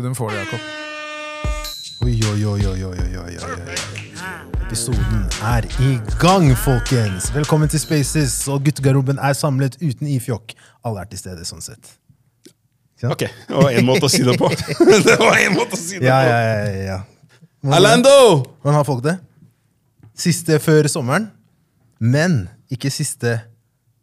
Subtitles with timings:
[0.00, 0.60] Så den får du, Jakob.
[2.00, 3.34] Oi, oi, oi, oi, oi, oi, oi.
[3.36, 4.62] oi.
[4.64, 5.90] Episoden er i
[6.22, 7.26] gang, folkens!
[7.34, 8.48] Velkommen til Spaces.
[8.48, 10.54] Og guttegarderoben er samlet uten ifjokk.
[10.88, 11.90] Alle er til stede, sånn sett.
[13.02, 13.10] Ja?
[13.12, 13.26] Ok.
[13.28, 14.48] Det var én måte å si det på.
[15.10, 16.30] det var én måte å si det ja, på!
[16.32, 17.76] Ja, ja, ja.
[17.76, 18.14] Alando!
[18.62, 19.18] Hvordan har folk det?
[20.16, 21.28] Siste før sommeren.
[22.00, 23.36] Men ikke siste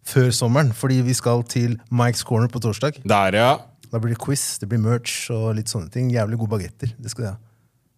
[0.06, 3.02] før sommeren, fordi vi skal til Mikes Corner på torsdag.
[3.02, 3.50] Der, ja.
[3.92, 6.10] Da blir det quiz, det blir merch og litt sånne ting.
[6.14, 6.94] Jævlig gode bagetter.
[7.00, 7.38] Det skal jeg ha.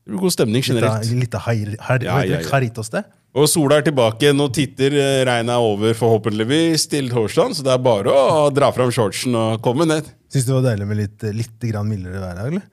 [0.05, 1.13] Det blir god stemning Litt av- generelt.
[1.23, 1.55] Litt av har,
[1.87, 2.63] har, Ja, ja, det?
[2.65, 2.83] ja.
[2.95, 3.03] Det?
[3.37, 4.31] Og sola er tilbake.
[4.33, 7.53] Nå titter eh, regnet er over, forhåpentligvis, til torsdag.
[7.59, 10.07] Så det er bare å dra fram shortsen og komme ned.
[10.33, 12.41] Syns du det var deilig med litt, litt grann mildere vær?
[12.47, 12.65] eller?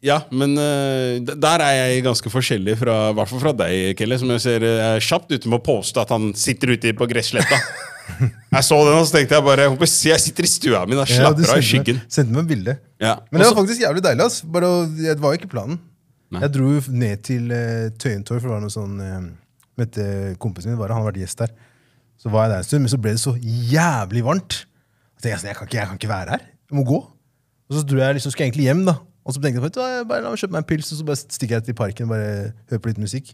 [0.00, 4.16] Ja, men uh, der er jeg ganske forskjellig fra, hvert fall fra deg, Kelle.
[4.22, 7.10] Som jeg ser eh, er kjapt ute med å påstå at han sitter ute på
[7.10, 7.58] gressletta.
[8.18, 11.20] jeg så den, og så tenkte jeg bare jeg sitter i stua mi og Ja,
[11.20, 12.00] slapper av i skyggen.
[12.00, 12.74] meg- Sendte meg bilde.
[13.00, 13.16] Ja.
[13.30, 14.26] Men det var faktisk jævlig deilig.
[14.26, 14.40] ass.
[14.42, 15.78] Bare, det var jo ikke planen.
[16.30, 16.40] Nei.
[16.44, 19.30] Jeg dro ned til uh, Tøyentorg, for det var noe sånn uh,
[19.80, 20.04] Møtte
[20.38, 21.54] kompisen min, var, han har vært gjest der.
[22.20, 24.58] Så var jeg der en stund, men så ble det så jævlig varmt.
[25.20, 26.42] Så jeg, jeg, kan ikke, jeg kan ikke være her.
[26.70, 26.98] Jeg må gå.
[27.70, 28.94] Og så dro jeg liksom, skulle jeg egentlig hjem, da.
[29.24, 31.20] Og så tenkte jeg, jeg bare la meg kjøpe meg en pils, og så bare
[31.22, 32.28] stikker jeg til parken og bare
[32.72, 33.32] hører på litt musikk.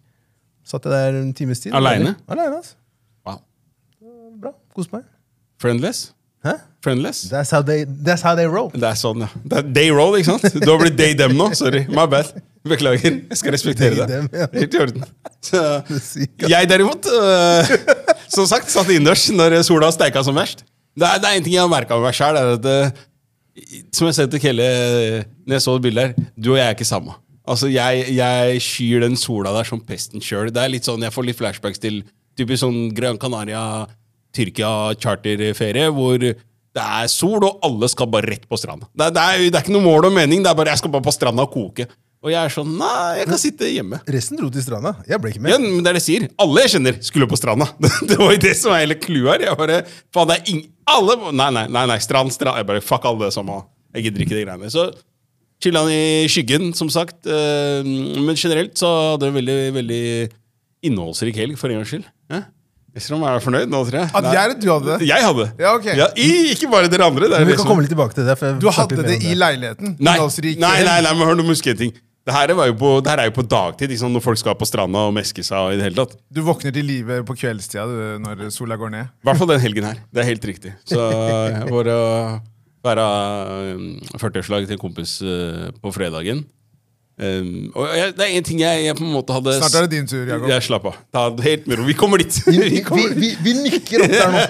[0.66, 1.74] Satt jeg der en times tid.
[1.78, 2.14] Alene?
[2.30, 2.74] Alene, altså.
[4.40, 4.52] Bra.
[4.76, 5.06] Kos meg.
[5.62, 6.10] Friendless?
[6.44, 6.52] Hæ?
[6.84, 7.24] Friendless?
[7.30, 8.68] That's how they, that's how they roll.
[8.74, 9.30] Det er sånn, ja.
[9.42, 10.60] Det er day roll, ikke sant?
[10.62, 11.48] Du har blitt day dem nå.
[11.58, 11.84] Sorry.
[11.90, 12.30] My bad.
[12.66, 13.18] Beklager.
[13.30, 14.46] Jeg skal respektere ja.
[14.52, 15.04] Helt i orden.
[15.44, 15.62] Så,
[16.52, 17.74] jeg derimot, uh,
[18.32, 20.64] som sagt, satt innendørs når sola steika som verst.
[20.96, 22.38] Det er, det er en ting jeg har merka med meg sjæl.
[22.40, 23.04] øh,
[23.94, 24.66] Som jeg sa til Kelle
[25.46, 27.14] når jeg så det bildet her, du og jeg er ikke samme.
[27.46, 30.48] Altså, jeg, jeg skyr den sola der som pesten sjøl.
[30.50, 32.00] Det er litt sånn, jeg får litt flashbacks til
[32.36, 33.86] typisk sånn Gran Canaria,
[34.36, 34.70] Tyrkia
[35.02, 36.20] charterferie, hvor
[36.76, 38.88] det er sol, og alle skal bare rett på stranda.
[38.92, 40.92] Det, det, er, det er ikke noe mål og mening, det er bare jeg skal
[40.92, 41.86] bare på stranda og koke.
[42.26, 43.98] Og jeg er sånn Nei, jeg kan sitte hjemme.
[44.10, 44.94] Resten dro til stranda.
[45.06, 45.52] Jeg ble ikke med.
[45.52, 46.24] Ja, men det er det jeg sier.
[46.42, 47.68] Alle jeg kjenner, skulle på stranda.
[48.08, 49.44] Det var jo det som er hele clouet her.
[49.46, 49.76] Jeg bare,
[50.16, 52.58] faen, det er ing alle, Nei, nei, nei, nei, strand, strand.
[52.58, 53.60] Jeg bare, fuck alle det samme.
[53.94, 54.72] Jeg gidder ikke de greiene.
[54.74, 54.88] Så
[55.62, 57.20] chilla han i skyggen, som sagt.
[57.30, 60.02] Eh, Men generelt så hadde jeg en veldig, veldig
[60.90, 62.10] innholdsrik helg, for en gangs skyld.
[62.96, 63.02] Ja?
[63.02, 64.08] Esrom er fornøyd nå, tror jeg.
[64.16, 65.08] At jeg du hadde det?
[65.10, 65.46] Jeg hadde.
[65.60, 65.86] Ja, ok.
[66.16, 67.28] i, ikke bare dere andre.
[67.28, 68.38] Det vi det kan komme litt tilbake til det.
[68.40, 69.98] for Du hadde det i leiligheten?
[70.00, 71.92] Nei, nei, nei, nei, men hør nå, husk en ting.
[72.26, 74.56] Det her, er jo på, det her er jo på dagtid, liksom, når folk skal
[74.58, 75.60] på stranda og meske seg.
[75.60, 76.16] og i det hele tatt.
[76.26, 79.12] Du våkner til live på kveldstida du, når sola går ned?
[79.22, 80.00] I hvert fall den helgen her.
[80.10, 80.72] Det er helt riktig.
[80.90, 81.04] Så
[81.54, 82.00] jeg var å
[82.86, 83.06] være
[83.76, 83.86] um,
[84.16, 86.42] 40-årslag til en kompis uh, på fredagen.
[87.16, 89.86] Um, og jeg, det er en ting jeg, jeg på en måte hadde Snart er
[89.86, 90.50] det din tur, Jakob.
[90.52, 90.96] Jeg Slapp av.
[91.16, 91.86] Ta det helt med ro.
[91.88, 92.36] Vi kommer dit.
[92.44, 94.42] Vi, Vi vi, vi, vi nikker opp der nå.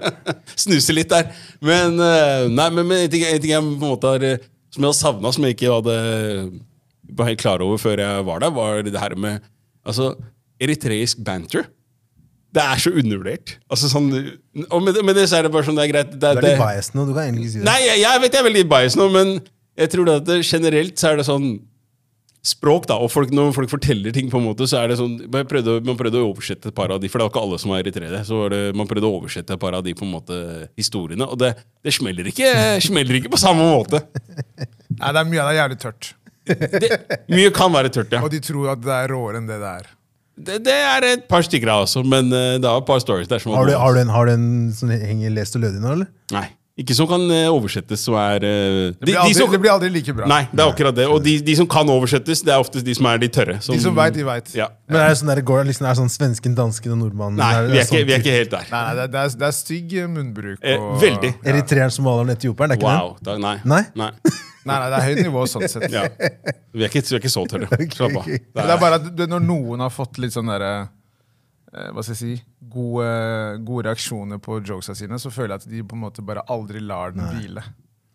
[0.64, 1.28] Snuser litt der.
[1.60, 4.46] Men, uh, nei, men, men en, ting, en ting jeg på en måte har uh,
[4.72, 5.98] Som jeg har savna, som jeg ikke hadde
[7.16, 9.44] var helt klar over før jeg var der, var det her med
[9.86, 10.08] altså,
[10.60, 11.68] eritreisk banter.
[12.56, 13.58] Det er så undervurdert.
[13.70, 14.08] Altså, sånn,
[14.66, 16.10] og med, det- med det så er det bare sånn, det er greit.
[16.16, 17.04] Det, Du er litt biased nå.
[17.06, 17.66] Du kan egentlig si det.
[17.68, 19.32] Nei, jeg, jeg vet jeg er veldig bias nå, men
[19.76, 21.48] jeg tror det at det, generelt så er det sånn
[22.46, 25.16] Språk, da, og folk, når folk forteller ting, på en måte, så er det sånn
[25.32, 27.58] Man prøvde, man prøvde å oversette et par av de, for det var ikke alle
[27.58, 28.20] som var eritreere.
[28.28, 30.38] Så var det, man prøvde å oversette et par av de på en måte
[30.78, 32.52] historiene, og det, det smeller, ikke,
[32.86, 34.04] smeller ikke på samme måte.
[34.22, 36.12] Nei, det er Mye av det er jævlig tørt.
[36.46, 36.90] Det,
[37.34, 38.22] mye kan være tørt, ja.
[38.22, 39.88] Og de tror at det er råere enn det det er.
[40.36, 43.28] Det, det er et par stykker av også, men eh, det er et par stories
[43.30, 45.80] der som Har du, har du en, har du en som henger lest og lødig
[45.80, 46.10] nå, eller?
[46.36, 46.46] Nei.
[46.76, 48.48] Ikke som kan eh, oversettes, så er de,
[48.98, 50.26] Det blir aldri, som, det blir aldri like bra.
[50.28, 51.06] Nei, det er akkurat det.
[51.08, 53.54] Og de, de som kan oversettes, det er oftest de som er de tørre.
[53.64, 54.50] De som veit, de veit.
[54.58, 54.66] Ja.
[54.90, 57.40] Men er det sånn der, går det liksom, er sånn svensken, dansken og nordmannen?
[57.40, 58.68] Nei, Er vi det er, ikke, vi er ikke helt der.
[58.74, 60.58] Nei, det, det, er, det er stygg munnbruk.
[60.60, 61.30] Eh, Og, veldig.
[61.32, 61.40] Ja.
[61.54, 62.74] Eritreeren, somalieren, etioperen?
[62.74, 63.16] Det er ikke Wow.
[63.24, 63.56] Da, nei.
[63.64, 63.80] Nei?
[63.96, 64.10] nei.
[64.66, 65.88] Nei, nei, det er høyt nivå sånn sett.
[65.96, 66.04] Ja.
[66.10, 67.70] Vi, er ikke, vi er ikke så tørre.
[67.96, 68.28] Slapp av.
[68.28, 68.66] Det er...
[68.66, 70.88] det er bare at det, når noen har fått litt sånn derre eh,
[71.92, 72.34] Hva skal jeg si
[72.72, 73.06] gode,
[73.66, 76.80] gode reaksjoner på jokesa sine, så føler jeg at de på en måte bare aldri
[76.80, 77.64] lar den hvile.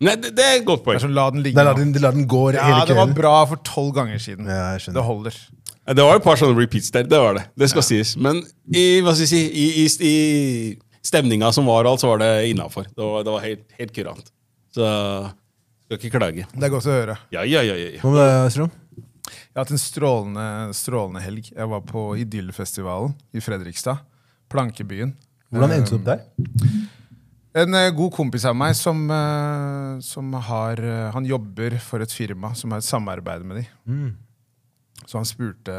[0.02, 0.96] nei, det, det er et godt Det poeng.
[0.98, 2.96] er sånn, la den ligge De lar den, de lar den gå Ja, hele det
[2.98, 4.48] var bra for tolv ganger siden.
[4.50, 4.98] Ja, jeg skjønner.
[5.00, 5.36] Det holder.
[5.98, 7.06] Det var et par sånne repeats der.
[7.10, 7.44] Det var det.
[7.58, 8.16] Det skal sies.
[8.16, 12.20] Men i, hva skal jeg si, i, i, i stemninga som var, alt, så var
[12.22, 12.86] det innafor.
[12.90, 14.30] Det var, det var helt, helt kurant.
[14.74, 14.86] Så
[15.86, 16.46] skal ikke klage.
[16.54, 17.16] Det er godt å høre.
[17.34, 17.74] Ja, ja, ja.
[17.78, 18.00] ja, ja.
[18.02, 18.70] Hva med deg, Strom?
[19.28, 20.46] Jeg har hatt en strålende,
[20.76, 21.52] strålende helg.
[21.52, 24.02] Jeg var på Idyllfestivalen i Fredrikstad.
[24.52, 25.14] Plankebyen.
[25.52, 26.24] Hvordan endte du opp der?
[27.52, 32.12] En eh, god kompis av meg som, eh, som har eh, Han jobber for et
[32.12, 34.12] firma som har et samarbeid med dem.
[35.04, 35.74] Så han spurte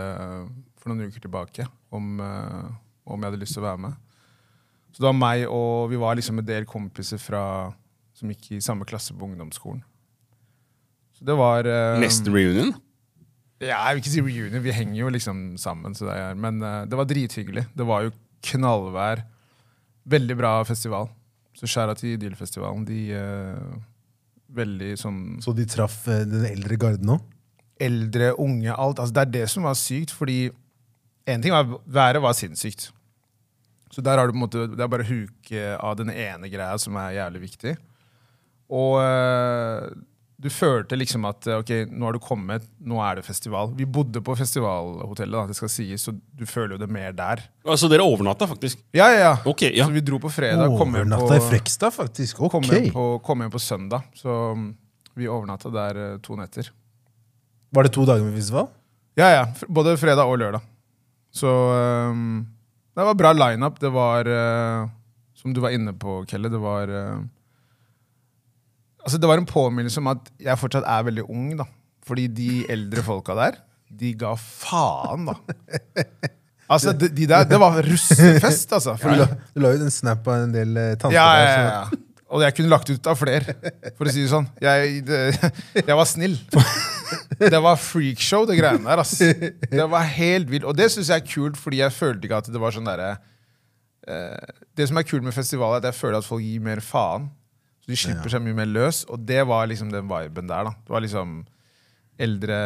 [0.78, 3.94] for noen uker tilbake om, om jeg hadde lyst til å være med.
[4.92, 7.72] Så det var meg og vi var liksom en del kompiser fra,
[8.14, 9.80] som gikk i samme klasse på ungdomsskolen.
[11.16, 11.64] Så Så det var
[12.04, 12.74] Neste reunion?
[13.64, 15.96] Ja, jeg vil ikke si reunion, vi henger jo liksom sammen.
[15.98, 17.66] Så det er, men uh, det var drithyggelig.
[17.74, 18.16] Det var jo
[18.50, 19.24] knallvær.
[20.14, 21.08] Veldig bra festival.
[21.56, 22.86] Så skjæra til Idyllfestivalen.
[22.88, 23.82] De uh,
[24.54, 27.24] Veldig sånn Så de traff uh, den eldre garden òg?
[27.82, 29.00] eldre, unge, alt.
[29.00, 30.52] Altså, det er det som var sykt, fordi
[31.30, 32.92] en ting var været var sinnssykt.
[33.94, 36.50] Så der har du på en måte, Det er bare å huke av den ene
[36.50, 37.76] greia som er jævlig viktig.
[38.70, 38.98] Og
[40.44, 43.72] du følte liksom at ok, nå har du kommet, nå er det festival.
[43.78, 47.46] Vi bodde på festivalhotellet, da, det skal sies, så du føler jo det mer der.
[47.64, 48.82] Altså, dere overnatta, faktisk?
[48.92, 49.34] Ja, ja, ja.
[49.48, 49.88] Ok, ja.
[49.88, 50.68] Så vi dro på fredag.
[50.68, 52.42] Overnatta i på, Frekstad, faktisk.
[52.44, 52.58] Ok.
[52.58, 54.04] kom hjem på, kom hjem på søndag.
[54.20, 54.68] Så mm,
[55.22, 56.74] vi overnatta der øh, to netter.
[57.74, 58.68] Var det to dager med festival?
[59.20, 59.46] Ja, ja.
[59.72, 60.66] Både fredag og lørdag.
[61.34, 62.44] Så um,
[62.94, 63.80] det var bra lineup.
[63.82, 64.90] Det var uh,
[65.40, 67.24] Som du var inne på, Kelle, det var eh,
[69.04, 71.68] Altså, det var en påminnelse om at jeg fortsatt er veldig ung, da.
[72.08, 73.60] Fordi de eldre folka der,
[73.94, 75.36] de ga faen, da.
[76.72, 78.96] Altså, de, de der, Det var russefest, altså.
[78.96, 81.50] Du Fordi, la, du la ut en snap av en del uh, tanter ja, ja,
[81.52, 82.02] ja, ja.
[82.34, 83.54] Og jeg kunne lagt ut av flere,
[83.98, 84.48] for å si det sånn.
[84.64, 85.20] Jeg, det,
[85.84, 86.40] jeg var snill.
[87.38, 89.04] Det var freakshow, det greiene der.
[89.04, 89.20] ass.
[89.70, 90.66] Det var helt vilt.
[90.66, 93.12] Og det syns jeg er kult, fordi jeg følte ikke at det var sånn derre
[94.10, 96.82] uh, Det som er kult med festivalet, er at jeg føler at folk gir mer
[96.82, 97.30] faen.
[97.84, 100.70] Så De slipper seg mye mer løs, og det var liksom den viben der.
[100.70, 100.72] da.
[100.86, 101.42] Det var liksom
[102.24, 102.60] eldre,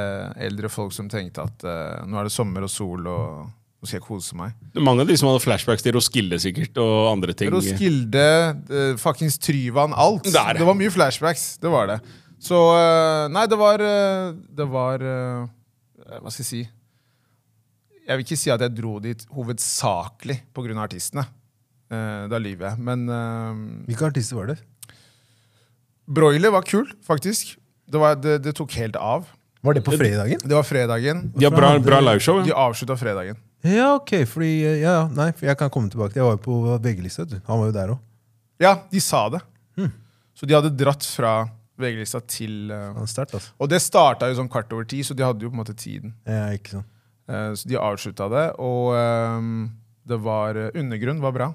[0.45, 3.97] eldre folk som tenkte at uh, nå er det sommer og sol, og nå skal
[3.97, 4.53] jeg kose meg.
[4.77, 7.49] Mange av de som hadde flashbacks til Roskilde sikkert, og andre ting.
[7.53, 8.27] Roskilde,
[8.69, 10.27] uh, fuckings Tryvann, alt.
[10.29, 10.61] Det er det.
[10.61, 11.47] Det var mye flashbacks.
[11.63, 11.99] Det var det.
[12.37, 16.59] Så uh, Nei, det var uh, Det var Hva skal jeg si?
[18.05, 20.77] Jeg vil ikke si at jeg dro dit hovedsakelig pga.
[20.85, 21.25] artistene.
[21.89, 22.83] Uh, da lyver jeg.
[22.85, 23.09] Men
[23.89, 24.61] Hvilke artister var det?
[26.07, 27.57] Broiler var kul, faktisk.
[27.87, 29.27] Det, var, det, det tok helt av.
[29.65, 30.39] Var det på fredagen?
[30.43, 31.27] Det var fredagen.
[31.35, 32.39] De har bra, bra liveshow.
[32.45, 33.37] De avslutta fredagen.
[33.65, 36.35] Ja, ok, fordi eh, ja, ja, Nei, for jeg kan komme tilbake til Jeg var
[36.37, 37.25] jo på VG-lista.
[37.49, 38.03] Han var jo der òg.
[38.61, 39.41] Ja, de sa det.
[40.37, 41.47] Så de hadde dratt fra
[41.81, 43.53] VG-lista til uh, Han er altså.
[43.57, 45.77] Og det starta jo sånn kvart over ti, så de hadde jo på en måte
[45.77, 46.13] tiden.
[46.29, 46.89] Ja, ikke sant.
[47.27, 49.65] Uh, Så de avslutta det, og um,
[50.07, 51.49] det var uh, Undergrunn var bra.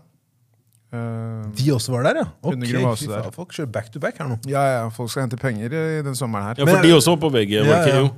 [0.92, 2.26] Eh, De også var der, ja?
[2.42, 3.30] Ok, var der.
[3.32, 4.36] Folk kjører back to back her nå.
[4.50, 6.60] ja, ja, folk skal hente penger i den sommeren her.
[6.60, 7.54] Ja, for Men- de også var på VG.
[7.62, 8.02] Ja, ikke ja.
[8.04, 8.10] jo?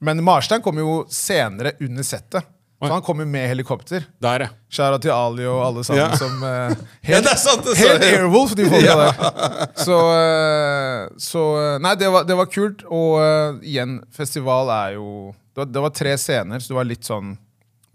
[0.00, 2.46] Men Marstein kom jo senere under settet.
[2.78, 4.04] Så han kom jo med helikopter.
[4.22, 4.48] Der, ja.
[4.70, 6.14] Skjæra til Ali og alle sammen Ja.
[6.14, 6.68] som Ja,
[7.08, 7.64] Helt, det er sant!
[7.66, 8.04] Det, helt.
[8.06, 9.72] Airwolf, de folka der.
[9.82, 11.42] Så, uh, så
[11.82, 12.84] Nei, det var, det var kult.
[12.86, 16.86] Og uh, igjen, festival er jo det var, det var tre scener, så det var
[16.86, 17.32] litt sånn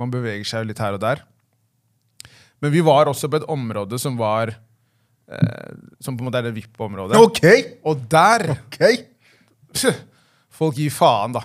[0.02, 1.24] Man beveger seg jo litt her og der.
[2.63, 6.48] Men vi var også på et område som var eh, Som på en måte er
[6.48, 7.19] det VIP-området.
[7.19, 7.44] Ok!
[7.89, 9.04] Og der okay.
[10.54, 11.42] Folk gir faen, da.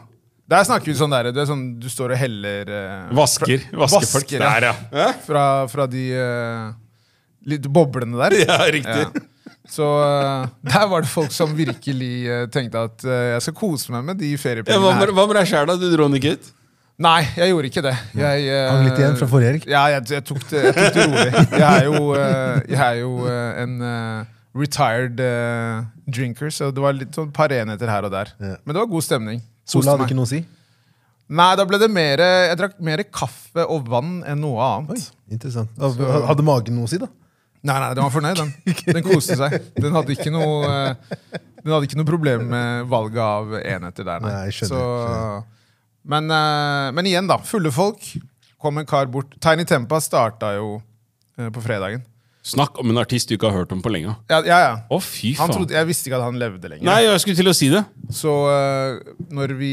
[0.48, 3.66] Der snakker vi sånn der, det er sånn du står og heller eh, Vasker.
[3.68, 4.14] Vaskefolk.
[4.14, 4.52] Vasker, ja.
[4.54, 5.08] Der, ja.
[5.26, 6.68] fra, fra de eh,
[7.52, 8.38] litt boblene der.
[8.48, 9.02] Ja, riktig.
[9.08, 9.26] Ja.
[9.68, 13.92] Så uh, der var det folk som virkelig uh, tenkte at uh, jeg skal kose
[13.92, 15.76] meg med de Ja, hva, feriepengene med, hva med deg sjæl, da?
[15.76, 16.48] Du dro den ikke ut?
[16.98, 17.92] Nei, jeg gjorde ikke det.
[18.18, 19.66] Jeg, eh, Hang litt igjen fra forrige helg.
[19.70, 21.42] Ja, jeg, jeg, tok det, jeg tok det rolig.
[21.54, 23.74] Jeg er jo, eh, jeg er jo eh, en
[24.58, 25.20] retired
[26.10, 28.32] drinker, så det var litt sånn par enheter her og der.
[28.42, 29.44] Men det var god stemning.
[29.68, 30.40] Sola hadde ikke noe å si?
[31.38, 34.96] Nei, da ble det mer Jeg drakk mer kaffe og vann enn noe annet.
[34.96, 35.70] Oi, interessant.
[35.78, 37.06] Hadde hadde magen noe å si, da?
[37.68, 38.50] Nei, nei, den var fornøyd, den.
[38.96, 39.54] Den koste seg.
[39.76, 44.34] Den hadde ikke noe Den hadde ikke noe problem med valget av enheter der, nei.
[44.34, 45.46] Nei, jeg skjønner, Så, skjønner.
[46.08, 47.38] Men, eh, men igjen, da.
[47.44, 48.04] Fulle folk.
[48.58, 49.36] Kom en kar bort.
[49.44, 50.78] Tiny Tempa starta jo
[51.38, 52.04] eh, på fredagen.
[52.48, 54.14] Snakk om en artist du ikke har hørt om på lenge.
[54.30, 54.58] Ja, ja.
[54.64, 54.72] ja.
[54.88, 55.58] Å, fy Han faen.
[55.58, 56.86] trodde, jeg visste ikke at han levde lenger.
[56.88, 57.82] Nei, jeg skulle til å si det.
[58.14, 59.72] Så eh, når vi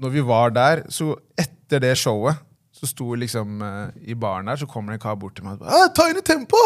[0.00, 2.36] Når vi var der, så etter det showet
[2.72, 3.60] Så sto liksom
[4.04, 6.22] i baren der, så kommer det en kar bort til meg og bare, ah, Tiny
[6.24, 6.60] Tempo!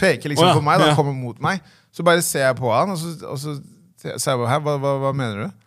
[0.00, 1.60] Peker liksom oh, ja, på meg, da, kommer mot meg.
[1.92, 3.56] Så bare ser jeg på han, og så, og så
[4.00, 5.61] sier jeg bare, hva, hva, hva mener du?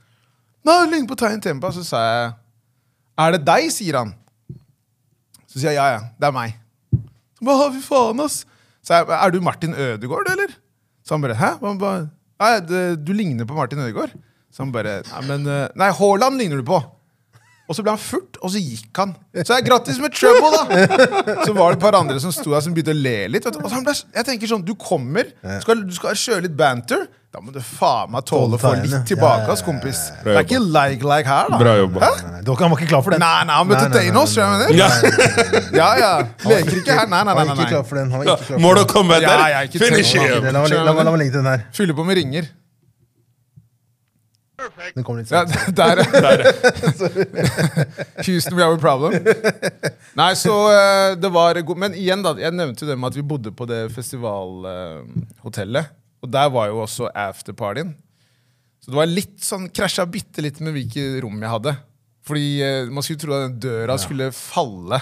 [0.66, 1.72] Nei, ligner på Tiny Tempa.
[1.76, 2.34] Så sa jeg
[3.22, 3.70] Er det deg?
[3.72, 4.14] sier han.
[5.46, 6.58] Så sier jeg ja, ja, det er meg.
[7.38, 8.42] Så bare, fy faen, ass.
[8.86, 10.56] Så jeg, er du Martin Ødegaard, eller?
[11.06, 11.54] Så han bare, hæ?
[11.62, 12.08] Han bare,
[12.42, 14.12] Nei, det, du ligner på Martin Ødegaard.
[14.52, 16.82] Så han bare, nei, men, eh, nei, Haaland ligner du på.
[17.66, 19.16] Og så ble han furt, og så gikk han.
[19.42, 21.40] Så jeg, grattis med trouble, da!
[21.48, 23.48] Så var det et par andre som sto der som begynte å le litt.
[23.48, 23.62] Vet du.
[23.64, 25.32] Og så han ble, jeg tenker sånn, Du kommer,
[25.64, 27.08] skal, du skal kjøre litt banter.
[27.36, 29.56] Da må du faen meg tåle å få litt tilbake.
[29.66, 30.06] Kompis.
[30.24, 31.58] Bra Det er ikke like-like her, da.
[31.60, 32.00] Bra jobba.
[32.48, 33.20] Dere- var ikke klar for den.
[33.20, 34.66] Nei, nei, han møtte nei, skjønner du?
[34.80, 34.88] Ja.
[35.76, 36.12] Ja, ja.
[36.48, 37.08] Leker ikke her.
[37.12, 37.36] Nei, nei, nei.
[37.36, 37.90] var ikke nei, klar nei.
[37.90, 38.08] for den.
[38.14, 39.52] Han var ikke klar for Må du komme Ja, etter?
[39.52, 40.48] jeg er Finish him!
[40.48, 40.64] La
[40.96, 41.60] meg- legge til den her.
[41.76, 42.46] Fylle på med ringer.
[44.96, 45.44] Den kom litt Ja,
[45.80, 46.38] der, der,
[48.26, 49.12] Houston, we have a problem.
[50.16, 52.32] Nei, så eh, det var god Men igjen, da.
[52.40, 55.92] Jeg nevnte jo det med at vi bodde på det festivalhotellet.
[56.26, 57.94] Og der var jo også afterpartyen.
[58.82, 61.74] Så det var litt sånn krasja bitte litt med hvilket rom jeg hadde.
[62.26, 65.00] Fordi eh, man skulle tro at den døra skulle falle.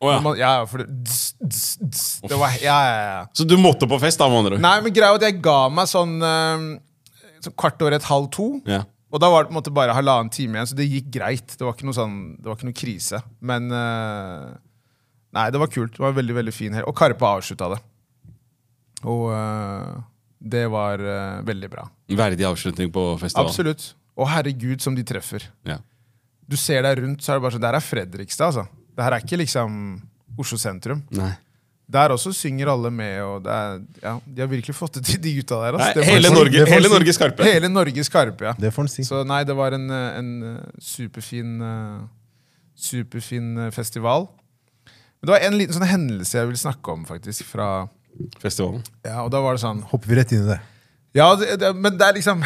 [0.00, 0.16] Å, ja.
[0.16, 3.20] Men Man, ja, for det, dss, dss, dss, det var, ja, ja, ja.
[3.36, 4.64] Så du måtte på fest, da, med andre ord?
[4.64, 6.64] Nei, men greia var at jeg ga meg sånn, eh,
[7.44, 8.48] sånn kvart over et halv to.
[8.70, 8.80] Ja.
[9.10, 11.54] Og da var det på en måte bare halvannen time igjen, så det gikk greit.
[11.58, 13.22] Det var ikke noe, sånn, det var ikke noe krise.
[13.42, 14.50] Men eh,
[15.36, 15.94] Nei, det var kult.
[15.94, 16.88] Det var veldig, veldig fin helg.
[16.90, 17.78] Og Karpe avslutta det.
[19.06, 19.98] Og eh,
[20.40, 21.84] det var uh, veldig bra.
[22.16, 23.52] Verdig avslutning på festivalen.
[23.52, 23.90] Absolutt.
[24.20, 25.44] Og herregud, som de treffer.
[25.68, 25.78] Ja.
[26.50, 28.66] Du ser deg rundt, så er det bare sånn Der er Fredrikstad, altså.
[28.96, 29.76] Det her er ikke liksom
[30.40, 31.04] Oslo sentrum.
[31.14, 31.32] Nei.
[31.90, 35.18] Der også synger alle med, og det er, ja, de har virkelig fått det til,
[35.22, 35.76] de gutta der.
[35.78, 36.00] Altså.
[36.00, 36.30] Nei, hele.
[36.32, 36.92] Norge, hele si.
[36.92, 37.46] Norge skarpe.
[37.48, 38.52] Hele Norge skarpe, ja.
[38.58, 39.04] Det får han si.
[39.08, 41.56] Så nei, det var en, eh, en eh, superfin,
[42.78, 44.28] superfin festival.
[45.20, 47.44] Men det var en liten sånn hendelse jeg vil snakke om, faktisk.
[47.50, 47.88] Fra,
[48.42, 48.82] Festivalen.
[49.06, 50.58] ja, og da var det sånn Hopper vi rett inn i det.
[51.16, 52.42] Ja, det, det, men det er liksom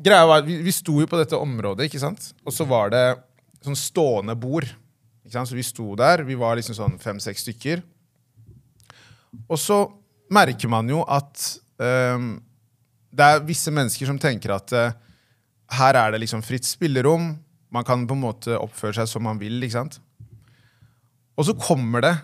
[0.00, 2.30] Greia var, vi, vi sto jo på dette området, ikke sant?
[2.46, 3.04] Og så var det
[3.64, 4.64] sånn stående bord.
[5.26, 5.50] Ikke sant?
[5.50, 6.22] Så vi sto der.
[6.24, 7.82] Vi var liksom sånn fem-seks stykker.
[9.44, 9.82] Og så
[10.32, 11.44] merker man jo at
[11.76, 12.32] um,
[13.10, 14.94] det er visse mennesker som tenker at uh,
[15.76, 17.34] her er det liksom fritt spillerom.
[17.70, 19.60] Man kan på en måte oppføre seg som man vil.
[19.60, 20.00] ikke sant?
[21.36, 22.14] Og så kommer det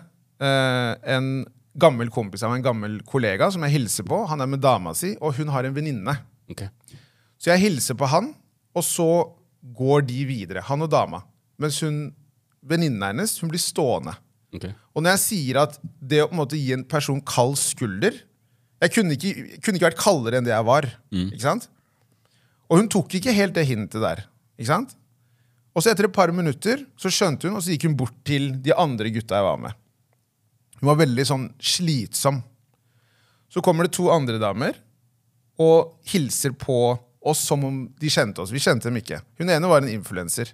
[0.41, 1.45] uh, en
[1.79, 4.23] gammel kompis av en gammel kollega som jeg hilser på.
[4.31, 6.15] Han er med dama si, og hun har en venninne.
[6.51, 6.69] Okay.
[7.37, 8.31] Så jeg hilser på han,
[8.77, 9.09] og så
[9.77, 11.21] går de videre, han og dama.
[11.61, 12.07] Mens hun,
[12.65, 14.15] venninnen hennes hun blir stående.
[14.55, 14.73] Okay.
[14.95, 18.15] Og når jeg sier at det å på en måte gi en person kald skulder
[18.79, 20.85] Jeg kunne ikke, kunne ikke vært kaldere enn det jeg var.
[21.33, 21.63] ikke sant?
[22.69, 24.21] Og hun tok ikke helt det hintet der.
[24.53, 24.93] ikke sant?
[25.73, 28.51] Og så etter et par minutter så skjønte hun, og så gikk hun bort til
[28.61, 29.77] de andre gutta jeg var med.
[30.79, 32.41] Hun var veldig sånn slitsom.
[33.49, 34.77] Så kommer det to andre damer
[35.57, 38.53] og hilser på oss som om de kjente oss.
[38.53, 39.19] Vi kjente dem ikke.
[39.39, 40.51] Hun ene var en influenser.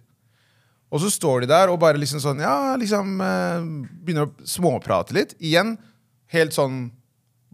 [0.94, 3.64] Og så står de der og bare liksom sånn, ja, liksom eh,
[4.06, 5.34] begynner å småprate litt.
[5.42, 5.78] Igjen,
[6.34, 6.86] helt sånn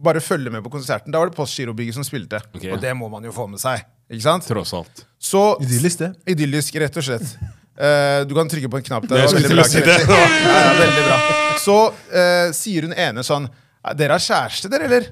[0.00, 1.12] Bare følge med på konserten.
[1.12, 2.38] Da var det Postgirobygget som spilte.
[2.56, 2.70] Okay.
[2.72, 3.82] Og det må man jo få med seg.
[4.08, 4.46] Ikke sant?
[4.48, 5.02] Tross alt.
[5.20, 6.08] Så Idyllisk, det.
[6.32, 7.34] Idyllisk, rett og slett.
[7.80, 9.22] Eh, du kan trykke på en knapp der.
[9.22, 9.64] Det var veldig bra.
[9.64, 9.96] si det.
[10.04, 11.18] Ja, ja, veldig bra.
[11.60, 13.48] Så uh, sier hun ene sånn
[13.96, 15.08] Dere har kjæreste, dere, eller?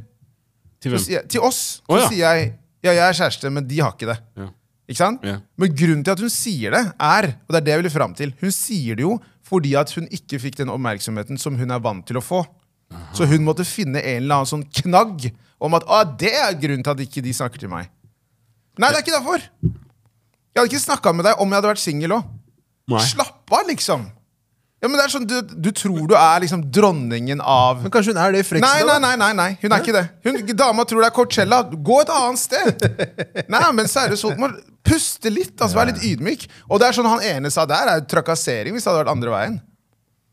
[0.81, 1.05] Til hvem?
[1.09, 1.81] jeg, til oss.
[1.81, 2.09] Så oh, ja.
[2.13, 2.51] sier jeg
[2.85, 4.19] ja, jeg er kjæreste, men de har ikke det.
[4.39, 4.51] Ja.
[4.89, 5.25] Ikke sant?
[5.61, 8.15] Men grunnen til at hun sier det, er Og det er det jeg vil fram
[8.17, 11.81] til Hun sier det jo fordi at hun ikke fikk den oppmerksomheten som hun er
[11.81, 12.43] vant til å få.
[13.17, 16.85] Så hun måtte finne en eller annen sånn knagg om at ah, det er grunnen
[16.85, 17.89] til at ikke de snakker til meg.
[18.77, 19.47] Nei, det er ikke derfor!
[19.65, 22.29] Jeg hadde ikke snakka med deg om jeg hadde vært singel òg.
[22.89, 23.03] Nei.
[23.05, 24.07] Slapp av, liksom.
[24.79, 28.13] Ja, men det er sånn, du, du tror du er liksom dronningen av Men kanskje
[28.15, 28.85] hun er det i Frekstad?
[28.87, 30.03] nei, nei, nei, nei, nei, hun er ikke det.
[30.23, 31.59] Hun, dama tror det er Coachella.
[31.67, 32.85] Gå et annet sted!
[33.55, 34.53] Nei, men seriøst, folk må
[34.87, 35.57] puste litt.
[35.59, 36.47] altså, Vær litt ydmyk.
[36.71, 39.13] Og det er sånn han ene sa der, er jo trakassering hvis det hadde vært
[39.17, 39.59] andre veien.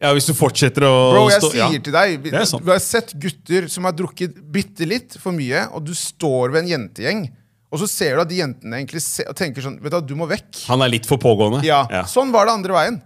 [0.03, 1.81] Ja, hvis du fortsetter å Bro, jeg stå sier ja.
[1.87, 2.61] til deg, vi, Det er sant.
[2.61, 6.65] du har sett gutter som har drukket bitte litt for mye, og du står ved
[6.65, 7.25] en jentegjeng,
[7.73, 10.19] og så ser du at de jentene egentlig se, og tenker sånn Vet du du
[10.19, 10.61] må vekk.
[10.69, 11.63] Han er litt for pågående.
[11.65, 12.03] Ja, ja.
[12.09, 12.99] Sånn var det andre veien.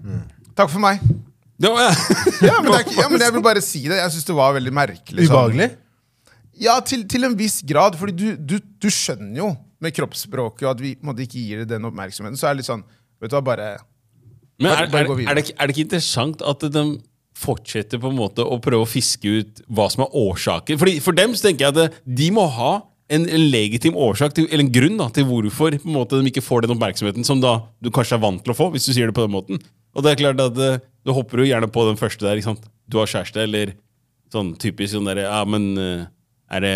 [0.57, 0.99] Takk for meg.
[1.59, 1.89] Ja, ja.
[2.43, 3.97] Ja, men, det er ja, men jeg vil bare si det.
[3.99, 5.25] Jeg syns det var veldig merkelig.
[5.27, 5.33] sånn.
[5.33, 5.69] Ubehagelig?
[6.59, 7.97] Ja, til, til en viss grad.
[7.99, 9.49] Fordi du, du, du skjønner jo
[9.83, 12.39] med kroppsspråket og at vi måtte ikke gir det den oppmerksomheten.
[12.39, 12.83] Så er det litt sånn
[13.19, 13.67] Vet du hva, bare
[14.59, 15.33] Men er, bare er, gå videre.
[15.33, 16.83] er, det, er det ikke interessant at de
[17.39, 20.79] fortsetter på en måte å prøve å fiske ut hva som er årsaken?
[20.79, 22.71] Fordi For dem så tenker jeg at de må ha
[23.09, 26.29] en, en legitim årsak, til, eller en grunn da, til hvorfor på en måte, de
[26.31, 28.69] ikke får den oppmerksomheten som da du kanskje er vant til å få.
[28.75, 29.61] hvis du sier det på den måten.
[29.97, 32.37] Og det er klart at eh, Du hopper jo gjerne på den første der.
[32.37, 32.65] ikke sant?
[32.85, 33.71] Du har kjæreste, eller
[34.29, 36.03] sånn typisk sånn derre ja, men eh,
[36.53, 36.73] er det,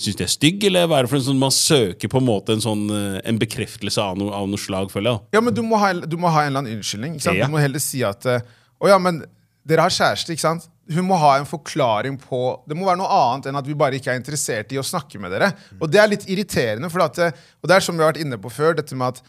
[0.00, 2.28] Syns jeg er stygg, eller hva er det for en sånn Man søker på en
[2.28, 5.24] måte en sånn eh, En bekreftelse av noe, av noe slag, føler jeg.
[5.36, 7.18] Ja, men du må ha, du må ha en eller annen unnskyldning.
[7.18, 7.42] Ikke sant?
[7.42, 7.50] Ja.
[7.50, 9.20] Du må heller si at Å ja, men
[9.66, 10.70] dere har kjæreste, ikke sant?
[10.94, 12.38] Hun må ha en forklaring på
[12.68, 15.18] Det må være noe annet enn at vi bare ikke er interessert i å snakke
[15.18, 15.48] med dere.
[15.80, 18.22] Og det er litt irriterende, for at, eh, og det er som vi har vært
[18.22, 19.22] inne på før, dette med at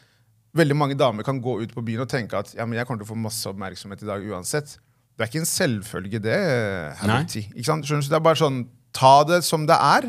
[0.57, 3.01] veldig mange damer kan gå ut på byen og tenke at ja, men jeg kommer
[3.01, 4.77] til å få masse oppmerksomhet i dag uansett.
[5.17, 6.37] Det er ikke en selvfølge, det.
[7.57, 7.85] Ikke sant?
[7.89, 8.11] Skjønner du?
[8.13, 8.65] Det er bare sånn,
[8.97, 10.07] Ta det som det er,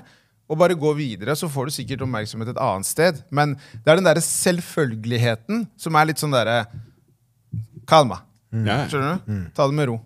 [0.49, 1.35] og bare gå videre.
[1.37, 3.19] Så får du sikkert oppmerksomhet et annet sted.
[3.35, 6.63] Men det er den derre selvfølgeligheten som er litt sånn derre
[7.89, 8.23] Kalma.
[8.53, 8.83] Ja.
[8.89, 9.35] Skjønner du?
[9.57, 9.99] Ta det med ro.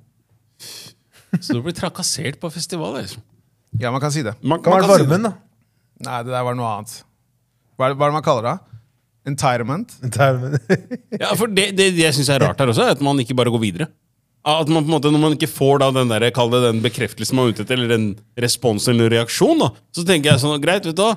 [1.41, 2.99] Så du blir trakassert på festival?
[3.01, 3.23] Liksom.
[3.81, 4.35] Ja, man kan si det.
[4.43, 5.09] Man, Kan man være si det.
[5.09, 5.33] varmen, da.
[6.03, 6.95] Nei, det der var noe annet.
[7.79, 8.59] Hva er det, hva er det man kaller det?
[9.33, 9.93] Entitlement.
[11.23, 13.37] Ja, for det, det, det jeg syns er rart her også, er at man ikke
[13.39, 13.87] bare går videre.
[14.43, 16.81] At man på en måte, Når man ikke får da den der, kall det den
[16.83, 18.09] bekreftelsen man er ute etter, eller en
[18.43, 21.15] respons eller en reaksjon, da, så tenker jeg sånn Greit, vet du hva.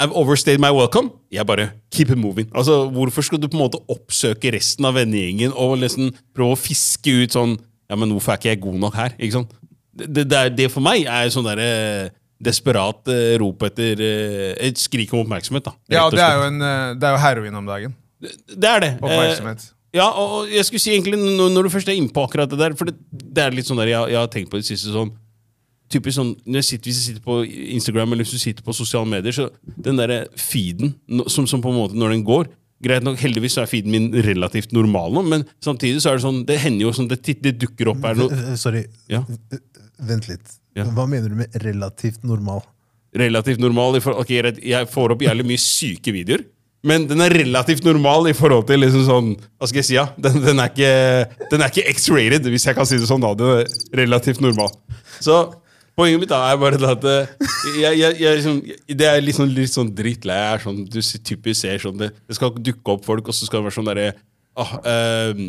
[0.00, 1.12] I've overstayed my welcome.
[1.30, 2.48] Jeg bare keep it moving.
[2.56, 6.58] Altså, Hvorfor skal du på en måte oppsøke resten av vennegjengen og liksom prøve å
[6.58, 7.58] fiske ut sånn
[7.90, 9.16] Ja, men hvorfor er ikke jeg god nok her?
[9.18, 9.52] Ikke sant?
[10.00, 11.66] Det, det, det, for meg er sånn derre
[12.40, 15.74] desperat eh, rop etter eh, Et skrik om oppmerksomhet, da.
[15.92, 17.96] Ja, det er jo, en, eh, det er jo heroin om dagen.
[18.22, 18.92] Det er det.
[18.94, 19.66] Eh, Oppmerksomhet.
[19.96, 22.48] ja, og og jeg skulle si egentlig, når, når du først er inne på akkurat
[22.52, 24.68] det der For det, det er litt sånn der jeg, jeg har tenkt på det
[24.70, 25.10] siste sånn
[25.90, 27.40] Typisk sånn, når jeg sitter, Hvis jeg sitter på
[27.74, 31.58] Instagram eller hvis du sitter på sosiale medier, så den der feeden no- som, som
[31.64, 32.46] på en måte når den går
[32.80, 36.24] Greit nok, Heldigvis så er feeden min relativt normal nå, men samtidig så er det
[36.24, 39.20] sånn Det hender jo sånn det, det dukker opp her noe Sorry, ja,
[40.00, 40.56] vent litt.
[40.78, 40.86] Ja.
[40.96, 42.62] Hva mener du med relativt normal?
[43.16, 46.46] Relativt normal Ok, Jeg får opp jævlig mye syke videoer.
[46.86, 49.96] Men den er relativt normal i forhold til liksom sånn Hva skal jeg si?
[49.98, 50.06] ja?
[50.16, 50.92] Den, den er ikke,
[51.50, 53.20] den er ikke X-rated, hvis jeg kan si det sånn.
[53.20, 54.72] da Den er relativt normal.
[55.20, 55.42] Så
[55.98, 57.30] poenget mitt er bare at eh,
[57.80, 58.60] jeg, jeg, jeg, liksom,
[59.00, 60.40] Det er litt sånn, litt sånn drittlei.
[60.62, 63.68] Sånn, Du typisk ser sånn det, det skal dukke opp folk, og så skal det
[63.68, 64.10] være sånn derre
[64.60, 65.46] ah, ehm,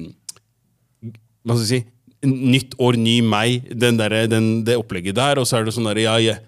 [1.42, 1.82] hva skal jeg si,
[2.28, 5.42] nytt år, ny meg, den der, den, det opplegget der.
[5.42, 6.42] Og så er det sånn der, ja, jeg,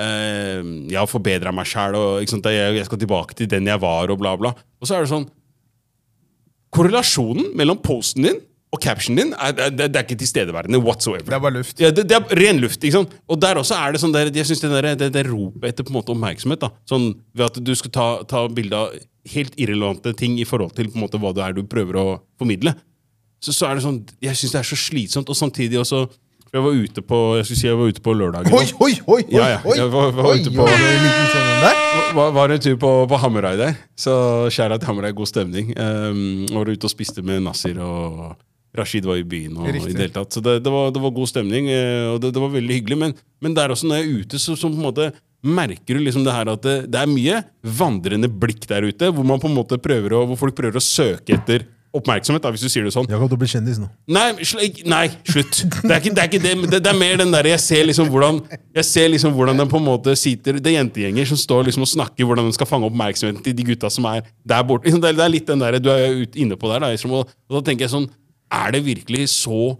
[0.00, 4.18] eh, jeg har forbedra meg sjæl, og jeg skal tilbake til den jeg var, og
[4.22, 4.54] bla, bla.
[4.80, 5.28] Og så er det sånn
[6.70, 8.36] Korrelasjonen mellom posten din
[8.70, 11.26] og captionen din er, det, det er ikke tilstedeværende whatsoever.
[11.26, 11.80] Det er bare luft.
[11.82, 12.78] Ja, det, det er ren luft.
[12.84, 13.16] ikke sant?
[13.26, 15.86] Og der også er det sånn der, jeg synes det, der, det, det ropet etter
[15.88, 16.60] på en måte oppmerksomhet.
[16.62, 18.94] da, sånn Ved at du skal ta, ta bilde av
[19.34, 22.06] helt irrelevante ting i forhold til på en måte hva det er du prøver å
[22.38, 22.76] formidle.
[23.42, 26.04] Så, så er det sånn, Jeg syns det er så slitsomt, og samtidig også
[26.52, 28.54] Jeg var ute på jeg skulle si jeg var ute på lørdagen.
[28.54, 29.18] Oi, oi, oi!
[29.18, 32.90] oi, Ja, ja, jeg var- var ute på- var oi, sånn var, en tur på,
[33.10, 33.76] på Hamarøy der.
[33.98, 34.14] Så
[34.50, 35.74] kjære til Hamarøy, god stemning.
[35.78, 38.36] Um, var ute og spiste med Nasir og
[38.76, 39.56] Rashid var i byen.
[39.58, 39.90] og Riktig.
[39.90, 40.36] i det hele tatt.
[40.36, 43.00] Så det, det, var, det var god stemning, eh, og det, det var veldig hyggelig.
[43.00, 46.04] Men, men der også, når jeg er ute, så, så på en måte merker du
[46.04, 49.48] liksom det her at det, det er mye vandrende blikk der ute, hvor, man på
[49.48, 52.84] en måte prøver å, hvor folk prøver å søke etter oppmerksomhet, da, hvis du sier
[52.86, 53.08] det sånn.
[53.10, 53.88] Jakob, du blir kjendis nå.
[54.14, 55.62] Nei, sl nei, slutt.
[55.80, 56.22] Det er ikke det.
[56.22, 56.52] Er ikke det.
[56.76, 58.38] det, er mer den der, Jeg ser liksom hvordan
[58.76, 61.82] Jeg ser liksom hvordan den på en måte sitter Det er jentegjenger som står liksom
[61.82, 64.86] og snakker hvordan de skal fange oppmerksomheten til de gutta som er der borte.
[64.86, 66.86] Liksom, Det er, litt den der du er ute inne på der.
[66.86, 68.06] Da, og da tenker jeg sånn
[68.50, 69.76] Er det virkelig så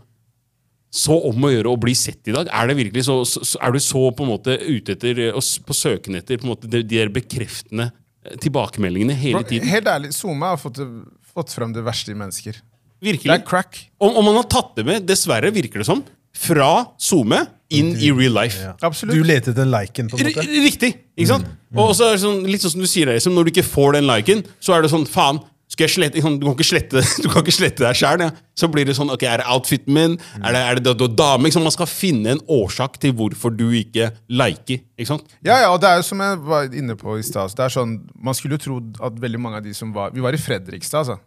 [0.91, 2.49] så om å gjøre å bli sett i dag?
[2.51, 5.45] Er det virkelig så, så, så Er du så på en måte ute etter og
[5.67, 7.93] på søken etter på en måte de, de der bekreftende
[8.27, 9.71] eh, tilbakemeldingene hele tiden?
[9.71, 10.83] Helt ærlig, SoMe har fått,
[11.31, 12.59] fått frem det verste i mennesker.
[13.01, 13.31] Virkelig.
[13.31, 13.79] Det er crack.
[14.03, 16.03] Om, om man har tatt det med, dessverre virker det som,
[16.37, 17.39] fra SoMe
[17.75, 18.59] inn i real life.
[18.59, 18.75] Ja.
[18.87, 19.15] Absolutt.
[19.15, 20.47] Du leter etter den liken, på en R måte?
[20.67, 20.91] riktig!
[21.15, 21.49] ikke sant?
[21.79, 23.67] Og så er det sånn, litt sånn som du sier, der, liksom, når du ikke
[23.67, 25.39] får den liken, så er det sånn faen.
[25.71, 28.25] Skal jeg slette, sånn, du kan ikke slette, du kan ikke slette deg sjæl.
[28.25, 28.31] Ja.
[28.59, 30.17] Så blir det sånn ok, Er det outfiten min?
[30.41, 31.47] Er det, er det da dame?
[31.47, 31.63] Liksom.
[31.63, 34.83] Man skal finne en årsak til hvorfor du ikke liker.
[34.99, 35.31] ikke sant?
[35.47, 37.55] Ja, ja, og det er jo som jeg var inne på i stad.
[37.55, 40.35] det sånn, Man skulle jo trodd at veldig mange av de som var Vi var
[40.35, 41.21] i Fredrikstad, altså.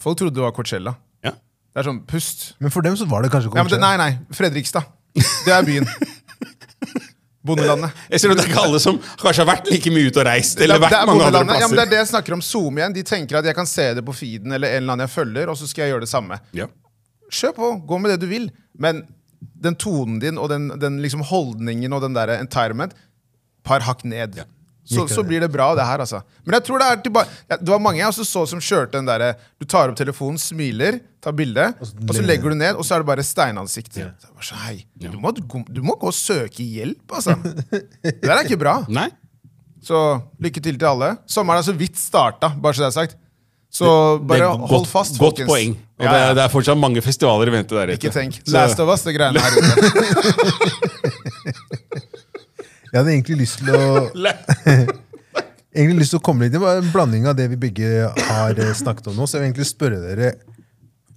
[0.00, 0.96] Folk trodde det var Coachella.
[1.24, 1.36] Ja.
[1.36, 2.54] Det er sånn, pust.
[2.64, 4.12] Men for dem så var det kanskje Ja, det, nei, nei.
[4.32, 4.88] Fredrikstad.
[5.44, 5.88] Det er byen.
[7.46, 7.94] Bondelandet.
[8.12, 10.26] Jeg ser at Det er ikke alle som kanskje har vært like mye ute og
[10.28, 10.60] reist.
[10.60, 11.62] eller vært mange andre plasser.
[11.62, 12.96] Ja, men det er det jeg snakker om Zoom igjen.
[12.96, 15.52] De tenker at jeg kan se det på feeden eller en eller annen jeg følger,
[15.52, 16.40] og så skal jeg gjøre det samme.
[16.56, 16.66] Ja.
[17.32, 18.50] Kjør på, gå med det du vil.
[18.78, 19.04] Men
[19.66, 22.94] den tonen din og den, den liksom holdningen og den der entirement,
[23.66, 24.42] par hakk ned.
[24.86, 26.20] Så, så blir det bra, det her, altså.
[26.46, 28.94] Men jeg tror det er tilbake ja, Det var mange jeg også så som kjørte
[28.94, 32.86] den derre Du tar opp telefonen, smiler, tar bilde, og så legger du ned, og
[32.86, 33.96] så er det bare steinansikt.
[33.98, 37.34] Så jeg så, hei, du, må, du må gå og søke hjelp, altså.
[37.42, 38.78] Det der er ikke bra.
[39.00, 39.08] Nei?
[39.86, 39.98] Så
[40.42, 41.16] lykke til til alle.
[41.30, 43.18] Sommeren er så vidt starta, bare så det er sagt.
[43.76, 43.88] Så
[44.20, 45.50] Det bare er hold godt, fast, godt folkens.
[45.50, 45.74] poeng.
[45.98, 47.98] Og Ja, det, er, det er fortsatt mange festivaler i vente der ute.
[47.98, 48.38] Ikke tenk.
[48.54, 51.02] Last of Us, det greiene her ute.
[52.96, 53.88] Jeg hadde egentlig lyst til å
[55.76, 58.56] egentlig lyst til å komme litt Det var en blanding av det vi begge har
[58.56, 59.26] eh, snakket om nå.
[59.28, 60.30] Så jeg vil egentlig spørre dere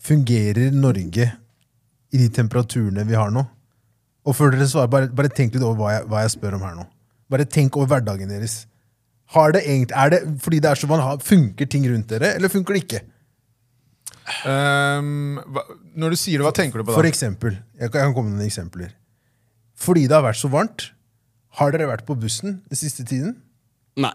[0.03, 1.29] Fungerer Norge
[2.09, 3.45] i de temperaturene vi har nå?
[4.27, 6.67] Og før dere svarer, bare, bare tenk litt over hva jeg, hva jeg spør om
[6.67, 6.85] her nå.
[7.31, 8.63] Bare tenk over hverdagen deres.
[9.35, 12.33] Har det egentlig, er det fordi det er så man har, Funker ting rundt dere,
[12.35, 13.03] eller funker det ikke?
[14.45, 15.63] Um, hva,
[15.97, 16.99] når du sier det, hva tenker du på da?
[16.99, 18.91] For eksempel, jeg kan jeg kan komme med noen eksempler.
[19.79, 20.89] Fordi det har vært så varmt,
[21.59, 23.35] har dere vært på bussen den siste tiden?
[23.99, 24.13] Nei.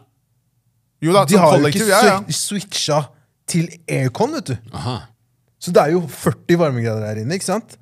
[1.05, 2.19] jo da, De har jo ikke ja, ja.
[2.33, 3.03] switcha
[3.51, 4.71] til aircon, vet du.
[4.73, 5.01] Aha.
[5.61, 7.77] Så det er jo 40 varmegrader her inne, ikke sant?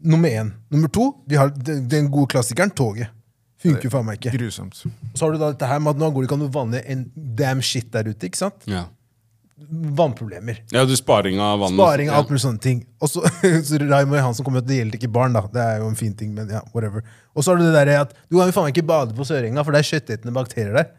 [0.00, 0.52] Nummer én.
[0.72, 3.12] Nummer to, de har den, gode klassikeren, toget.
[3.60, 4.32] Funker faen meg ikke.
[4.38, 4.78] Grusomt.
[4.80, 6.80] Så har du da dette her med at nå går det ikke an å vanne
[6.88, 7.02] en
[7.36, 8.64] damn shit der ute, ikke sant?
[8.70, 8.86] Ja.
[9.68, 10.62] Vannproblemer.
[10.74, 11.76] Ja, du sparing av vann.
[11.78, 12.18] Sparing, ja.
[12.18, 12.82] alt mulig sånne ting.
[13.02, 13.22] Og så,
[13.66, 15.44] så Raymond Johansen kommer ut at det gjelder ikke barn, da.
[15.52, 17.04] Det er jo en fin ting, men ja, whatever.
[17.34, 19.64] Og så har du det der at du kan jo faen ikke bade på Sørenga,
[19.66, 20.92] for det er kjøttetende bakterier der.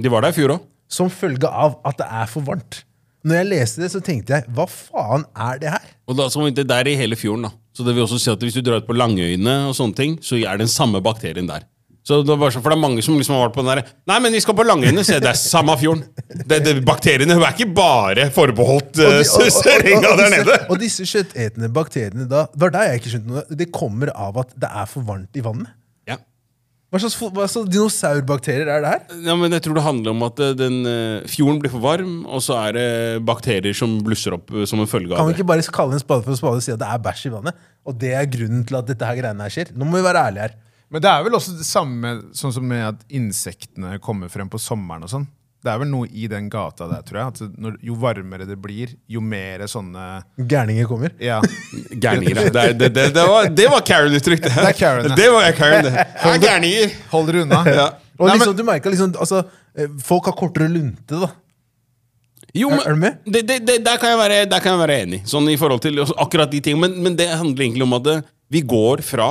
[0.00, 0.68] De var der i fjor òg.
[0.90, 2.82] Som følge av at det er for varmt.
[3.26, 5.90] Når jeg leste det, så tenkte jeg hva faen er det her?
[6.08, 7.50] Og da så det der i hele fjorden.
[7.50, 7.52] da.
[7.76, 10.16] Så det vil også si at Hvis du drar ut på Langøyene, og sånne ting,
[10.24, 11.68] så er det den samme bakterien der.
[12.06, 13.90] Så det var så, for det er mange som liksom har vært på den der
[14.08, 15.02] Nei, men vi skal på Langøyene!
[15.04, 16.06] Se, det er samme fjorden!
[16.32, 20.56] Det, det, bakteriene er ikke bare forbeholdt uh, der nede!
[20.72, 23.44] Og disse kjøttetende bakteriene da, det var der jeg ikke skjønte noe.
[23.60, 25.74] Det kommer av at det er for varmt i vannet.
[26.08, 26.16] Ja.
[26.90, 29.20] Hva slags, hva slags dinosaurbakterier er det her?
[29.28, 32.24] ja, men Jeg tror det handler om at eh, den eh, fjorden blir for varm,
[32.24, 32.88] og så er det
[33.28, 35.20] bakterier som blusser opp som en følge av det.
[35.20, 37.04] Kan vi ikke bare kalle en spade for en spade og si at det er
[37.04, 37.62] bæsj i vannet?
[37.84, 39.76] Og det er grunnen til at dette her greiene her skjer?
[39.76, 40.58] Nå må vi være ærlige her.
[40.90, 44.58] Men det er vel også det samme sånn som med at insektene kommer frem på
[44.58, 45.28] sommeren og sånn.
[45.60, 47.32] Det er vel noe i den gata der, tror jeg.
[47.34, 50.06] At når, jo varmere det blir, jo mer sånne
[50.40, 51.12] Gærninger kommer.
[51.20, 51.36] Ja.
[51.92, 52.40] Gærninger.
[52.40, 52.46] ja.
[52.54, 54.40] Det, er- det, det, det var, det var Karen-uttrykk.
[54.46, 55.84] Det, Det er Karen, det var jeg Karen.
[55.90, 56.94] Det er gærninger.
[57.12, 57.60] Hold dere unna.
[57.68, 57.86] Ja.
[58.20, 59.42] Og Nei, liksom, men- du merker liksom, altså,
[59.76, 61.28] eh, Folk har kortere lunte, da.
[62.56, 63.20] Jo, Er- men, er du med?
[63.36, 65.20] Det, det, det, der, kan jeg være, der kan jeg være enig.
[65.28, 66.88] Sånn i forhold til akkurat de tingene.
[66.88, 68.10] Men, men det handler egentlig om at
[68.50, 69.28] vi går fra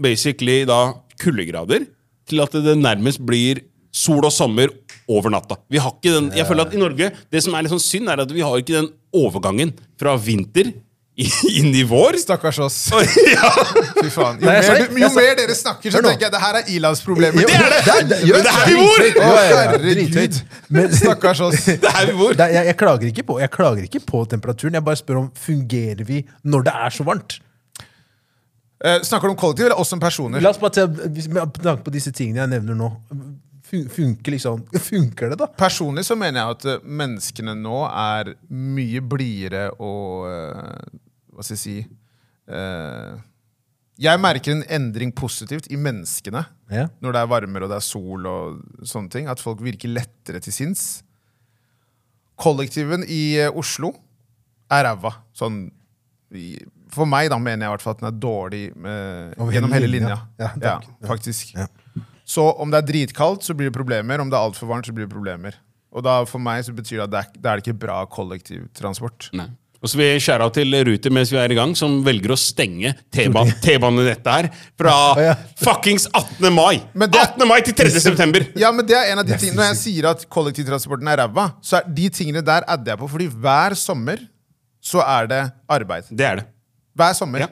[0.00, 1.86] basically da kuldegrader
[2.28, 3.62] til at det nærmest blir
[3.94, 4.68] sol og sommer
[5.08, 5.56] over natta.
[5.72, 8.10] Vi har ikke den, jeg føler at i Norge, Det som er litt sånn synd,
[8.12, 10.68] er at vi har ikke den overgangen fra vinter
[11.58, 12.14] inn i vår.
[12.20, 12.76] Stakkars oss.
[13.34, 13.48] ja.
[13.96, 14.36] Fy faen.
[14.38, 17.48] Jo, Nei, mer, jo mer dere snakker, så tenker jeg det her er ilandsproblemer.
[17.48, 17.80] Det er det!
[18.12, 19.08] det er- Men det er vi.
[19.16, 20.38] Ja, ja, ja, Herregud.
[21.00, 21.64] Stakkars oss.
[21.72, 22.28] Det er vi.
[22.36, 24.78] Er, jeg, jeg, klager ikke på, jeg klager ikke på temperaturen.
[24.78, 27.40] Jeg bare spør om fungerer vi når det er så varmt.
[28.84, 30.40] Eh, snakker du om kollektiv eller oss som personer?
[30.44, 32.90] La oss bare ta, med tanke på disse tingene jeg nevner nå.
[33.68, 35.48] Funker liksom Funker det, da?
[35.58, 40.94] Personlig så mener jeg at eh, menneskene nå er mye blidere og eh,
[41.34, 41.74] Hva skal jeg si
[44.06, 46.86] Jeg merker en endring positivt i menneskene Ja.
[47.02, 49.28] når det er varmere og det er sol og sånne ting.
[49.28, 50.82] At folk virker lettere til sinns.
[52.38, 53.90] Kollektiven i Oslo
[54.70, 55.12] er ræva.
[55.36, 55.70] Sånn
[56.32, 56.60] i-
[56.94, 59.90] For meg da mener jeg i hvert fall at den er dårlig med, gjennom hele
[59.90, 60.18] linja.
[60.38, 60.50] linja.
[60.62, 61.54] Ja, Ja, faktisk.
[61.56, 61.66] Ja.
[62.28, 64.20] Så om det er dritkaldt, så blir det problemer.
[64.20, 65.54] Om det er altfor varmt, så blir det problemer.
[65.92, 68.02] Og da for meg så betyr det at det er, det er ikke bra
[68.52, 69.30] kollektivtransport.
[69.38, 69.48] Nei.
[69.78, 72.32] Og så vil jeg skjære av til Ruter mens vi er i gang, som velger
[72.34, 74.94] å stenge T-ban- T-banenettet her fra
[75.64, 76.48] fuckings 18.
[76.52, 76.80] mai!
[76.98, 77.44] Men 18.
[77.46, 77.92] mai til 3.
[78.02, 78.42] september!
[78.58, 81.44] Ja, men det er en av de tingene Når jeg sier at kollektivtransporten er ræva,
[81.62, 83.10] så er de tingene der adder jeg på.
[83.14, 84.24] Fordi hver sommer
[84.82, 86.10] så er det arbeid.
[86.10, 86.48] Det er det.
[86.98, 87.46] Hver sommer.
[87.46, 87.50] Ja.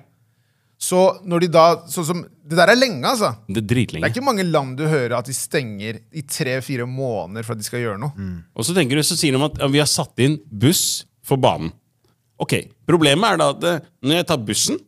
[0.76, 3.32] Så når de da sånn som, Det der er lenge, altså.
[3.48, 7.42] Det er Det er ikke mange land du hører at de stenger i tre-fire måneder
[7.46, 8.12] for at de skal gjøre noe.
[8.54, 11.40] Og så tenker du, så sier de at ja, vi har satt inn buss for
[11.40, 11.72] banen.
[12.38, 14.78] Ok, Problemet er da at eh, når jeg tar bussen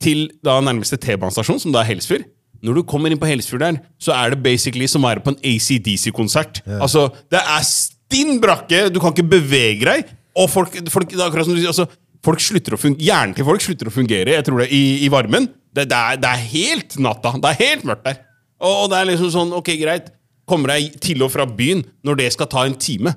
[0.00, 2.22] til da nærmeste T-banestasjon, som da er Helsfyr
[2.62, 5.34] Når du kommer inn på Helsfyr der, så er det basically som å være på
[5.34, 6.62] en ACDC-konsert.
[6.78, 10.14] Altså, Det er stinn brakke, du kan ikke bevege deg.
[10.38, 11.86] Og folk, folk, det er akkurat som du sier, altså,
[12.26, 15.10] folk slutter å fungere, Hjernen til folk slutter å fungere jeg tror det, i, i
[15.12, 15.48] varmen.
[15.74, 17.34] Det, det, er, det er helt natta.
[17.38, 18.22] Det er helt mørkt der.
[18.64, 20.12] Og, det er liksom sånn, ok, greit.
[20.48, 23.14] Kommer deg til og fra byen når det skal ta en time.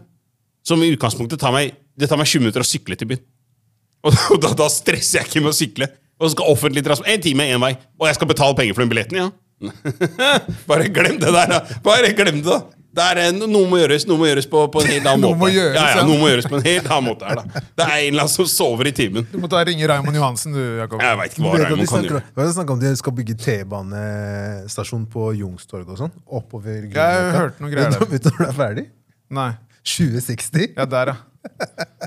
[0.67, 3.23] Som i utgangspunktet tar meg Det tar meg 20 minutter å sykle til byen.
[4.33, 5.87] Og da, da stresser jeg ikke med å sykle.
[6.21, 7.73] Og så skal offentlig transport En time, én vei.
[7.99, 9.31] Og jeg skal betale penger for den billetten, ja.
[10.69, 11.59] Bare glem det der, da.
[11.85, 12.80] Bare glem det, da.
[12.91, 15.31] Det er, en- noe må gjøres noe må gjøres på, på en helt annen Noe
[15.31, 15.39] måte.
[15.39, 17.61] må gjøres, ja, ja, noe må gjøres på en helt annen måte her, da.
[17.79, 19.27] Det er en eller annen som sover i timen.
[19.31, 20.99] Du må ta ringe Raymond Johansen, du, Jakob.
[21.05, 22.33] Jeg veit ikke hva vet Raymond kan snakker, gjøre.
[22.35, 26.13] hva er det snakk om de skal bygge T-banestasjon på Youngstorget og sånn?
[26.27, 28.11] Oppover Jeg har hørt noen greier Vet der.
[28.11, 28.85] Vet du når det er ferdig?
[29.39, 29.49] Nei.
[29.87, 30.73] 2060?
[30.77, 31.17] Ja, der, ja.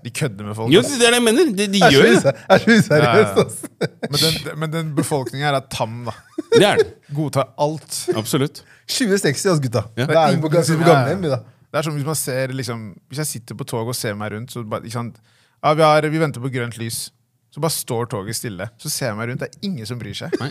[0.05, 0.73] De kødder med folk.
[0.75, 1.49] Jo, det er det jeg mener.
[1.57, 2.33] De, de Det gjør det.
[2.35, 3.89] er så useriøst, Ja, ja.
[4.11, 6.15] Men den, men den befolkningen her er tam, da.
[6.55, 6.87] Det er det.
[7.17, 7.99] Godtar alt.
[8.17, 8.63] Absolutt.
[8.87, 9.85] 2060, ass, gutta.
[9.99, 10.07] Ja.
[10.11, 11.41] Da er vi på, vi på gamlehjem, da.
[11.75, 14.31] Det er som hvis man ser liksom, Hvis jeg sitter på toget og ser meg
[14.37, 15.17] rundt, så bare, ikke sant?
[15.65, 17.09] Ja, vi, har, vi venter på grønt lys.
[17.55, 18.69] Så bare står toget stille.
[18.79, 20.35] Så ser jeg meg rundt, det er ingen som bryr seg.
[20.43, 20.51] Nei.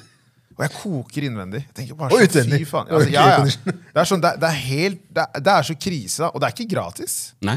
[0.54, 1.63] Og jeg koker innvendig.
[1.65, 2.60] Jeg tenker bare Og sånn, utvendig.
[2.62, 2.89] Fy faen.
[2.93, 3.46] Altså, ja, ja.
[3.74, 6.28] Det er sånn, det, er- det er helt det er, det er så krise, da.
[6.34, 7.15] Og det er ikke gratis.
[7.46, 7.56] Nei.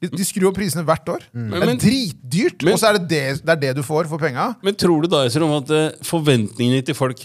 [0.00, 1.24] De, de skrur opp prisene hvert år.
[1.34, 4.18] Det er dritdyrt, men- og så er det det, det er det du får for
[4.22, 4.46] penga.
[4.64, 7.20] Men tror du da Esrom, at eh, forventningene til folk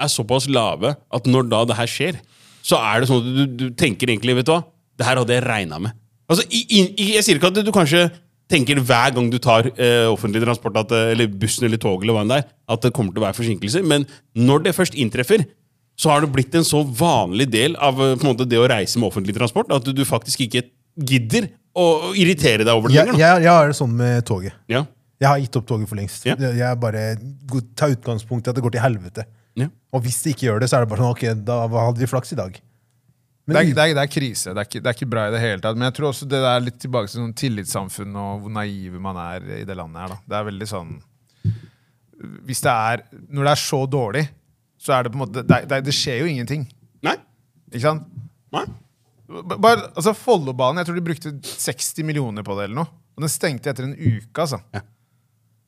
[0.00, 2.20] er såpass lave at når da det her skjer,
[2.62, 4.62] så er det sånn at du, du tenker egentlig Vet du hva?
[5.00, 5.96] Det her hadde jeg regna med.
[6.30, 8.04] Altså, i, i, jeg sier ikke at du kanskje
[8.50, 12.16] tenker hver gang du tar eh, offentlig transport, at, eh, eller bussen eller toget, eller
[12.18, 13.82] hva enn det er, at det kommer til å være forsinkelser.
[13.86, 14.06] Men
[14.38, 15.44] når det først inntreffer,
[16.00, 18.68] så har det blitt en så vanlig del av eh, på en måte, det å
[18.70, 20.64] reise med offentlig transport at du, du faktisk ikke
[21.10, 23.18] gidder å irritere deg over det lenger.
[23.20, 24.56] jeg, jeg har det sånn med toget.
[24.70, 24.84] Ja.
[25.20, 26.24] Jeg har gitt opp toget for lengst.
[26.26, 26.34] Ja.
[26.40, 27.04] Jeg jeg bare
[27.76, 29.26] tar utgangspunkt i at det går til helvete.
[29.60, 29.68] Ja.
[29.92, 32.08] Og hvis det ikke gjør det, så er det bare sånn ok, da hadde vi
[32.10, 32.56] flaks i dag.
[33.46, 34.52] Men Det er, det, er, det er krise.
[34.54, 35.78] Det er, ikke, det er ikke bra i det hele tatt.
[35.78, 39.18] Men jeg tror også det er litt tilbake til sånn tillitssamfunn og hvor naive man
[39.18, 40.12] er i det landet her.
[40.14, 40.18] da.
[40.30, 40.92] Det er veldig sånn
[42.46, 43.02] Hvis det er
[43.32, 44.22] Når det er så dårlig,
[44.80, 46.66] så er det på en måte Det, det, det skjer jo ingenting.
[47.06, 47.16] Nei?
[47.72, 48.06] Ikke sant?
[48.54, 48.64] Nei?
[49.30, 52.90] Bare, altså Follobanen, jeg tror de brukte 60 millioner på det, eller noe.
[53.16, 54.58] Og den stengte etter en uke, altså.
[54.74, 54.80] Ja.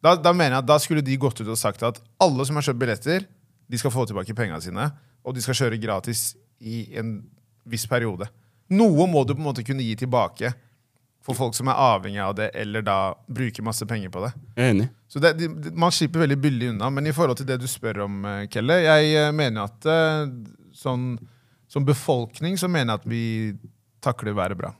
[0.03, 2.57] Da, da mener jeg at da skulle de gått ut og sagt at alle som
[2.59, 3.27] har kjøpt billetter,
[3.71, 4.89] de skal få tilbake pengene sine,
[5.23, 7.21] og de skal kjøre gratis i en
[7.71, 8.27] viss periode.
[8.75, 10.51] Noe må du på en måte kunne gi tilbake
[11.23, 12.97] for folk som er avhengig av det, eller da
[13.31, 14.33] bruker masse penger på det.
[14.59, 14.89] Jeg er enig.
[15.13, 16.89] Så det, de, de- Man slipper veldig billig unna.
[16.91, 20.33] Men i forhold til det du spør om, eh, Kelle, jeg eh, mener at eh,
[20.75, 21.13] sånn,
[21.73, 23.23] som befolkning så mener jeg at vi
[24.05, 24.73] takler været bra.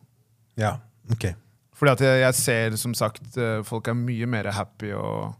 [0.61, 0.75] Ja,
[1.13, 1.31] ok.
[1.79, 5.33] Fordi at jeg, jeg ser som sagt eh, folk er mye mer happy og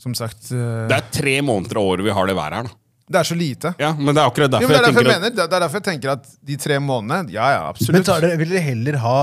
[0.00, 2.68] Som sagt uh, Det er tre måneder av året vi har det været her.
[2.70, 2.76] da.
[3.10, 3.72] Det er så lite.
[3.80, 5.30] Ja, Men det er akkurat derfor jo, det, er jeg derfor jeg tenker at mener,
[5.30, 7.96] det, det er derfor jeg tenker at de tre månedene Ja, ja, absolutt.
[7.98, 9.14] Men dere, vil dere heller ha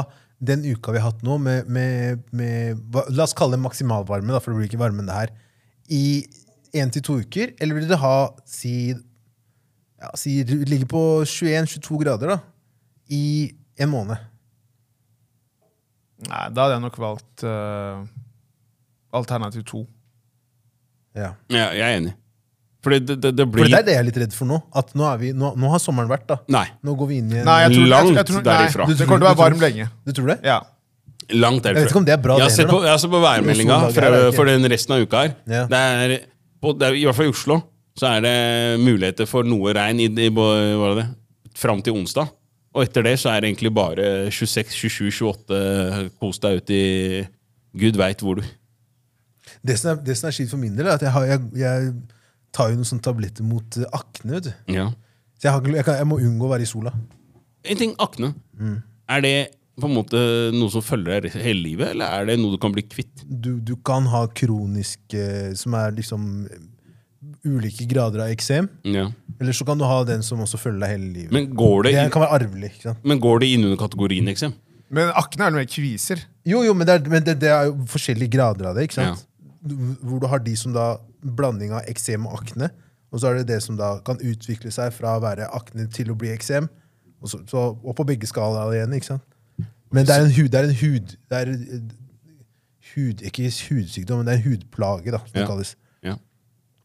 [0.52, 4.30] den uka vi har hatt nå, med, med, med hva- La oss kalle det maksimalvarme,
[4.36, 5.32] da, for det blir ikke varme enn det her,
[5.89, 6.04] i
[6.78, 7.56] én til to uker?
[7.58, 8.91] Eller vil dere ha si,
[10.02, 12.38] ja, si ligger på 21-22 grader da,
[13.14, 14.22] i en måned?
[16.28, 18.06] Nei, da hadde jeg nok valgt uh,
[19.18, 19.84] alternativ to.
[21.18, 21.34] Ja.
[21.50, 22.16] ja, Jeg er enig.
[22.86, 24.58] Fordi det, det, det For blir det er det jeg er litt redd for nå.
[24.78, 26.28] At nå, er vi, nå, nå har sommeren vært.
[26.30, 26.38] da.
[26.54, 26.66] Nei.
[26.86, 28.86] Nå går vi inn i en Nei, jeg tror, Langt jeg tror, derifra.
[28.88, 29.88] Nei, Du det kommer til å være varm lenge.
[30.08, 30.38] Du tror det?
[30.46, 30.58] Ja.
[31.34, 31.82] Langt derifra.
[31.82, 33.24] Jeg vet ikke om det er bra, Jeg har det sett heller, på, jeg på
[33.26, 34.36] værmeldinga for, ikke.
[34.38, 35.34] for den resten av uka her.
[35.58, 35.64] Ja.
[35.74, 36.16] Det er,
[36.64, 37.60] på, det er, I hvert fall i Oslo
[37.98, 38.38] så er det
[38.84, 41.08] muligheter for noe regn i, i, var det,
[41.58, 42.30] fram til onsdag.
[42.78, 46.84] Og etter det så er det egentlig bare 26, 27, 28 Kos deg ut i
[47.78, 48.46] Gud veit hvor du.
[49.66, 51.42] Det som er, det som er skitt for min del, er at jeg, har, jeg,
[51.58, 51.92] jeg
[52.54, 54.38] tar jo noen sånne tabletter mot eh, akne.
[54.38, 54.52] vet du.
[54.78, 54.88] Ja.
[55.38, 56.94] Så jeg, har, jeg, kan, jeg må unngå å være i sola.
[57.68, 58.32] En ting, akne.
[58.58, 58.78] Mm.
[59.14, 59.36] Er det
[59.78, 60.22] på en måte
[60.56, 63.26] noe som følger deg hele livet, eller er det noe du kan bli kvitt?
[63.26, 65.14] Du, du kan ha kronisk
[65.58, 66.24] Som er liksom
[67.48, 68.70] ulike grader av eksem.
[68.88, 69.08] Ja.
[69.40, 71.34] Eller så kan du ha den som også følger deg hele livet.
[71.36, 72.72] Men går det, det kan være arvelig.
[72.74, 73.04] ikke sant?
[73.08, 74.56] men går det inn under kategorien eksem?
[74.94, 76.24] Men akne er det mer kviser.
[76.48, 78.88] Jo, jo, men, det er, men det, det er jo forskjellige grader av det.
[78.88, 79.24] ikke sant?
[79.24, 79.78] Ja.
[80.08, 82.72] Hvor du har de som da blanding av eksem og akne.
[83.12, 86.12] Og så er det det som da kan utvikle seg fra å være akne til
[86.12, 86.68] å bli eksem.
[87.22, 88.96] Og, så, så, og på begge skalaer igjen.
[88.96, 89.26] ikke sant?
[89.92, 91.52] Men det er en hud, det er en hud, det er
[92.92, 95.76] hud Ikke hudsykdom, men det er en hudplage, da, som det kalles.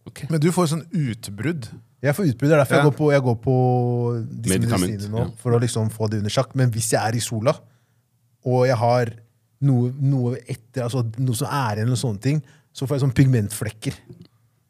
[0.02, 0.10] Ja.
[0.10, 0.24] Ok.
[0.30, 1.68] Men du får sånn utbrudd.
[2.02, 2.50] Jeg får utbrudd.
[2.50, 2.80] Det er derfor Ja.
[2.82, 3.56] jeg går på, jeg går på
[4.42, 5.18] disse medisinene nå.
[5.18, 5.26] ja.
[5.42, 6.54] For å liksom få det under sjakk.
[6.58, 7.54] Men hvis jeg er i sola,
[8.44, 9.12] og jeg har
[9.62, 12.42] noe, noe etter, altså noe som er igjen, eller sånne ting,
[12.74, 13.94] så får jeg sånn pigmentflekker.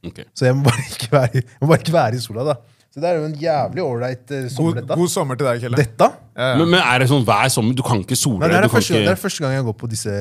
[0.04, 0.24] Okay.
[0.34, 2.56] Så jeg må bare ikke være, jeg må bare ikke være i sola, da.
[2.92, 4.96] Så det er jo en jævlig ålreit uh, sommer, God, dette.
[5.00, 5.76] god sommer til deg, Kelle.
[5.80, 6.08] Dette?
[6.36, 6.56] Ja, ja.
[6.60, 7.72] Men, men er det sånn hver sommer?
[7.78, 8.50] Du kan ikke sole deg?
[8.52, 10.12] det, er det, er første gang jeg går på disse,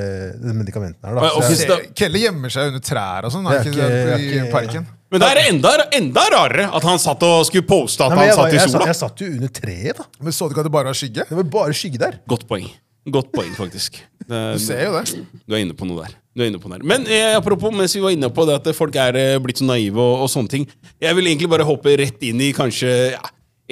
[0.56, 1.18] medikamentene her.
[1.18, 1.26] Da.
[1.26, 3.44] Ja, okay, jeg, Kelle gjemmer seg under trær og sånn.
[3.50, 4.88] Er er ikke ikke- det I ikke- parken.
[5.12, 8.30] Men det er enda, enda rarere at han satt og skulle poste at Nei, han
[8.30, 8.86] jeg, satt i jeg, sola.
[8.88, 10.06] jeg satt jo under treet, da.
[10.24, 11.26] Men så du ikke at det bare var skygge?
[11.28, 12.16] Det var bare skygge der.
[12.32, 12.70] Godt poeng.
[13.12, 13.98] Godt poeng, faktisk.
[14.24, 15.20] Det, Du ser jo det.
[15.44, 16.16] Du er inne på noe der.
[16.32, 16.86] Du er inne på noe der.
[16.88, 19.68] Men eh, apropos, mens vi var inne på det at folk er eh, blitt så
[19.68, 20.64] naive og, og sånne ting
[21.02, 23.20] Jeg vil egentlig bare hoppe rett inn i kanskje ja,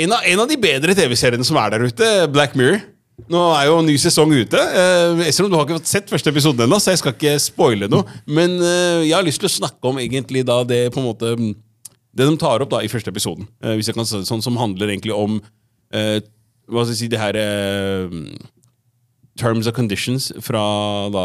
[0.01, 2.83] en, av, en av de bedre TV-seriene som er der ute, Black Mirror.
[3.31, 4.59] Nå er jo ny sesong ute.
[4.61, 8.07] Eh, Esrom, du har ikke sett første episode ennå, så jeg skal ikke spoile noe.
[8.31, 11.35] Men eh, jeg har lyst til å snakke om egentlig da det på en måte
[12.11, 14.43] Det de tar opp da i første episoden, eh, hvis jeg kan si det sånn,
[14.43, 15.37] som handler egentlig om
[15.95, 16.19] eh,
[16.71, 18.17] Hva skal jeg si, det her eh,
[19.39, 20.63] terms and conditions fra
[21.15, 21.25] da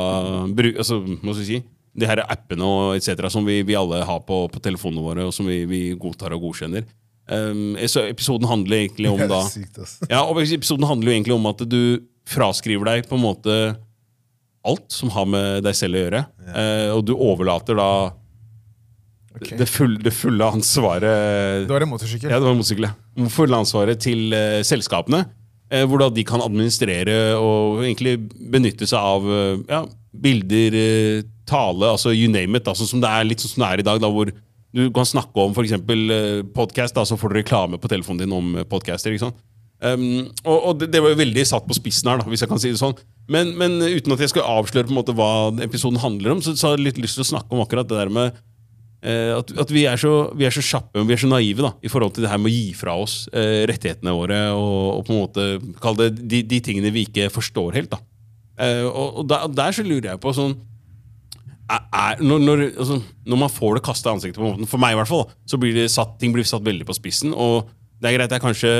[0.55, 1.63] bru- altså, hva skal jeg si,
[1.95, 3.25] de her appene og etc.
[3.33, 6.43] som vi, vi alle har på, på telefonene våre, og som vi, vi godtar og
[6.49, 6.85] godkjenner.
[7.25, 9.41] Um, så episoden handler egentlig om da.
[10.11, 11.79] Ja, og episoden handler jo egentlig om at du
[12.29, 13.55] fraskriver deg på en måte
[14.65, 17.89] alt som har med deg selv å gjøre, Uh, og du overlater da
[19.33, 19.57] okay.
[19.57, 22.29] det, fulle, det fulle ansvaret Det var en motorsykkel.
[22.29, 22.85] ja, det var motorsykkel.
[22.85, 23.29] ja.
[23.33, 25.23] Fulle ansvaret til uh, selskapene.
[25.73, 28.19] Uh, hvor da de kan administrere og egentlig
[28.53, 29.25] benytte seg av
[29.65, 29.81] ja,
[30.13, 30.77] bilder,
[31.49, 32.69] tale, altså you name it.
[32.69, 34.29] Altså, som det er litt sånn som det er i dag, da, hvor
[34.75, 35.77] du kan snakke om f.eks.
[35.79, 39.13] Uh, podkast, så får du reklame på telefonen din om eh, podcaster.
[39.13, 39.43] ikke sant?
[39.83, 42.51] Um, og og det, det var jo veldig satt på spissen her, da, hvis jeg
[42.51, 42.95] kan si det sånn.
[43.31, 45.29] Men, men uten at jeg skal avsløre på en måte hva
[45.63, 47.99] episoden handler om, så, så har jeg litt lyst til å snakke om akkurat det
[47.99, 51.91] der med uh, at, at vi er så, kjappe vi er så naive da, i
[51.91, 55.15] forhold til det her med å gi fra oss uh, rettighetene våre og, og på
[55.15, 55.49] en måte
[55.83, 57.95] kalle det de, de tingene vi ikke forstår helt.
[57.95, 58.03] da.
[58.55, 60.55] Uh, og, og, der, og der så lurer jeg på sånn
[61.69, 64.81] er, når, når, altså, når man får det kastet i ansiktet, på en måte, for
[64.81, 67.33] meg i hvert fall, så blir det satt, ting blir satt veldig på spissen.
[67.33, 67.69] Og
[68.01, 68.75] det er greit, det er kanskje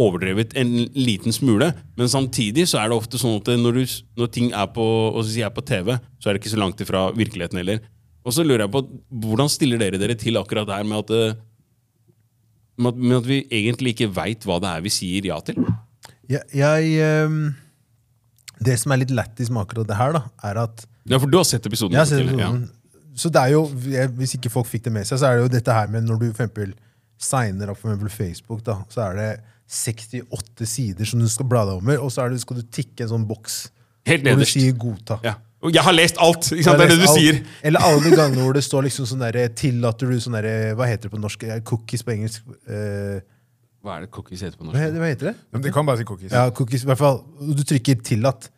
[0.00, 4.30] overdrevet en liten smule, men samtidig så er det ofte sånn at når, du, når
[4.32, 4.84] ting er på,
[5.26, 7.82] si er på TV, så er det ikke så langt ifra virkeligheten heller.
[8.24, 8.84] Og så lurer jeg på,
[9.24, 11.38] hvordan stiller dere dere til akkurat det her med at, eh,
[12.80, 15.58] med at, med at vi egentlig ikke veit hva det er vi sier ja til?
[16.30, 17.40] Jeg, jeg ehm,
[18.62, 21.38] Det som er litt lættis med akkurat det her, da, er at Ja, for du
[21.40, 21.96] har sett episoden?
[21.96, 22.68] Jeg har sett episoden.
[22.68, 22.76] Ja.
[23.20, 23.64] Så det er jo,
[24.16, 26.20] Hvis ikke folk fikk det med seg, så er det jo dette her med når
[26.20, 26.74] du for eksempel
[27.20, 29.30] signer opp for Facebook, da, så er det
[29.70, 33.04] 68 sider som du skal bla deg over, og så er det, skal du tikke
[33.04, 33.68] en sånn boks
[34.08, 35.18] Helt hvor du sier 'godta'.
[35.22, 35.34] Ja.
[35.60, 36.46] Og jeg har lest alt!
[36.54, 36.78] Ikke sant?
[36.80, 37.18] Det er det du alt.
[37.20, 37.40] sier.
[37.68, 40.86] Eller alle de gangene hvor det står liksom sånn derre Tillater du sånn derre Hva
[40.88, 41.42] heter det på norsk?
[41.44, 42.46] Eh, Cookies på engelsk.
[42.64, 43.20] Uh,
[43.84, 44.80] Hva er det cookies heter på hva, norsk?
[44.80, 45.34] heter, hva heter det?
[45.52, 46.32] Men de kan bare si cookies.
[46.32, 47.20] Ja, cookies, i hvert fall.
[47.40, 48.48] Du trykker 'tillatt'.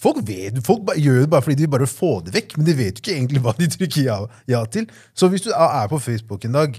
[0.00, 2.74] Folk, vet, folk gjør det bare fordi de vil bare få det vekk, men de
[2.76, 4.18] vet jo ikke egentlig hva de trykker ja,
[4.50, 4.84] ja til.
[5.16, 6.76] Så hvis du er på Facebook en dag,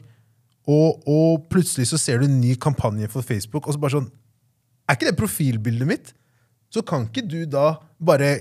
[0.68, 4.10] og, og plutselig så ser du en ny kampanje for Facebook, og så bare sånn
[4.88, 6.14] Er ikke det profilbildet mitt?
[6.72, 8.38] Så kan ikke du da bare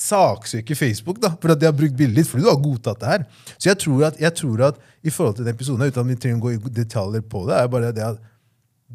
[0.00, 3.10] saksøke Facebook da, for at de har brukt bildet ditt, fordi du har godtatt det
[3.10, 3.26] her.
[3.54, 6.16] Så jeg tror at, jeg tror at i forhold til den episoden, uten at vi
[6.18, 8.22] trenger å gå i detaljer på det, er bare det at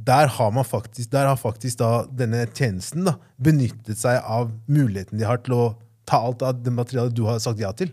[0.05, 5.19] der har, man faktisk, der har faktisk da denne tjenesten da, benyttet seg av muligheten
[5.19, 5.63] de har til å
[6.09, 7.91] ta alt av det materialet du har sagt ja til.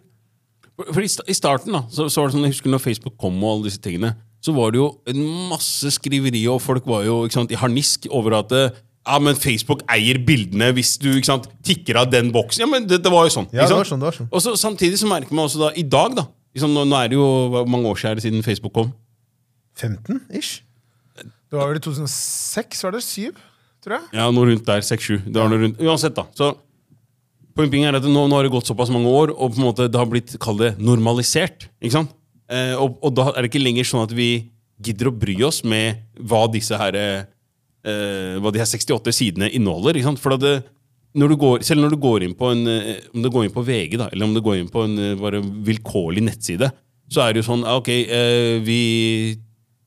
[0.77, 2.85] For for i, sta- I starten da, så, så var det sånn, jeg husker når
[2.85, 4.15] Facebook kom og alle disse tingene,
[4.45, 8.37] så var det jo en masse skriveri, og folk var jo sant, i harnisk over
[8.39, 12.65] at ja, men Facebook eier bildene hvis du sant, tikker av den boksen.
[12.65, 13.49] Ja, men det, det var jo sånn.
[13.55, 14.29] Ja, det var sånn, det var sånn.
[14.35, 17.11] Og så Samtidig så merker man også da, i dag, da liksom, nå, nå er
[17.13, 18.93] det jo mange år siden Facebook kom.
[19.77, 20.63] 15 ish.
[21.51, 23.03] Det var vel i 2006, var det?
[23.07, 23.43] 7,
[23.85, 24.09] tror jeg.
[24.19, 24.83] Ja, noe rundt der.
[24.83, 25.27] 6-7.
[25.29, 25.83] Det var noe rundt.
[25.83, 26.27] Uansett, da.
[26.35, 26.53] Så
[27.57, 29.87] poenget er at nå, nå har det gått såpass mange år, og på en måte
[29.89, 31.69] det har blitt kall det, normalisert.
[31.81, 32.15] ikke sant?
[32.53, 34.31] Eh, og, og da er det ikke lenger sånn at vi
[34.83, 39.97] gidder å bry oss med hva disse her, eh, hva de her 68 sidene inneholder.
[39.97, 40.23] ikke sant?
[40.23, 40.59] For det,
[41.17, 43.65] når går, selv når du går inn på en, eh, om du går inn på
[43.65, 46.69] VG, da, eller om du går inn på en eh, bare vilkårlig nettside,
[47.09, 48.81] så er det jo sånn Ok, eh, vi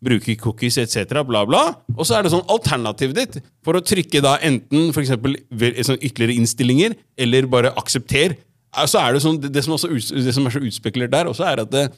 [0.03, 1.63] bruker cookies etc., bla, bla.
[1.97, 5.35] Og så er det sånn alternativet ditt for å trykke da enten for eksempel
[5.83, 8.38] sånn ytterligere innstillinger eller bare aksepter.
[8.75, 11.47] eh, Så er det, sånn, det, som også, det som er så utspekulert der, også
[11.49, 11.89] er at det,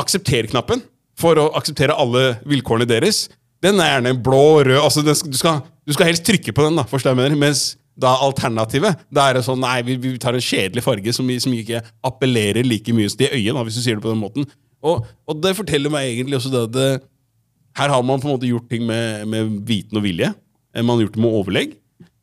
[0.00, 0.82] aksepter-knappen
[1.18, 3.26] for å akseptere alle vilkårene deres,
[3.64, 4.78] den er gjerne blå og rød.
[4.84, 7.38] Altså, den, du, skal, du skal helst trykke på den, da, forstår jeg mener.
[7.40, 11.26] Mens da alternativet, da er det sånn Nei, vi, vi tar en kjedelig farge som,
[11.42, 14.46] som ikke appellerer like mye til øyet, hvis du sier det på den måten.
[14.86, 16.88] Og, og det forteller meg egentlig også det at det,
[17.78, 20.32] her har man på en måte gjort ting med, med viten og vilje.
[20.74, 21.76] Eh, Man har gjort det med overlegg.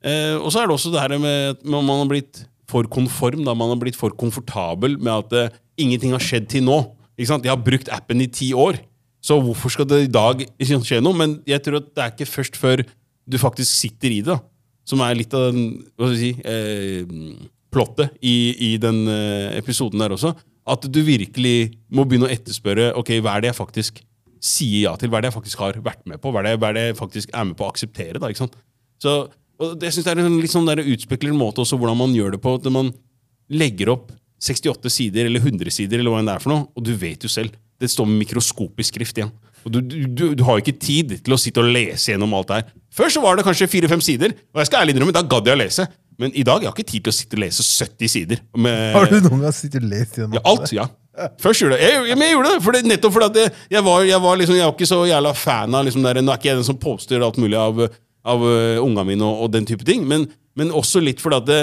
[0.06, 3.46] Eh, og så er det også det her med at man har blitt for konform.
[3.46, 3.56] Da.
[3.58, 6.82] Man har blitt for komfortabel med at eh, ingenting har skjedd til nå.
[7.16, 7.48] Ikke sant?
[7.48, 8.82] Jeg har brukt appen i ti år,
[9.24, 11.16] så hvorfor skal det i dag skje noe?
[11.18, 12.84] Men jeg tror at det er ikke først før
[13.26, 14.42] du faktisk sitter i det, da,
[14.86, 18.36] som er litt av den, hva skal vi si, eh, plottet i,
[18.68, 20.36] i den eh, episoden der også.
[20.66, 24.04] At du virkelig må begynne å etterspørre ok, hva er det jeg faktisk
[24.46, 25.10] sier ja til.
[25.10, 26.32] Hva er det jeg faktisk har vært med på?
[26.34, 28.22] Hva er det, hva er det jeg faktisk er med på å akseptere?
[28.22, 28.58] da, ikke sant?
[29.02, 29.16] Så,
[29.62, 32.42] og det, synes jeg er en litt sånn utspekulert måte også hvordan man gjør det
[32.44, 32.56] på.
[32.60, 32.94] at man
[33.50, 36.86] legger opp 68 sider eller 100 sider, eller hva enn det er for noe, og
[36.86, 37.56] du vet jo selv.
[37.80, 39.34] Det står med mikroskopisk skrift igjen.
[39.66, 42.60] Og du, du, du, har ikke tid til å sitte og lese gjennom alt det
[42.60, 42.74] her.
[42.94, 45.58] Før så var det kanskje fire-fem sider, og jeg skal ærlig innrømme, da gadd jeg
[45.58, 45.88] å lese.
[46.22, 48.44] Men i dag jeg har ikke tid til å sitte og lese 70 sider.
[48.58, 50.88] Med, Har du noen gang sittet og lest gjennom ja, alt, ja.
[51.40, 51.92] Først gjorde jeg.
[51.96, 54.58] Jeg, jeg gjorde det, for det, nettopp fordi at det, jeg, var, jeg, var liksom,
[54.58, 56.80] jeg var ikke så jævla fan av liksom der, Nå er ikke jeg den som
[56.82, 57.82] poster alt mulig av,
[58.36, 60.28] av uh, unga mine og, og den type ting, men,
[60.60, 61.62] men også litt fordi at det,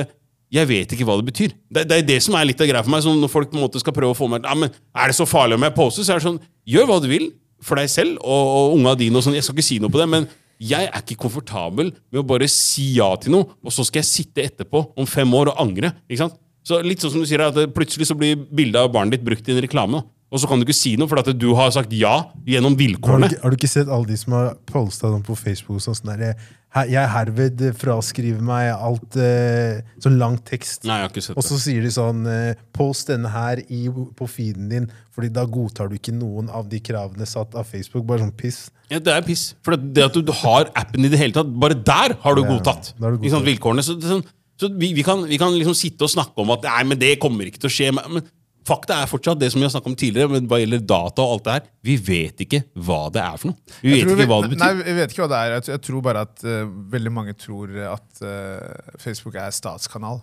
[0.52, 1.52] jeg vet ikke hva det betyr.
[1.72, 3.04] Det, det er det som er litt av greia for meg.
[3.04, 5.16] Sånn, når folk på en måte skal prøve å få meg ja, men Er det
[5.16, 6.04] så farlig om jeg poster?
[6.04, 7.30] Så er det sånn Gjør hva du vil
[7.64, 9.16] for deg selv og, og unga dine.
[9.16, 10.28] og sånn, Jeg skal ikke si noe på det, men
[10.62, 14.10] jeg er ikke komfortabel med å bare si ja til noe, og så skal jeg
[14.10, 15.90] sitte etterpå om fem år og angre.
[16.08, 16.38] ikke sant?
[16.62, 19.48] Så litt sånn som du sier, at Plutselig så blir bildet av barnet ditt brukt
[19.50, 20.04] i en reklame.
[20.32, 22.12] Og så kan du ikke si noe, for at du har sagt ja
[22.48, 23.28] gjennom Har du, vilkårene.
[23.28, 25.82] ikke, har du ikke sett alle de som har posta dem på Facebook?
[25.82, 26.50] Sånn, sånn der, «Her-
[26.89, 30.87] Jeg herved fraskriver meg alt eh, Sånn lang tekst.
[30.89, 33.83] Nei, jeg har ikke sett Og så sier de sånn eh, Post denne her i,
[33.93, 38.07] på feeden din, Fordi da godtar du ikke noen av de kravene satt av Facebook.
[38.09, 38.70] Bare sånn piss.
[38.89, 39.51] Ja, Det er piss.
[39.64, 42.45] For det, det at du, har appen i det hele tatt, bare der har du
[42.45, 42.95] Ja, godtatt.
[42.97, 43.35] har du godtatt.
[43.37, 43.85] Sånn, vilkårene.
[43.85, 44.25] Så, det sånn,
[44.61, 47.18] så vi, vi, kan, vi kan liksom sitte og snakke om at nei, men det
[47.20, 47.93] kommer ikke til å skje.
[48.01, 48.25] Men
[48.68, 51.32] fakta er fortsatt det som vi har snakket om tidligere, men hva gjelder data og
[51.36, 51.64] alt det her.
[51.88, 53.78] Vi vet ikke hva det er for noe.
[53.82, 54.62] Vi vet ikke hva det betyr.
[54.64, 55.54] Nei, vi vet ikke hva det er.
[55.56, 56.60] Jeg, jeg tror bare at uh,
[56.94, 60.20] veldig mange tror at uh, Facebook er statskanal.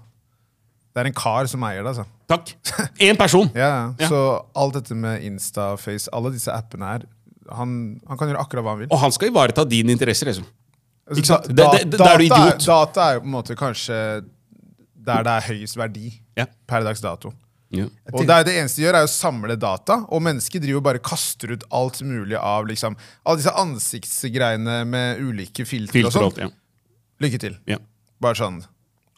[0.89, 2.05] Det er en kar som eier det, altså.
[2.29, 2.53] Takk.
[3.05, 3.49] Én person.
[3.59, 4.07] Ja, ja.
[4.09, 4.21] Så
[4.57, 7.05] alt dette med Insta, Face, alle disse appene her
[7.49, 7.71] han,
[8.05, 8.89] han kan gjøre akkurat hva han vil.
[8.93, 10.29] Og han skal ivareta dine interesser.
[10.29, 10.45] liksom.
[11.09, 12.65] Altså, da- det- da- da er du data idiot.
[12.67, 13.95] Data er på en måte kanskje
[15.09, 16.45] der det er høyest verdi Ja.
[16.69, 17.31] per dags dato.
[17.69, 17.85] Ja.
[18.15, 21.01] Og det, er det eneste de gjør, er å samle data, og mennesker driver bare
[21.05, 26.49] kaster ut alt mulig av liksom, alle disse ansiktsgreiene med ulike filtre Filter og sånn.
[26.49, 26.57] alt.
[27.21, 27.59] Lykke til.
[27.69, 27.77] Ja.
[28.23, 28.63] Bare sånn.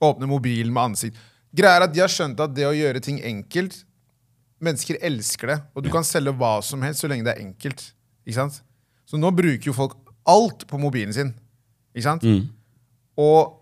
[0.04, 1.22] Åpne mobilen med ansikt.
[1.56, 3.82] Greia er at De har skjønt at det å gjøre ting enkelt
[4.62, 5.56] Mennesker elsker det.
[5.74, 7.80] Og du kan selge hva som helst så lenge det er enkelt.
[8.28, 8.60] Ikke sant?
[9.10, 9.96] Så nå bruker jo folk
[10.30, 11.32] alt på mobilen sin.
[11.96, 12.22] Ikke sant?
[12.22, 12.44] Mm.
[13.18, 13.56] Og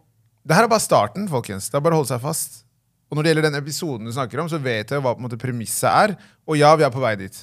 [0.44, 1.70] det her er bare starten, folkens.
[1.72, 2.60] Det er bare å holde seg fast.
[3.10, 5.26] Og når det gjelder den episoden du snakker om, så vet jeg hva på en
[5.26, 6.14] måte premisset er.
[6.46, 7.40] Og ja, vi er på vei dit.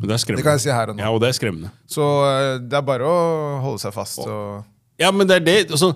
[0.00, 0.16] Det.
[0.16, 1.02] Det kan jeg si her og nå.
[1.04, 1.70] Ja, og det er skremmende.
[1.90, 3.18] Så eh, det er bare å
[3.66, 4.22] holde seg fast.
[4.24, 4.64] Og
[5.00, 5.58] Ja, men det er det.
[5.70, 5.92] Altså,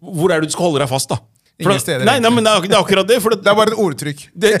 [0.00, 1.18] hvor er det du skal holde deg fast, da?
[1.60, 3.18] Ingen da- steder, Nei, nei, men det er, det er akkurat det.
[3.20, 4.22] For det, det er bare et ordtrykk.
[4.32, 4.54] det,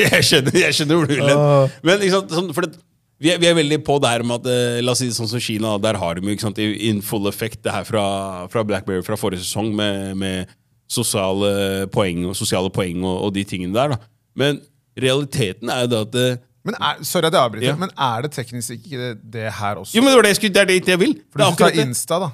[0.00, 1.78] jeg skjønner jeg skjønner hvor du vil hen.
[1.86, 2.80] Men sant, sånn, for det,
[3.22, 5.16] vi, er, vi er veldig på det her med at eh, La oss si det
[5.16, 5.76] sånn som Kina.
[5.84, 8.04] Der har de jo ikke sant, in full effect det her fra,
[8.52, 10.50] fra Blackberry fra forrige sesong med, med
[10.90, 13.94] sosiale poeng og sosiale poeng og, og de tingene der.
[13.94, 13.96] da
[14.36, 14.60] Men
[15.00, 16.26] realiteten er jo det at det,
[16.64, 17.76] Men er, sorry at jeg avbryter, Ja.
[17.76, 19.94] men er det teknisk ikke det, det her også?
[19.96, 21.14] Jo, men det, var det, jeg skulle, det er det jeg vil.
[21.32, 21.86] For Det er akkurat det.
[21.88, 22.30] Insta, da.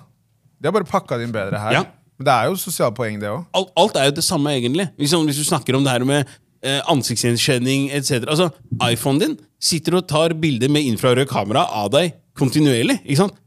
[0.61, 1.73] De har bare pakka det inn bedre her.
[1.73, 1.83] Ja.
[2.21, 3.47] Men det er jo sosiale poeng, det òg.
[3.57, 4.87] alt, alt er jo det samme, egentlig.
[5.01, 6.29] Liksom, hvis du snakker om det her med
[6.63, 8.23] eh, ansiktsgjenkjenning etc.
[8.29, 8.51] Altså,
[8.91, 13.01] iPhonen din sitter og tar bilder med infrarød kamera av deg kontinuerlig.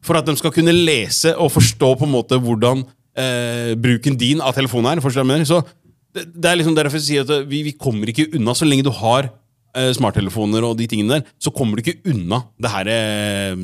[0.04, 2.84] For at de skal kunne lese og forstå på en måte hvordan
[3.20, 5.04] eh, bruken din av telefonen her.
[5.04, 5.50] Forstår du hva jeg mener?
[5.50, 5.62] Så
[6.14, 8.86] det, det er liksom derfor jeg sier at vi, vi kommer ikke unna så lenge
[8.86, 9.30] du har
[9.76, 11.30] eh, smarttelefoner og de tingene der.
[11.42, 13.64] Så kommer du ikke unna det her eh,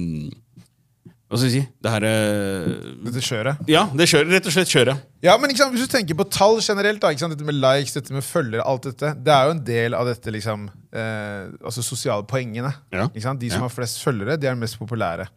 [1.30, 1.64] Hva skal vi si?
[1.86, 2.70] Det her eh,
[3.06, 3.60] Dette kjøret.
[3.70, 5.04] Ja, det kjører, rett og slett kjøret.
[5.26, 8.26] Ja, men sant, Hvis du tenker på tall generelt, da, dette med likes, dette med
[8.26, 12.74] følgere, alt dette, det er jo en del av dette liksom, eh, altså sosiale poengene.
[12.96, 13.06] Ja.
[13.14, 13.62] De som Ja.
[13.68, 15.30] Har flest følgere, de er mest populære.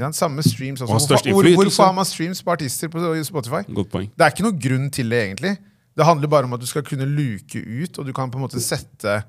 [0.00, 0.18] Sant?
[0.18, 0.92] Samme streams også.
[0.92, 3.62] Og Hvorfor, hvor, hvorfor har man streams på artister på Spotify?
[3.70, 4.10] Godt poeng.
[4.10, 5.56] Det er ikke noen grunn til det, egentlig.
[5.96, 8.44] Det handler bare om at du skal kunne luke ut, og du kan på en
[8.44, 9.20] måte sette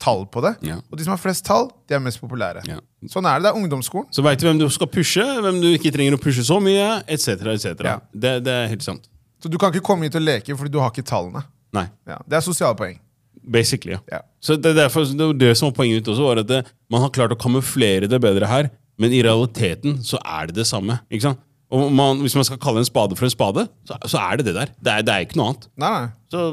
[0.00, 0.54] tall på det.
[0.66, 0.78] Ja.
[0.90, 2.64] Og de som har flest tall, de er mest populære.
[2.68, 2.78] Ja.
[3.10, 3.46] Sånn er det.
[3.46, 4.08] Det er ungdomsskolen.
[4.14, 7.02] Så veit du hvem du skal pushe, hvem du ikke trenger å pushe så mye,
[7.06, 7.28] etc.
[7.54, 7.98] Et Ja.
[8.12, 9.08] Det, det er helt sant.
[9.42, 11.44] Så du kan ikke komme hit og leke fordi du har ikke tallene.
[11.74, 11.88] Nei.
[12.08, 12.96] Ja, det er sosiale poeng.
[13.44, 14.22] Basically, ja.
[14.40, 17.02] Så det, er derfor, det, det som var poenget mitt også, var at det, man
[17.04, 21.00] har klart å kamuflere det bedre her, men i realiteten så er det det samme.
[21.10, 21.42] ikke sant?
[21.74, 24.46] Og man, Hvis man skal kalle en spade for en spade, så, så er det
[24.50, 24.74] det der.
[24.78, 25.66] Det er, det er ikke noe annet.
[25.80, 26.10] Nei, nei.
[26.30, 26.44] Så,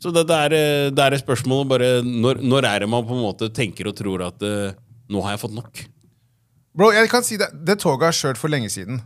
[0.00, 0.56] så det, det, er,
[0.96, 3.96] det er et spørsmål bare når, når er det man på en måte tenker og
[3.96, 4.74] tror at uh,
[5.10, 5.82] nå har jeg fått nok?
[6.76, 9.00] Bro, jeg kan si det, det toget har kjørt for lenge siden.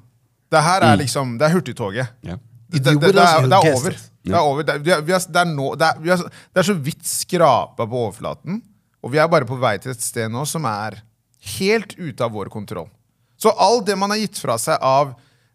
[0.53, 2.11] Det her er liksom, det er hurtigtoget.
[2.27, 2.43] Yeah.
[2.75, 3.97] Det, det, det, det, er, det er over.
[4.25, 4.63] Det er, over.
[4.67, 8.63] Er, er, er, er er, er, det er så vidt skrapa på overflaten,
[9.05, 11.03] og vi er bare på vei til et sted nå som er
[11.59, 12.89] helt ute av vår kontroll.
[13.37, 15.15] Så alt det man har gitt fra seg av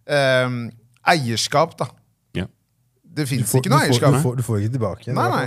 [0.10, 0.50] eh,
[1.16, 1.88] eierskap, da
[2.38, 2.46] Ja.
[3.04, 4.14] Det fins ikke noe du, får, eierskap.
[4.18, 5.14] du, får, du får ikke tilbake.
[5.18, 5.46] Nei, nei.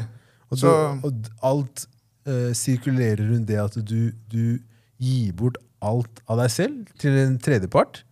[0.50, 0.72] Og, Så-
[1.02, 1.86] du, og alt
[2.26, 4.58] eh, sirkulerer rundt det at du, du
[5.02, 8.02] gir bort alt av deg selv til en tredjepart.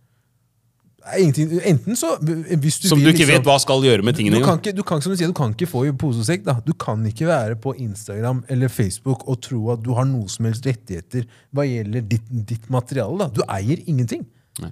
[1.01, 4.19] Enten så hvis du Som vil, du ikke liksom- vet hva skal gjøre med du
[4.21, 6.25] tingene kan, ikke, du kan som du sier, du kan ikke få i pose og
[6.25, 6.43] sekk.
[6.45, 6.59] da.
[6.65, 10.45] Du kan ikke være på Instagram eller Facebook og tro at du har noe som
[10.45, 13.17] helst rettigheter hva gjelder ditt, ditt materiale.
[13.17, 13.27] da.
[13.29, 14.25] Du eier ingenting.
[14.61, 14.71] Nei.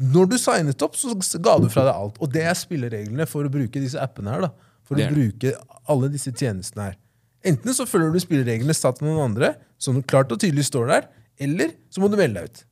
[0.00, 2.16] Når du signet opp, så ga du fra deg alt.
[2.20, 4.40] Og det er spillereglene for å bruke disse appene her.
[4.42, 4.50] da.
[4.84, 5.54] For å bruke
[5.88, 6.96] alle disse tjenestene her.
[7.44, 11.08] Enten så følger du spillereglene satt av noen andre, som klart og tydelig står der,
[11.40, 12.64] eller så må du melde deg ut.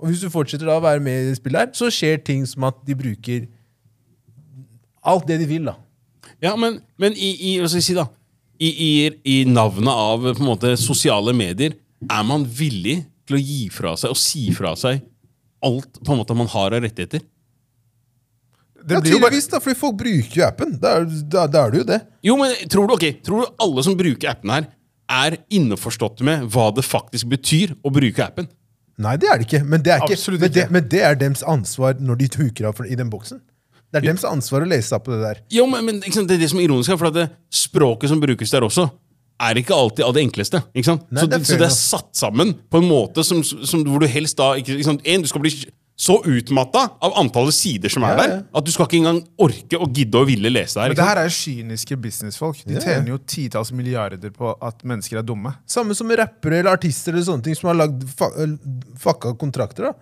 [0.00, 2.44] Og hvis du fortsetter da å være med i det spillet, her, så skjer ting
[2.48, 3.46] som at de bruker
[5.02, 5.68] alt det de vil.
[5.68, 5.76] da.
[6.42, 8.08] Ja, men, men i, i, hva skal jeg si da,
[8.62, 8.90] I, i,
[9.26, 11.76] i navnet av på en måte, sosiale medier,
[12.10, 15.04] er man villig til å gi fra seg og si fra seg
[15.62, 17.22] alt på en måte man har av rettigheter?
[18.82, 20.72] Det ja, tydeligvis, bare da, fordi folk bruker jo appen.
[20.82, 21.98] Da er, da, da er det jo det.
[22.26, 24.66] Jo, men tror du, okay, tror du alle som bruker appen her,
[25.12, 28.48] er innforstått med hva det faktisk betyr å bruke appen?
[28.98, 29.62] Nei, det er det ikke.
[29.64, 30.72] Men det er, ikke, men det, ikke.
[30.76, 33.40] men det er dems ansvar når de huker av for- i den boksen.
[33.92, 35.40] Det er dems ansvar å lese opp på det der.
[35.52, 38.20] Jo, men, men sant, Det er det som er ironisk, for at det, språket som
[38.20, 38.86] brukes der også,
[39.42, 40.60] er ikke alltid av det enkleste.
[40.72, 44.06] Nei, så, det så det er satt sammen på en måte som, som, hvor du
[44.08, 45.52] helst da ikke, ikke sant, en, Du skal bli
[46.02, 49.78] så utmatta av antallet sider som er Ja, der, at du skal ikke engang orke
[49.78, 50.88] å gidde å ville lese der.
[50.88, 50.94] her.
[50.94, 52.64] Men det her er kyniske businessfolk.
[52.66, 52.86] De Ja, ja.
[52.86, 55.52] tjener jo titalls milliarder på at mennesker er dumme.
[55.70, 58.02] Samme som rappere eller artister eller sånne ting som har lagd
[58.98, 59.92] fucka kontrakter.
[59.92, 59.94] da.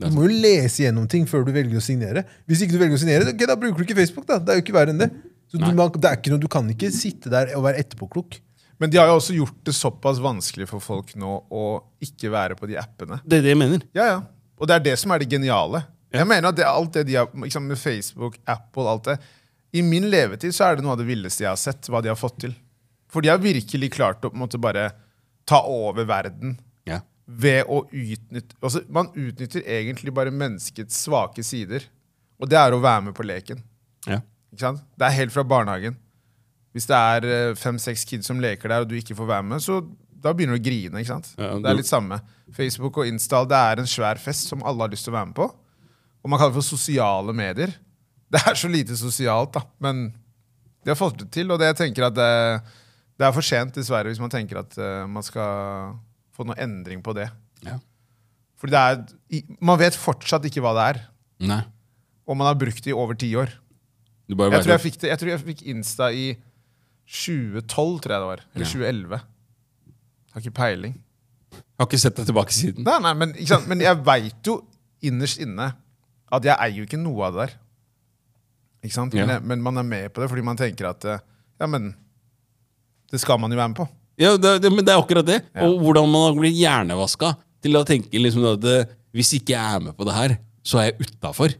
[0.00, 2.22] Du må jo lese gjennom ting før du velger å signere.
[2.48, 4.26] Hvis ikke du velger å signere, okay, da bruker du ikke Facebook.
[4.30, 4.38] da.
[4.38, 5.10] Det er jo ikke verre enn det.
[5.50, 8.38] Så du, man, det er ikke noe, du kan ikke sitte der og være etterpåklok.
[8.80, 11.64] Men de har jo også gjort det såpass vanskelig for folk nå å
[12.00, 13.18] ikke være på de appene.
[13.26, 13.82] Det er det jeg mener.
[13.92, 14.20] Ja, ja.
[14.60, 15.82] Og det er det som er det geniale.
[16.12, 19.18] Jeg mener at det, alt det de har liksom, med Facebook, Apple, alt det
[19.78, 22.10] I min levetid så er det noe av det villeste jeg har sett, hva de
[22.10, 22.54] har fått til.
[23.10, 24.88] For de har virkelig klart å på en måte bare
[25.46, 26.56] ta over verden
[26.86, 27.00] Ja.
[27.26, 31.86] ved å utnytte altså, Man utnytter egentlig bare menneskets svake sider.
[32.40, 33.62] Og det er å være med på leken.
[34.06, 34.20] Ja.
[34.52, 34.82] Ikke sant?
[34.98, 35.96] Det er helt fra barnehagen.
[36.74, 39.62] Hvis det er eh, fem-seks kids som leker der, og du ikke får være med,
[39.62, 39.80] så
[40.20, 41.00] da begynner du å grine.
[41.02, 41.32] ikke sant?
[41.38, 42.20] Ja, det er litt samme.
[42.56, 45.30] Facebook og Insta det er en svær fest som alle har lyst til å være
[45.30, 45.46] med på.
[46.20, 47.72] Og man kaller det for sosiale medier.
[48.30, 49.64] Det er så lite sosialt, da.
[49.82, 50.08] Men
[50.84, 52.28] de har fått det til, og det jeg tenker at det,
[53.20, 55.94] det er for sent, dessverre, hvis man tenker at uh, man skal
[56.36, 57.26] få noe endring på det.
[57.66, 57.78] Ja.
[58.60, 61.02] Fordi det er, man vet fortsatt ikke hva det er,
[61.50, 61.62] Nei.
[62.28, 63.52] og man har brukt det i over ti år.
[64.30, 66.26] Jeg tror jeg det, jeg tror jeg fikk Insta i
[67.10, 68.42] 2012, tror jeg det var.
[68.54, 68.70] Eller Ja.
[68.70, 69.20] 2011.
[70.30, 70.94] Har ikke peiling.
[71.80, 72.84] Har ikke sett deg tilbake siden.
[72.86, 73.34] Nei, nei, men,
[73.70, 74.60] men jeg veit jo
[75.06, 75.70] innerst inne
[76.30, 77.56] at jeg eier jo ikke noe av det der.
[78.86, 79.16] Ikke sant?
[79.16, 81.22] Men, jeg, men man er med på det fordi man tenker at eh,
[81.60, 81.90] ja, men
[83.10, 83.88] det skal man jo være med på.
[84.20, 85.40] Ja, det, det, men det er akkurat det.
[85.54, 85.66] Ja.
[85.66, 87.34] Og hvordan man har blitt hjernevaska
[87.64, 90.80] til å tenke liksom at eh, hvis ikke jeg er med på det her, så
[90.80, 91.56] er jeg utafor.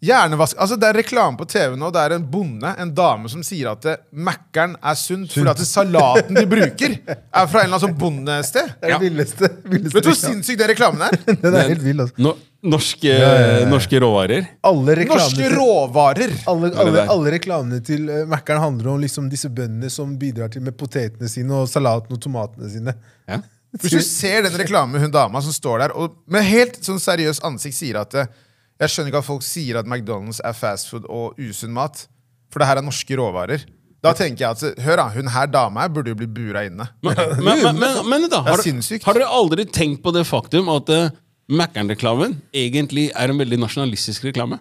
[0.00, 1.90] Hjernevask, altså Det er reklame på TV nå.
[1.92, 5.60] Det er en bonde, en dame, som sier at eh, Mækkern er sunt fordi at
[5.68, 8.70] salaten de bruker, er fra en eller annen sånn bondested.
[8.80, 8.98] Det er Ja.
[8.98, 9.50] det villeste.
[9.68, 10.38] villeste Vet du hvor reklamen.
[10.40, 11.18] sinnssyk den reklamen er?
[11.44, 12.16] Den er helt vill, altså.
[12.24, 12.32] No,
[12.74, 13.28] norske, ja,
[13.60, 13.68] ja.
[13.68, 14.48] norske råvarer.
[14.72, 16.34] Alle reklamene Norske til, råvarer!
[16.48, 17.12] alle, det alle, der.
[17.18, 21.28] alle reklamene til uh, Mækkern handler om liksom disse bøndene som bidrar til med potetene
[21.28, 22.96] sine og salaten og tomatene sine.
[23.28, 23.42] Ja.
[23.76, 26.98] Hvis du ser den reklamen med hun dama som står der og med helt sånn
[26.98, 28.32] seriøst ansikt sier at eh,
[28.80, 32.06] Jeg skjønner ikke at folk sier at McDonald's er fast food og usunn mat,
[32.50, 33.66] for det her er norske råvarer.
[34.00, 36.86] Da tenker jeg at hør da, hun her dama her burde jo bli bura inne.
[37.04, 40.88] Men, men, men, men, men da, har, har dere aldri tenkt på det faktum at
[40.96, 41.12] uh,
[41.50, 44.60] Mækkern-reklamen egentlig er en veldig nasjonalistisk reklame?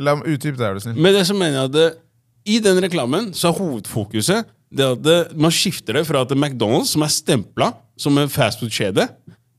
[0.00, 1.00] La meg utdype det, er du snill.
[1.02, 2.02] Med det som mener jeg at uh,
[2.46, 6.94] i den reklamen så er hovedfokuset det at uh, man skifter det fra at McDonald's,
[6.94, 9.04] som er stempla som en fastfood-kjede,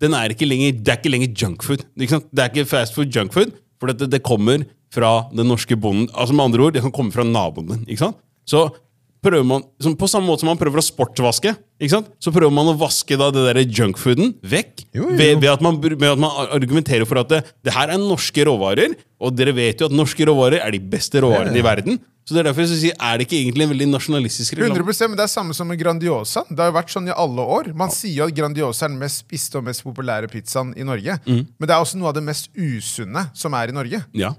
[0.01, 1.85] den er ikke lenger, det er ikke lenger junkfood.
[1.97, 6.07] Det er ikke fastfood junkfood, for det, det kommer fra den norske bonden.
[6.15, 7.85] Altså med andre ord, Det kan komme fra naboen din.
[7.87, 8.17] ikke sant?
[8.47, 8.69] Så
[9.27, 11.53] prøver man, som På samme måte som man prøver å sportvaske,
[11.87, 14.87] så prøver man å vaske da det junkfooden vekk.
[14.95, 15.15] Jo, jo.
[15.19, 18.47] Ved, ved, at man, ved at man argumenterer for at det, det her er norske
[18.47, 21.99] råvarer, og dere vet jo at norske råvarer er de beste råvarene i verden.
[22.27, 24.75] Så det Er derfor jeg sier, er det ikke egentlig en veldig nasjonalistisk reklame?
[24.75, 26.43] 100 men Det er samme som med Grandiosa.
[26.49, 27.69] Det har jo vært sånn i alle år.
[27.71, 31.15] Man sier jo at Grandiosa er den mest spiste og mest populære pizzaen i Norge.
[31.23, 31.45] Mm.
[31.55, 34.03] Men det er også noe av det mest usunne som er i Norge.
[34.11, 34.33] Ja,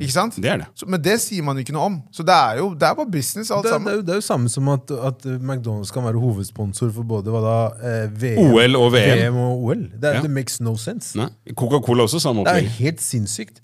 [0.00, 0.36] Ikke sant?
[0.38, 0.66] det er det.
[0.78, 1.96] Så, men det sier man ikke noe om.
[2.14, 4.20] Så det er jo det er bare business, alt Det, det, er jo, det er
[4.20, 8.38] jo samme som at, at McDonald's kan være hovedsponsor for både hva da, eh, VM,
[8.54, 9.18] OL og VM.
[9.18, 9.82] VM og OL.
[9.90, 10.22] Det, er- Ja.
[10.22, 11.16] det makes no sense.
[11.18, 11.28] Nei.
[11.58, 12.68] Coca-Cola også samme Det er opplegg.
[12.78, 13.60] helt sinnssykt.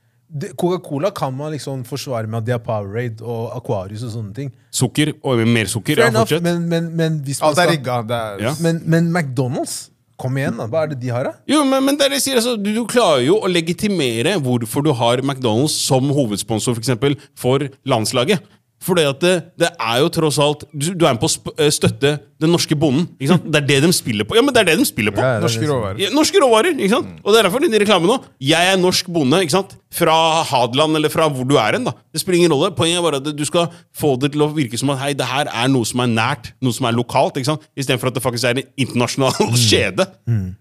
[0.58, 4.50] Coca-Cola kan man liksom forsvare med at de har Powerade og Aquarius og sånne ting.
[4.70, 5.96] Sukker og mer sukker.
[5.96, 6.42] Fair Ja, fortsett.
[6.42, 8.36] men, men, men hvis man Alt er skal rigga.
[8.42, 8.54] Ja.
[8.60, 9.88] men, men McDonald's,
[10.18, 10.66] kom igjen, da.
[10.70, 11.38] Hva er det de har, da?
[11.48, 14.92] Jo, men, men det er sier, altså, du, du klarer jo å legitimere hvorfor du
[14.98, 18.42] har McDonald's som hovedsponsor for, eksempel, for landslaget.
[18.78, 21.54] For det, at det, det er jo tross alt Du, du er med på å
[21.58, 23.08] eh, støtte den norske bonden.
[23.18, 23.48] Ikke sant?
[23.50, 24.36] Det er det de spiller på.
[24.38, 25.18] Ja, men det er det de spiller på.
[25.18, 25.98] Ja, det Norske det råvarer.
[26.04, 26.76] Ja, Norske råvarer.
[26.78, 27.08] ikke sant?
[27.24, 28.18] Og det er derfor den reklamen nå.
[28.46, 29.74] Jeg er norsk bonde ikke sant?
[29.98, 30.14] fra
[30.44, 31.86] Hadeland eller fra hvor du er hen.
[31.88, 31.94] da.
[32.12, 32.70] Det spiller ingen rolle.
[32.76, 35.26] Poenget er bare at du skal få det til å virke som at hei, det
[35.26, 37.40] her er noe som er nært, noe som er lokalt.
[37.40, 37.64] ikke sant?
[37.74, 40.06] Istedenfor at det faktisk er en internasjonal kjede.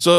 [0.01, 0.15] Så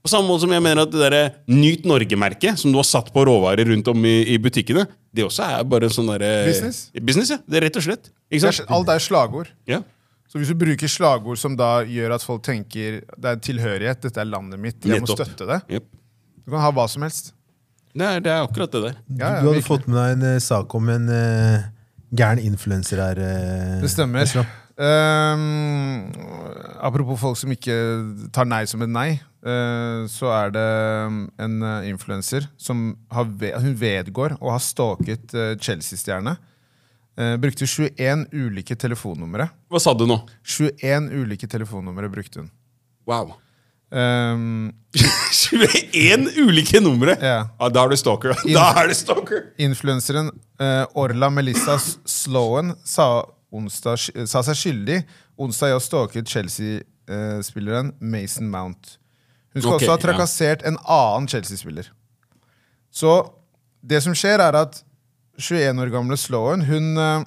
[0.00, 1.16] på samme måte som jeg mener at det der
[1.52, 5.44] Nyt Norge-merket, som du har satt på råvarer rundt om i, i butikkene, det også
[5.44, 6.78] er bare en sånn derre Business?
[6.96, 7.40] Business, ja.
[7.44, 8.12] Det er rett og slett.
[8.32, 9.50] det er, alt er slagord.
[9.68, 9.82] Ja.
[10.30, 14.22] Så hvis du bruker slagord som da gjør at folk tenker det er tilhørighet, dette
[14.22, 15.88] er landet mitt, jeg må støtte det yep.
[16.46, 17.32] Du kan ha hva som helst.
[17.90, 18.96] Det, er, det er akkurat det der.
[19.10, 19.66] Ja, du ja, hadde virkelig.
[19.66, 21.66] fått med deg en uh, sak om en uh,
[22.14, 23.20] gæren influenser her.
[23.20, 24.22] Uh, Det stemmer.
[24.24, 24.46] Esra.
[24.80, 26.12] Ehm,
[26.80, 27.74] apropos folk som ikke
[28.32, 29.08] tar nei som et nei,
[29.44, 30.68] uh, så er det
[31.44, 33.28] en uh, influenser som har
[33.60, 36.38] hun vedgår å ha stalket uh, Chelsea-stjerne.
[37.20, 39.50] Eh, brukte 21 ulike telefonnumre.
[39.68, 40.16] Hva sa du nå?
[40.46, 42.50] 21 ulike telefonnumre brukte hun.
[43.06, 43.36] Wow.
[43.90, 47.16] Um, 21 ulike numre!
[47.18, 47.48] Ja.
[47.74, 48.36] da er du stalker.
[48.54, 49.40] Da er du stalker!
[49.58, 50.28] Influenseren
[50.62, 51.74] eh, Orla Melissa
[52.06, 53.98] Sloan sa, onsdag,
[54.30, 55.00] sa seg skyldig
[55.40, 58.96] onsdag i å stalke Chelsea-spilleren Mason Mount.
[59.54, 60.04] Hun skal okay, også ha ja.
[60.04, 61.90] trakassert en annen Chelsea-spiller.
[62.94, 63.16] Så
[63.80, 64.82] det som skjer, er at
[65.40, 67.24] 21 år gamle Sloan hun, uh,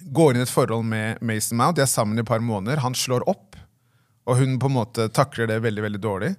[0.00, 1.76] går inn i et forhold med Mason Mount.
[1.76, 2.80] De er sammen i et par måneder.
[2.84, 3.58] Han slår opp,
[4.28, 6.34] og hun på en måte takler det veldig veldig dårlig.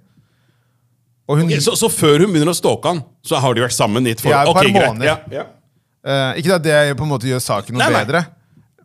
[1.31, 4.03] Hun, Ok, så, så før hun begynner å stalke han, så har de vært sammen
[4.03, 4.35] i et forhold?
[4.35, 5.07] Ja, et par okay, måneder.
[5.07, 5.43] Ja, ja.
[6.01, 8.01] Uh, ikke at det på en måte gjør saken noe Nei, nei.
[8.01, 8.23] bedre,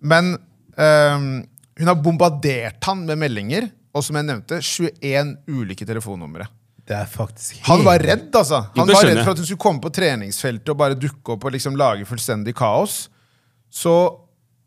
[0.01, 0.34] men
[0.76, 1.30] um,
[1.76, 6.49] hun har bombardert han med meldinger, og som jeg nevnte, 21 ulike telefonnumre.
[6.86, 8.61] Det er faktisk Han var redd, altså.
[8.76, 11.55] Han var redd for at hun skulle komme på treningsfeltet og bare dukke opp og
[11.57, 13.07] liksom lage fullstendig kaos.
[13.72, 13.94] Så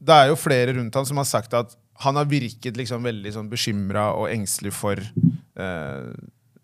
[0.03, 3.31] det er jo flere rundt han som har sagt at han har virket liksom veldig
[3.35, 6.11] sånn bekymra og engstelig for uh,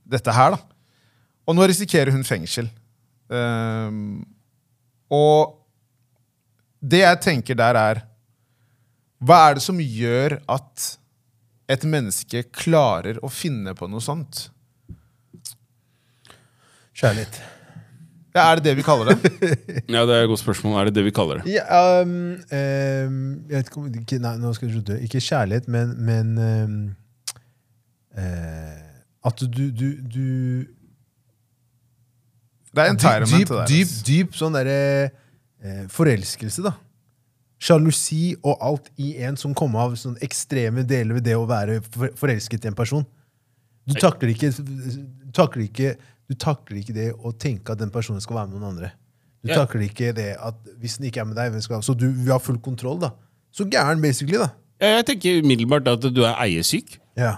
[0.08, 0.56] dette her.
[0.56, 0.60] da.
[1.48, 2.70] Og nå risikerer hun fengsel.
[3.32, 4.20] Uh,
[5.12, 5.56] og
[6.84, 8.04] det jeg tenker der, er
[9.24, 10.92] Hva er det som gjør at
[11.72, 14.48] et menneske klarer å finne på noe sånt?
[16.96, 17.42] Kjærlighet.
[18.36, 19.32] Ja, er det det vi kaller det?
[19.94, 20.76] ja, det er et godt spørsmål.
[20.82, 21.54] Er det det vi kaller det?
[21.56, 24.98] Ja, um, um, jeg vet ikke ikke, Nei, nå skal jeg slutte.
[25.08, 26.80] Ikke kjærlighet, men, men um,
[28.20, 30.26] uh, At du, du, du
[32.76, 33.32] Det er entirement.
[33.32, 36.76] Dyp, det der, dyp, dyp sånn derre uh, forelskelse, da.
[37.66, 41.80] Sjalusi og alt i en som kom av sånne ekstreme deler ved det å være
[42.20, 43.06] forelsket i en person.
[43.86, 44.52] Du takler ikke,
[45.36, 45.96] takler ikke
[46.26, 48.88] Du takler ikke det å tenke at den personen skal være med noen andre.
[49.46, 49.60] Du yeah.
[49.62, 52.42] takler ikke det at hvis den ikke er med deg, skal Så du vi har
[52.42, 53.12] full kontroll, da.
[53.54, 54.50] Så gæren, basically, da.
[54.82, 56.98] Ja, Jeg tenker umiddelbart at du er eiesyk.
[57.16, 57.36] Ja.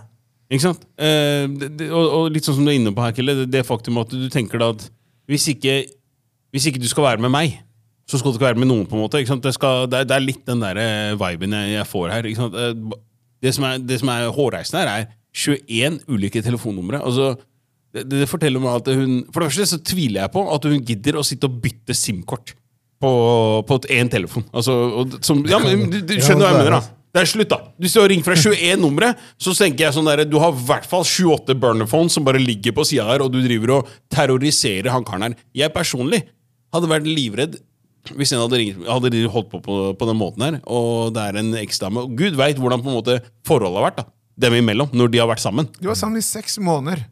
[0.47, 0.87] Ikke sant?
[0.95, 3.65] Eh, det, og, og litt sånn som du er inne på her, Kille, det, det
[3.67, 4.87] faktum at du tenker da at
[5.27, 5.81] hvis ikke,
[6.55, 7.59] hvis ikke du skal være med meg,
[8.07, 8.85] så skal du ikke være med noen.
[8.87, 9.19] på en måte?
[9.19, 12.29] Det, skal, det, er, det er litt den der eh, viben jeg, jeg får her.
[12.31, 12.97] Eh,
[13.43, 17.01] Det som er, det som er hårreisende her, er 21 ulike telefonnumre.
[17.03, 17.35] Altså,
[17.93, 20.79] det, det forteller meg at hun For det første så tviler jeg på at hun
[20.87, 22.55] gidder å sitte og bytte SIM-kort
[23.01, 23.11] på,
[23.67, 24.47] på én telefon.
[24.55, 26.93] Altså, og, som, ja, men, du, du skjønner hva jeg mener, da.
[27.13, 27.59] Det er slutt, da.
[27.81, 30.65] Hvis du har ringt fra 21 numre, så tenker jeg sånn der, du har i
[30.67, 34.89] hvert fall 28 burnerphones som bare ligger på sida her, og du driver og terroriserer
[34.93, 35.37] han karen her.
[35.61, 36.23] Jeg personlig
[36.75, 37.55] hadde vært livredd
[38.15, 41.39] hvis en hadde, ringt, hadde holdt på, på på den måten her, og det er
[41.41, 42.05] en eksdame.
[42.05, 44.07] Og Gud veit hvordan på en måte forholdet har vært, da.
[44.47, 45.69] dem imellom, når de har vært sammen.
[45.79, 47.05] Du var sammen i seks måneder.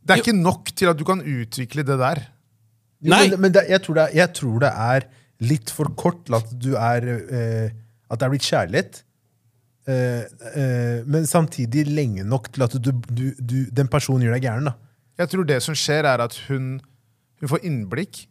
[0.00, 2.22] Det er ikke nok til at du kan utvikle det der.
[3.00, 3.22] Jo, Nei.
[3.32, 5.06] Men, men det, jeg, tror det er, jeg tror det er
[5.50, 7.70] litt for kort til at du er eh,
[8.10, 9.00] At det er blitt kjærlighet.
[9.88, 10.24] Eh,
[10.58, 14.68] eh, men samtidig lenge nok til at du, du, du, den personen gjør deg gæren.
[14.68, 14.74] da.
[15.20, 16.80] Jeg tror det som skjer, er at hun,
[17.40, 18.24] hun får innblikk.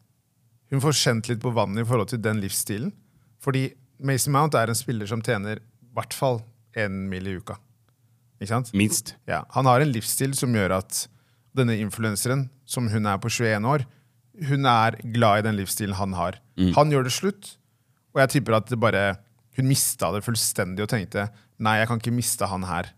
[0.69, 2.91] Hun får kjent litt på vannet i forhold til den livsstilen.
[3.41, 3.69] Fordi
[4.05, 6.41] Mason Mount er en spiller som tjener i hvert fall
[6.77, 7.57] én mil i uka.
[8.39, 8.69] Ikke sant?
[8.77, 9.15] Minst.
[9.27, 11.07] Ja, han har en livsstil som gjør at
[11.57, 13.83] denne influenseren, som hun er på 21 år,
[14.47, 16.37] hun er glad i den livsstilen han har.
[16.77, 17.57] Han gjør det slutt,
[18.15, 19.17] og jeg tipper at det bare,
[19.57, 21.25] hun mista det fullstendig og tenkte
[21.59, 22.93] nei, jeg kan ikke miste han her.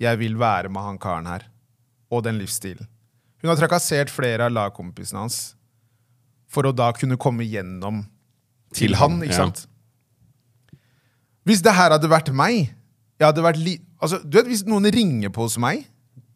[0.00, 1.48] Jeg vil være med han karen her.
[2.10, 2.86] Og den livsstilen.
[3.42, 5.56] Hun har trakassert flere av lagkompisene hans
[6.50, 8.02] for å da kunne komme gjennom
[8.70, 9.44] til, Til han, ikke ikke ja.
[9.44, 9.64] sant?
[11.46, 12.68] Hvis det her hadde vært meg
[13.20, 15.86] jeg hadde vært li altså, du vet, Hvis noen ringer på hos meg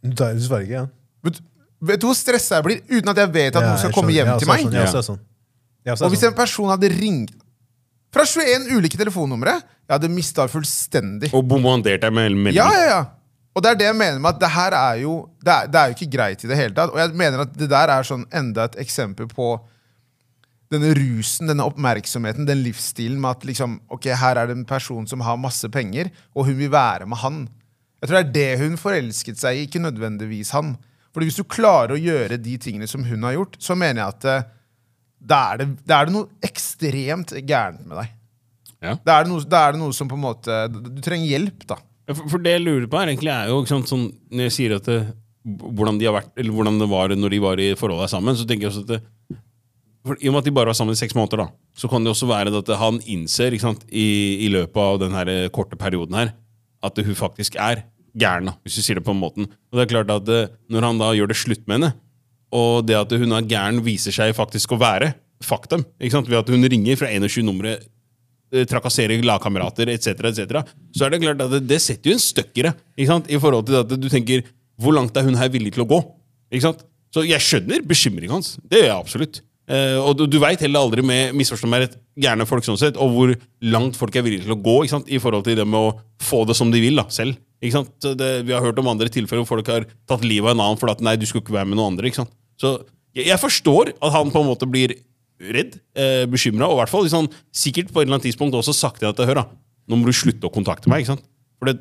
[0.05, 0.87] er svarer ikke, ja.
[1.25, 1.39] Vet,
[1.81, 4.12] vet du hvor stressa jeg blir uten at jeg vet at Ja, noen skal komme
[4.12, 4.67] hjem til meg?
[4.67, 5.23] Sånn, er sånn.
[5.85, 6.35] Også er Og hvis sånn.
[6.35, 7.33] en person hadde ringt
[8.15, 11.33] fra 21 ulike telefonnumre, jeg hadde mista fullstendig.
[11.35, 12.61] Og bombardert deg med meldinger.
[12.61, 13.01] Ja, ja, ja.
[13.55, 15.12] Og det er det jeg mener med at det her er jo
[15.43, 16.93] Det er, det er jo ikke greit i det hele tatt.
[16.95, 19.55] Og jeg mener at det der er sånn enda et eksempel på
[20.75, 25.07] denne rusen, denne oppmerksomheten, den livsstilen med at liksom, ok, her er det en person
[25.11, 27.45] som har masse penger, og hun vil være med han.
[28.03, 30.75] Jeg tror det er det hun forelsket seg i, ikke nødvendigvis han.
[31.14, 34.16] Fordi hvis du klarer å gjøre de tingene som hun har gjort, så mener jeg
[34.16, 34.47] at eh,
[35.25, 38.14] da er det, da er det noe ekstremt gærent med deg.
[38.85, 38.95] Ja.
[39.01, 41.79] Da er, det er det noe som på en måte Du trenger hjelp, da.
[42.11, 44.75] For, for det jeg lurer på her egentlig er jo sant, sånn, Når jeg sier
[44.77, 44.99] at det,
[45.45, 48.45] hvordan, de har vært, eller hvordan det var når de var i forholdet sammen, så
[48.49, 49.01] tenker jeg også at det,
[50.05, 51.49] for, I og med at de bare var sammen i seks måneder, da,
[51.81, 54.07] så kan det også være at han innser ikke sant, i,
[54.45, 56.35] i løpet av den eh, korte perioden her
[56.85, 59.49] at hun faktisk er gæren, hvis du sier det på en måten.
[59.73, 61.93] Og det er klart at eh, Når han da gjør det slutt med henne,
[62.55, 66.43] og det at hun er gæren, viser seg faktisk å være faktum, ikke sant, ved
[66.43, 70.61] at hun ringer fra 21 numre eh, trakasserer lagkamerater etc., etc.,
[70.95, 73.33] så er det klart at det, det setter jo en støkk i sant?
[73.33, 74.45] I forhold til at du tenker
[74.81, 76.01] hvor langt er hun her villig til å gå?
[76.53, 76.85] Ikke sant?
[77.15, 78.57] Så jeg skjønner bekymringen hans.
[78.67, 79.43] Det gjør jeg absolutt.
[79.65, 82.99] Eh, og du, du veit heller aldri med misforstå meg rett, gærne folk sånn sett,
[83.01, 83.33] og hvor
[83.65, 85.09] langt folk er villige til å gå ikke sant?
[85.09, 87.39] i forhold til det med å få det som de vil da, selv.
[87.65, 87.95] Ikke sant?
[88.21, 90.81] Det, vi har hørt om andre tilfeller hvor folk har tatt livet av en annen
[90.81, 92.11] fordi at nei, du skulle ikke være med noen andre.
[92.11, 92.35] ikke sant?
[92.61, 92.77] Så
[93.17, 94.99] jeg, jeg forstår at han på en måte blir
[95.55, 98.77] redd, eh, bekymra, og i hvert fall liksom, sikkert på et eller annet tidspunkt også
[98.77, 99.49] sagt det at hør da,
[99.89, 101.03] nå må du slutte å kontakte meg.
[101.03, 101.25] ikke sant?
[101.59, 101.81] For det,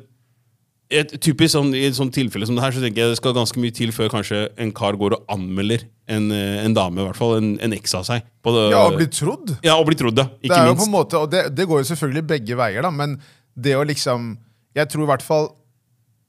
[0.90, 3.32] et, typisk sånn, I et sånt tilfelle som det her, så tenker jeg det skal
[3.34, 7.06] ganske mye til før kanskje en kar går og anmelder en, eh, en dame, i
[7.08, 8.26] hvert fall en, en eks av seg.
[8.44, 9.54] På det, Ja, og bli trodd.
[9.64, 10.24] ja, og bli trodd, ja.
[10.28, 10.86] Det Ikke er jo på minst.
[10.90, 13.16] en måte, og det, det går jo selvfølgelig begge veier, da, men
[13.56, 14.34] det å liksom
[14.74, 15.44] Jeg tror i hvert fall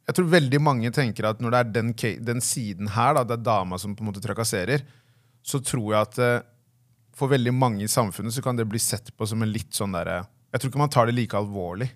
[0.07, 1.93] Jeg tror veldig mange tenker at når det er den,
[2.27, 4.83] den siden her, da, det er dama som på en måte trakasserer,
[5.43, 6.41] så tror jeg at eh,
[7.15, 9.93] for veldig mange i samfunnet så kan det bli sett på som en litt sånn
[9.97, 11.89] derre Jeg tror ikke man tar det like alvorlig.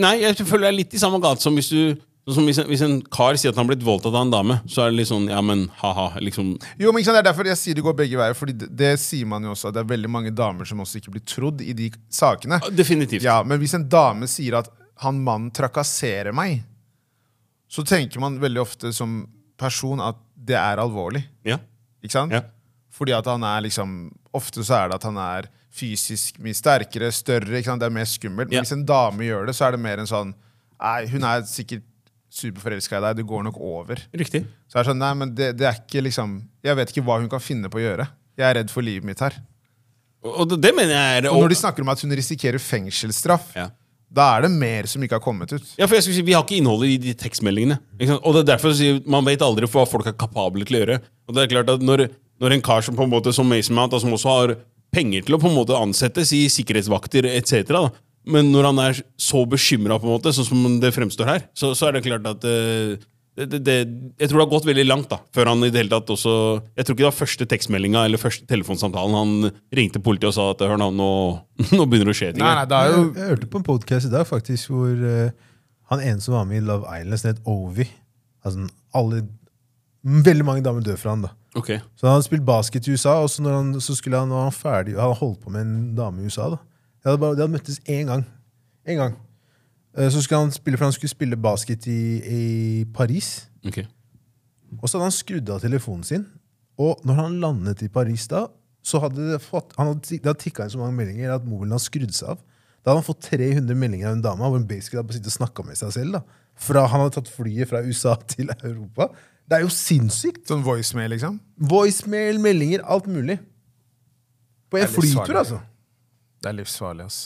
[0.00, 1.96] Nei, jeg føler det er litt i samme gate som hvis du
[2.30, 4.58] som hvis en, hvis en kar sier at han har blitt voldtatt av en dame,
[4.70, 6.12] så er det litt sånn Ja, men ha-ha.
[6.22, 8.36] Liksom Jo, men ikke sant, Det er derfor jeg sier det går begge veier.
[8.36, 11.00] Fordi det, det sier man jo også, at det er veldig mange damer som også
[11.00, 12.60] ikke blir trodd i de sakene.
[12.76, 13.24] Definitivt.
[13.26, 14.70] Ja, Men hvis en dame sier at
[15.00, 16.60] han mannen trakasserer meg,
[17.70, 19.22] så tenker man veldig ofte som
[19.60, 21.24] person at det er alvorlig.
[21.46, 21.56] Ja.
[22.04, 22.34] Ikke sant?
[22.36, 22.44] Ja.
[22.94, 27.10] Fordi at han er liksom Ofte så er det at han er fysisk mye sterkere,
[27.14, 27.60] større.
[27.62, 28.50] Det er mer skummelt.
[28.50, 30.34] Men hvis en dame gjør det, så er det mer en sånn
[30.80, 31.82] Nei, hun er sikkert
[32.32, 34.00] superforelska i deg, det går nok over.
[34.16, 34.46] Riktig.
[34.70, 37.18] Så er det sånn, nei, men det, det er ikke liksom Jeg vet ikke hva
[37.20, 38.06] hun kan finne på å gjøre.
[38.38, 39.36] Jeg er redd for livet mitt her.
[40.24, 43.68] Og det, mener jeg er Og når de snakker om at hun risikerer fengselsstraff, Ja.
[44.08, 45.64] da er det mer som ikke har kommet ut.
[45.78, 47.78] Ja, for jeg skulle si, Vi har ikke innholdet i de tekstmeldingene.
[48.22, 51.00] Og det er derfor sier, Man vet aldri hva folk er kapable til å gjøre.
[51.28, 52.08] Og det er klart at Når,
[52.40, 54.56] når en kar som på en måte som Mason Mount, som også har
[54.94, 57.90] penger til å på en måte ansettes i sikkerhetsvakter etc.,
[58.30, 62.04] men når han er så bekymra, sånn som det fremstår her, så, så er det
[62.04, 63.00] klart at eh,
[63.38, 63.76] det, det, det,
[64.18, 66.32] Jeg tror det har gått veldig langt da, før han i det hele tatt også
[66.76, 70.48] Jeg tror ikke det var første tekstmeldinga eller første telefonsamtalen han ringte politiet og sa
[70.52, 71.10] at hør nå, nå,
[71.78, 72.44] nå begynner det å skje ting.
[72.44, 75.06] Nei, nei, det er jo Jeg, jeg hørte på en podcast i dag faktisk hvor
[75.06, 75.54] uh,
[75.94, 77.88] han ene som var med i Love Island, het Ovi
[78.46, 78.66] altså,
[78.96, 79.24] alle,
[80.04, 81.30] Veldig mange damer dør for han da.
[81.58, 81.80] Okay.
[81.98, 84.46] Så han hadde spilt basket i USA, og så, når han, så skulle han, var
[84.46, 86.46] han ferdig Han holdt på med en dame i USA.
[86.54, 86.60] da.
[87.02, 88.24] De hadde, bare, de hadde møttes én gang.
[88.86, 89.16] En gang.
[89.98, 93.48] Eh, Så skulle han spille, for han skulle spille basket i, i Paris.
[93.66, 93.84] Okay.
[94.80, 96.24] Og så hadde han skrudd av telefonen sin.
[96.78, 98.46] Og når han landet i Paris da,
[98.86, 101.74] så hadde det fått, han hadde, det hadde tikka inn så mange meldinger at mobilen
[101.76, 102.38] hadde skrudd seg av.
[102.80, 105.36] Da hadde han fått 300 meldinger av en dame hvor han basically hadde sittet og
[105.36, 106.14] snakka med seg selv.
[106.16, 106.22] da.
[106.60, 109.10] Fra Han hadde tatt flyet fra USA til Europa.
[109.50, 110.44] Det er jo sinnssykt!
[110.46, 111.40] sånn voicemail, liksom.
[111.70, 113.40] Voicemail, meldinger, alt mulig.
[114.70, 115.58] På en flytur, altså.
[116.40, 117.18] Det er livsfarlig, ass.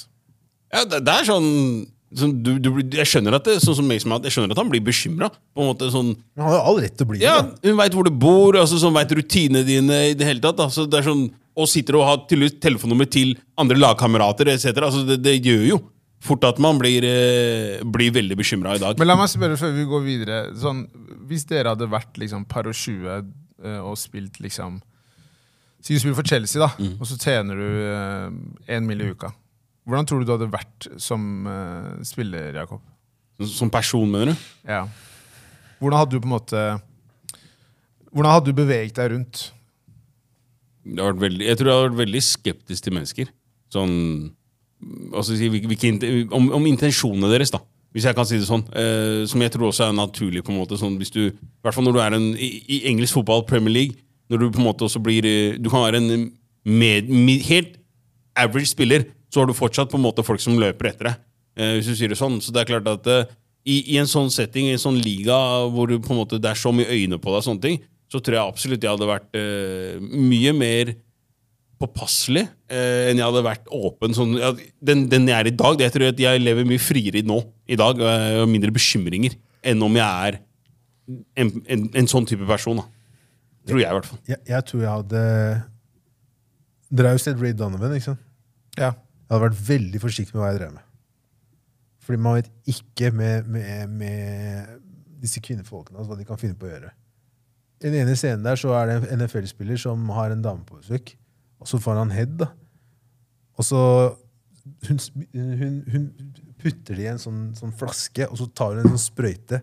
[0.72, 1.50] Ja, det, det er sånn,
[2.16, 4.82] sånn du, du, Jeg skjønner at det, sånn som Mason jeg skjønner at han blir
[4.82, 5.28] bekymra.
[5.54, 7.52] Sånn, han har jo all rett til å bli ja, det.
[7.52, 7.68] da.
[7.68, 10.64] hun veit hvor du bor, altså, sånn, veit rutinene dine i det hele tatt.
[10.64, 14.72] Altså, det er sånn, og sitter og har tydeligvis telefonnummer til andre lagkamerater etc.
[14.80, 15.84] Altså, det, det gjør jo
[16.24, 18.98] fort at man blir, eh, blir veldig bekymra i dag.
[18.98, 20.38] Men la meg spørre før vi går videre.
[20.60, 20.86] Sånn,
[21.28, 23.08] hvis dere hadde vært liksom par og 20
[23.64, 24.80] eh, og spilt liksom
[25.84, 26.94] Si du spiller for Chelsea, da, Mm.
[26.96, 29.02] og så tjener du én mill.
[29.02, 29.28] i uka.
[29.84, 32.80] Hvordan tror du du hadde vært som eh, spiller, Jakob?
[33.44, 34.36] Som person, mener du?
[34.64, 34.86] Ja.
[35.78, 36.62] Hvordan hadde du på en måte
[38.14, 39.52] Hvordan hadde du beveget deg rundt?
[40.86, 43.30] Veldig, jeg tror jeg har vært veldig skeptisk til mennesker.
[43.72, 43.94] Sånn
[45.12, 47.60] altså, hvilke, hvilke, om, om intensjonene deres, da.
[47.95, 48.64] Hvis jeg kan si det sånn.
[48.74, 50.42] Eh, som jeg tror også er naturlig.
[50.42, 52.80] på en måte sånn, hvis du, I hvert fall når du er en, i, i
[52.90, 56.01] engelsk fotball, Premier League, når du på en måte også blir eh, Du kan være
[56.01, 56.32] en
[56.64, 57.76] med, med, helt
[58.36, 61.24] average spiller, så har du fortsatt på en måte folk som løper etter deg.
[61.61, 62.40] Eh, hvis du sier det sånn.
[62.42, 63.32] Så det er klart at eh,
[63.64, 65.36] i, i en sånn setting, i en sånn liga
[65.72, 67.78] hvor du på en måte, det er så mye øyne på deg, sånne ting,
[68.11, 70.95] så tror jeg absolutt jeg hadde vært eh, mye mer
[71.85, 74.16] påpasselig eh, enn jeg hadde vært åpen.
[74.16, 74.51] Sånn, ja,
[74.85, 77.39] den, den jeg er i dag, det jeg tror at jeg lever mye friere nå
[77.68, 80.41] i dag, og jeg har mindre bekymringer enn om jeg er
[81.41, 82.80] en, en, en sånn type person.
[82.80, 82.89] Da.
[83.68, 84.20] Tror jeg, i hvert fall.
[84.28, 85.22] Jeg, jeg tror jeg hadde
[86.95, 88.26] Dere har jo sett Ray Donovan, ikke sant?
[88.76, 88.93] Ja.
[89.24, 90.91] Jeg hadde vært veldig forsiktig med hva jeg drev med.
[92.05, 94.74] Fordi man vet ikke med, med, med
[95.24, 96.93] disse kvinnefolkene altså, hva de kan finne på å gjøre.
[97.80, 100.78] I den ene scenen der så er det en NFL-spiller som har en dame på
[100.78, 101.14] besøk,
[101.64, 102.36] og så får han head.
[102.42, 102.50] da.
[103.58, 103.80] Og så
[104.88, 104.98] hun,
[105.34, 106.04] hun, hun
[106.60, 109.60] putter det i en sånn, sånn flaske, og så tar hun en sånn sprøyte.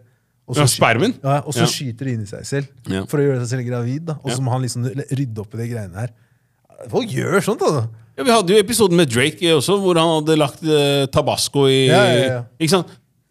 [0.51, 1.13] Og Ja, spermen?
[1.23, 1.69] Ja, og så Ja.
[1.71, 3.05] skyter det inn i seg selv Ja.
[3.05, 4.05] for å gjøre seg selv gravid.
[4.05, 4.17] da.
[4.23, 4.43] Og så Ja.
[4.43, 6.09] må han liksom rydde opp i de greiene her.
[6.89, 7.89] Folk gjør sånt, altså.
[8.17, 11.87] Ja, vi hadde jo episoden med Drake også, hvor han hadde lagt eh, tabasco i
[11.87, 12.43] Ja, ja, ja.
[12.59, 12.87] Ikke sant?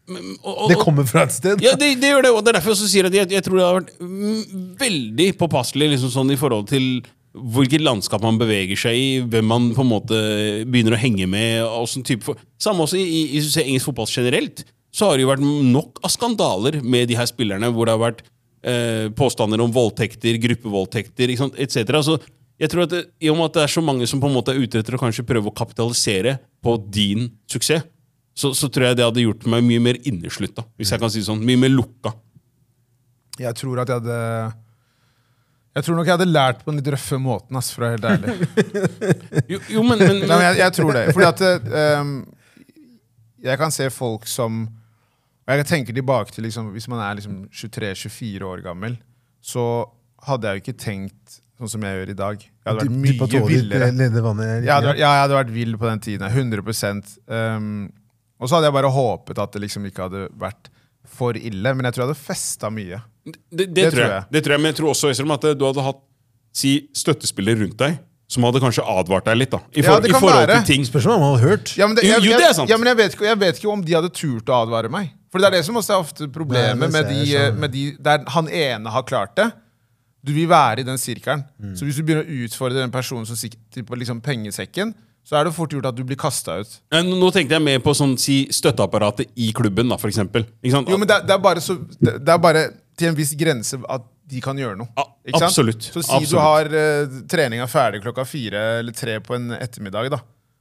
[0.09, 1.61] Men- og- og- Det kommer fra et sted.
[1.61, 3.57] Ja, det, det gjør det, og det er derfor jeg sier at jeg, jeg tror
[3.59, 8.79] det har vært mm, veldig påpasselig liksom sånn i forhold til hvilket landskap man beveger
[8.79, 10.19] seg i, hvem man på en måte
[10.67, 11.63] begynner å henge med.
[11.67, 12.35] Og sånn type.
[12.61, 16.11] Samme også i, i, i engelsk fotball generelt, så har det jo vært nok av
[16.11, 18.25] skandaler med de her spillerne, hvor det har vært
[18.67, 21.95] eh, påstander om voldtekter, gruppevoldtekter etc.
[22.03, 22.19] Så
[22.61, 24.35] jeg tror at det, I og med at det er så mange som på en
[24.35, 27.87] måte er ute etter å kanskje prøve å kapitalisere på din suksess,
[28.37, 30.65] så, så tror jeg det hadde gjort meg mye mer inneslutta.
[30.79, 31.43] Hvis jeg kan si det sånn.
[31.45, 32.13] Mye mer lukka.
[33.41, 34.19] Jeg tror at jeg hadde
[35.71, 37.99] Jeg tror nok jeg hadde lært på den litt røffe måten, ass, for å være
[37.99, 39.43] helt ærlig.
[39.53, 41.05] Jo, jo men, men, Nei, men jeg, jeg tror det.
[41.15, 41.43] Fordi at
[42.01, 42.15] um,
[43.47, 47.45] Jeg kan se folk som Og jeg tenker tilbake til liksom, Hvis man er liksom
[47.55, 48.99] 23-24 år gammel,
[49.41, 49.63] så
[50.27, 52.43] hadde jeg jo ikke tenkt sånn som jeg gjør i dag.
[52.43, 54.21] Jeg hadde vært mye tårer, villere.
[54.25, 56.27] vannet Jeg hadde, ja, jeg hadde vært vill på den tiden.
[56.29, 56.61] 100
[57.31, 57.71] um,
[58.41, 60.71] Og så hadde jeg bare håpet at det liksom ikke hadde vært
[61.09, 61.75] for ille.
[61.77, 63.01] Men jeg tror jeg hadde festa mye.
[63.25, 64.13] Det, det, tror jeg.
[64.15, 64.29] jeg.
[64.33, 64.63] det tror jeg.
[64.63, 66.01] Men jeg tror også Øystrøm, at du hadde hatt
[66.57, 67.99] si, støttespillere rundt deg
[68.31, 69.51] som hadde kanskje advart deg litt.
[69.51, 70.61] da I, for, ja, i forhold være.
[70.61, 70.85] til ting.
[70.87, 71.73] Spørs om man hadde hørt.
[71.79, 72.71] Ja, men det, jeg, jo, det er sant.
[72.71, 75.11] Ja, men jeg vet, ikke, jeg vet ikke om de hadde turt å advare meg.
[75.31, 78.23] For det er det som også er ofte problemet Nei, med, de, med de der
[78.35, 79.51] han ene har klart det.
[80.27, 81.43] Du vil være i den sirkelen.
[81.59, 81.75] Mm.
[81.79, 84.93] Så hvis du begynner å utfordre den personen som sitter på liksom pengesekken,
[85.27, 86.77] så er det fort gjort at du blir kasta ut.
[87.07, 90.47] Nå tenkte jeg mer på sånn, si, støtteapparatet i klubben, da, for eksempel.
[90.63, 90.91] Ikke sant?
[90.91, 92.65] Jo, men det, det, er bare så, det, det er bare
[93.01, 94.91] til en viss grense at de kan gjøre noe.
[95.25, 95.49] Ikke sant?
[95.49, 95.89] absolutt.
[95.91, 100.21] Så si du har uh, treninga ferdig klokka fire eller tre på en ettermiddag, da.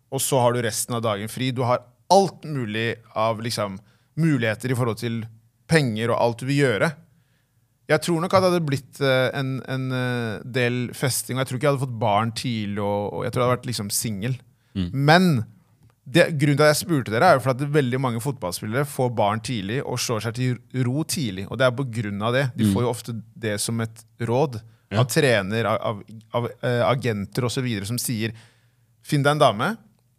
[0.10, 1.52] og så har du resten av dagen fri.
[1.56, 3.78] Du har alt mulig av liksom,
[4.20, 5.22] muligheter i forhold til
[5.70, 6.90] penger og alt du vil gjøre.
[7.90, 11.50] Jeg tror nok at det hadde blitt eh, en, en eh, del festing, og jeg
[11.50, 13.90] tror ikke jeg hadde fått barn tidlig, og, og jeg tror jeg hadde vært liksom
[13.94, 14.36] singel.
[14.94, 15.42] Men
[16.10, 19.10] det, grunnen til at jeg spurte dere, er jo for at veldig mange fotballspillere får
[19.18, 21.46] barn tidlig og slår seg til ro tidlig.
[21.52, 22.46] Og det er på grunn av det.
[22.58, 25.04] De får jo ofte det som et råd Ja.
[25.04, 26.00] av trener, av, av,
[26.34, 27.68] av eh, agenter osv.
[27.86, 28.34] som sier
[29.06, 29.68] Finn deg en dame,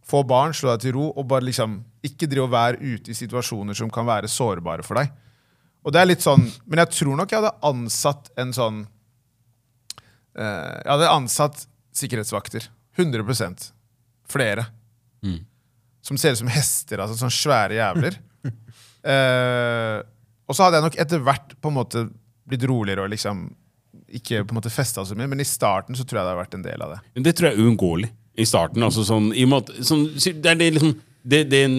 [0.06, 3.14] få barn, slå deg til ro, og bare liksom ikke driv og være ute i
[3.18, 5.10] situasjoner som kan være sårbare for deg.
[5.84, 8.80] Og det er litt sånn, Men jeg tror nok jeg hadde ansatt en sånn
[10.36, 11.66] eh, Jeg hadde ansatt
[11.96, 12.68] sikkerhetsvakter.
[12.98, 13.72] 100%
[14.30, 14.66] Flere.
[15.24, 15.40] Mm.
[16.04, 17.02] Som ser ut som hester.
[17.02, 18.18] altså Sånne svære jævler.
[18.46, 19.98] uh,
[20.48, 22.06] og så hadde jeg nok etter hvert på en måte
[22.50, 23.48] blitt roligere og liksom
[24.10, 26.40] ikke på en måte festa så mye, men i starten så tror jeg det har
[26.40, 26.98] vært en del av det.
[27.14, 28.82] Men Det tror jeg er uunngåelig i starten.
[28.82, 30.94] Altså sånn, i og med at, sånn, det er det liksom
[31.30, 31.76] det, den,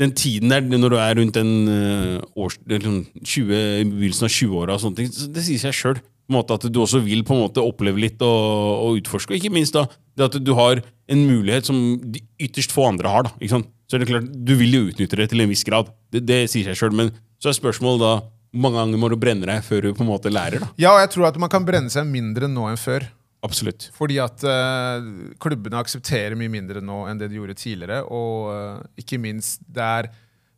[0.00, 4.34] den tiden der når du er rundt den, uh, års, liksom 20, i begynnelsen av
[4.34, 6.02] 20-åra, og sånne ting, så det sier seg sjøl.
[6.30, 8.40] At du også vil på en måte oppleve litt og,
[8.86, 9.34] og utforske.
[9.34, 13.10] Og ikke minst da, det at du har en mulighet som de ytterst få andre
[13.10, 13.26] har.
[13.26, 13.70] da, ikke sant?
[13.90, 15.90] Så er det klart, Du vil jo utnytte det til en viss grad.
[16.14, 16.94] Det, det sier seg sjøl.
[16.94, 17.10] Men
[17.42, 18.12] så er spørsmålet da
[18.50, 20.62] hvor mange ganger må du brenne deg før du på en måte lærer?
[20.62, 20.68] da?
[20.80, 23.06] Ja, og jeg tror at man kan brenne seg mindre nå enn før.
[23.46, 23.88] Absolutt.
[23.96, 25.06] Fordi at uh,
[25.40, 28.02] klubbene aksepterer mye mindre nå enn det de gjorde tidligere.
[28.10, 30.10] Og uh, ikke minst, det er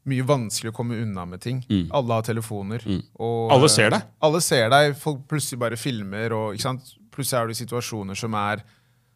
[0.09, 1.61] mye vanskelig å komme unna med ting.
[1.95, 2.83] Alle har telefoner.
[2.87, 3.53] Og, Mm.
[3.55, 4.03] Alle eh, ser deg.
[4.21, 4.97] Alle ser deg.
[4.99, 6.33] Folk plutselig bare filmer.
[6.35, 6.95] Og, ikke sant?
[7.15, 8.63] Plutselig er du i situasjoner som er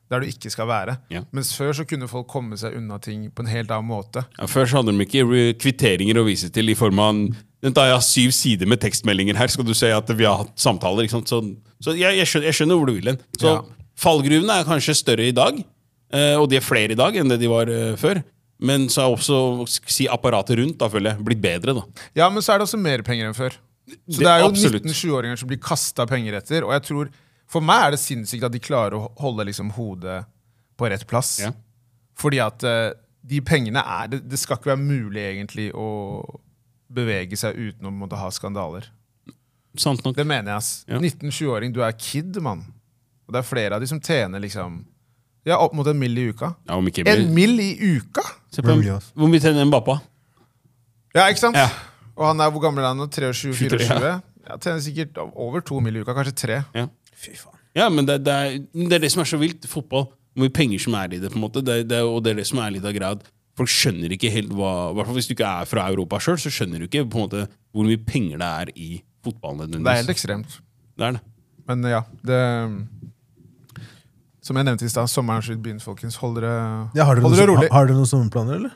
[0.09, 0.99] der du ikke skal være.
[1.11, 1.25] Ja.
[1.35, 4.23] Mens før så kunne folk komme seg unna ting på en helt annen måte.
[4.39, 7.37] Ja, før så hadde de ikke kvitteringer å vise til i form av en
[7.75, 9.49] Da jeg har syv sider med tekstmeldinger her.
[9.51, 11.03] Skal du se at vi har hatt samtaler.
[11.09, 11.27] ikke sant?
[11.33, 11.41] Så,
[11.83, 13.19] så jeg, jeg, skjønner, jeg skjønner hvor du vil hen.
[13.41, 13.63] Så Ja.
[13.99, 15.59] fallgruvene er kanskje større i dag,
[16.13, 18.23] eh, og de er flere i dag enn det de var eh, før.
[18.59, 19.39] Men så er også
[19.89, 21.75] si, apparatet rundt da, føler jeg, blitt bedre.
[21.75, 21.83] da.
[22.17, 23.57] Ja, men så er det også mer penger enn før.
[24.09, 26.65] Så Det- er jo 19-20-åringer som blir kasta penger etter.
[26.65, 27.11] Og jeg tror,
[27.47, 30.25] for meg er det sinnssykt at de klarer å holde liksom hodet
[30.79, 31.39] på rett plass.
[31.41, 31.53] Ja.
[32.17, 32.93] Fordi at eh,
[33.27, 36.41] de pengene er det, det skal ikke være mulig egentlig å
[36.93, 38.87] bevege seg uten å måtte ha skandaler.
[39.77, 40.17] Sant nok.
[40.17, 40.57] Det mener jeg.
[40.57, 40.85] ass.
[40.89, 40.99] Ja.
[40.99, 42.65] 19-20-åring, du er kid, mann.
[43.29, 44.85] Og det er flere av de som tjener liksom
[45.47, 46.53] Ja, opp mot en mill i uka.
[46.67, 47.35] Ja, om ikke En mer.
[47.35, 48.25] mill i uka?!
[48.51, 49.13] Se på ass.
[49.15, 50.01] Hvor mye tjener Mbappa?
[51.15, 51.57] Ja, ikke sant?
[51.59, 51.69] Ja.
[52.17, 53.07] Og han er hvor gammel er han nå?
[53.13, 53.55] 23-24?
[53.79, 54.17] 23, Ja.
[54.47, 56.59] Ja, tjener sikkert over to mill i uka, kanskje tre.
[56.75, 56.85] Ja.
[57.19, 57.57] Fy faen.
[57.77, 59.67] Ja, men det, det, er, det er det som er så vilt.
[59.69, 60.07] Fotball.
[60.37, 61.33] Hvor mye penger som er i det.
[61.33, 61.63] på en måte.
[61.67, 63.17] Det, det, og det er det som er litt av greia.
[63.19, 63.27] at
[63.57, 66.37] Folk skjønner ikke helt hva i hvert fall Hvis du ikke er fra Europa sjøl,
[66.39, 68.89] så skjønner du ikke på en måte hvor mye penger det er i
[69.25, 69.73] fotballen.
[69.79, 70.59] Det er helt ekstremt.
[70.97, 71.23] Det er det.
[71.67, 72.41] Men ja, det
[74.47, 76.17] Som jeg nevnte i stad, sommeren slutt begynt, folkens.
[76.23, 76.53] Hold dere,
[76.95, 77.67] Ja, har, dere hold dere rolig.
[77.69, 78.75] har, har dere noen sommerplaner, eller?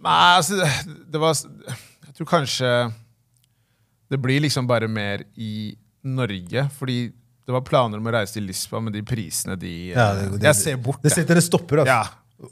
[0.00, 0.68] Nei, altså, det,
[1.12, 2.68] det var Jeg tror kanskje
[4.10, 5.74] det blir liksom bare mer i
[6.06, 6.64] Norge.
[6.78, 10.32] Fordi det var planer om å reise til Lisboa, men de prisene, de Ja, det-
[10.38, 11.78] det- Jeg ser bort, Det Det setter en stopper.
[11.84, 11.86] Altså.
[11.94, 12.04] Ja.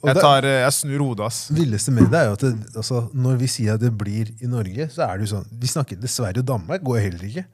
[0.05, 1.49] Jeg, tar, eh, jeg snur hodet, ass.
[1.49, 4.29] Det villeste med det er jo at det, altså, når vi sier at det blir
[4.43, 7.45] i Norge, så er det jo sånn Vi snakker dessverre, og Danmark går heller ikke.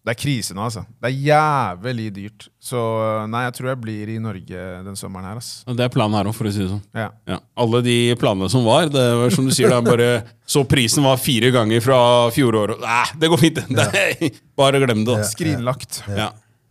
[0.00, 0.80] Det er krise nå, altså.
[0.96, 2.46] Det er jævlig dyrt.
[2.64, 2.80] Så
[3.28, 5.50] nei, jeg tror jeg blir i Norge den sommeren her, ass.
[5.68, 6.80] Det er planen her òg, for å si det sånn.
[6.96, 7.10] Ja.
[7.28, 7.36] Ja.
[7.60, 10.22] Alle de planene som var, det var som du sier, da, bare
[10.54, 11.98] så prisen var fire ganger fra
[12.32, 12.80] fjoråret.
[12.80, 13.60] Nei, det går fint.
[13.76, 14.30] Nei,
[14.60, 15.18] bare glem det.
[15.20, 15.28] da.
[15.28, 16.00] Skrinlagt.
[16.08, 16.30] Ja.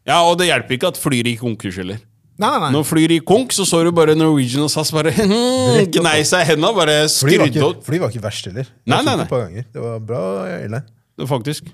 [0.09, 2.01] ja, og det hjelper ikke at flyr gikk konkurs heller.
[2.39, 2.71] Nei, nei, nei.
[2.71, 6.45] Når flyr i konk, så så du bare Norwegian og SAS bare hmm, gnei seg
[6.47, 7.85] i henda, bare Fly var, skrudde ikke, opp.
[7.85, 8.65] fly var ikke verst heller.
[8.73, 9.25] Det Nei, nei, nei.
[9.27, 9.69] et par ganger.
[9.75, 10.81] Det var bra airline.
[11.29, 11.69] Faktisk.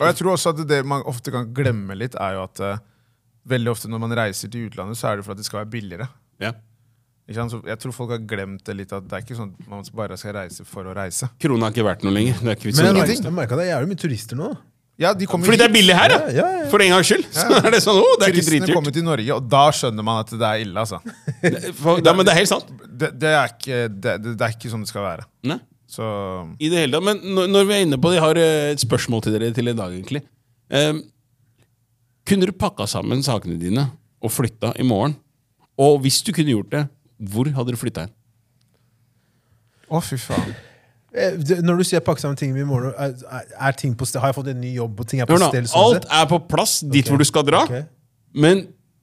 [0.00, 2.78] Og jeg tror også at det man ofte kan glemme litt, er jo at uh,
[3.48, 5.72] veldig ofte når man reiser til utlandet, så er det for at det skal være
[5.74, 6.08] billigere.
[6.42, 6.54] Ja.
[7.28, 7.52] Ikke sant?
[7.54, 9.84] Så jeg tror folk har glemt det litt, at det er ikke sånn at man
[9.94, 11.28] bare skal reise for å reise.
[11.42, 12.40] Krona har ikke vært noe lenger.
[12.40, 14.50] Det er ikke Men jeg, jeg merka det er jævlig mye turister nå.
[15.00, 16.32] Ja, de kommer Fordi det er billig her, Ja, ja!
[16.36, 16.66] ja, ja.
[16.70, 17.24] For en gangs skyld.
[17.36, 20.04] Så er det sånn, å, det er ikke Turistene kommer til Norge, og da skjønner
[20.06, 21.00] man at det er ille, altså.
[21.82, 22.68] For- Ja, men det er helt sant.
[22.86, 25.24] Det, det, er, ikke, det, det, det er ikke sånn det skal være.
[25.48, 25.58] Nei.
[25.92, 26.04] Så
[26.62, 27.04] I det hele tatt.
[27.04, 29.68] Men når, vi er inne på det, jeg har eh, et spørsmål til dere til
[29.68, 30.22] i dag, egentlig.
[30.72, 31.02] Um,
[32.28, 33.90] kunne du pakka sammen sakene dine
[34.22, 35.18] og flytta i morgen?
[35.80, 36.86] Og hvis du kunne gjort det,
[37.32, 38.12] hvor hadde du flytta hen?
[39.92, 40.52] Å, fy faen.
[41.12, 43.10] Eh, Når du sier pakke sammen ting i morgen, er,
[43.52, 45.66] er, ting på sted, har jeg fått en ny jobb, og ting er på sånn
[45.76, 47.82] alt er på plass dit hvor du skal dra, Okay.
[48.32, 48.62] men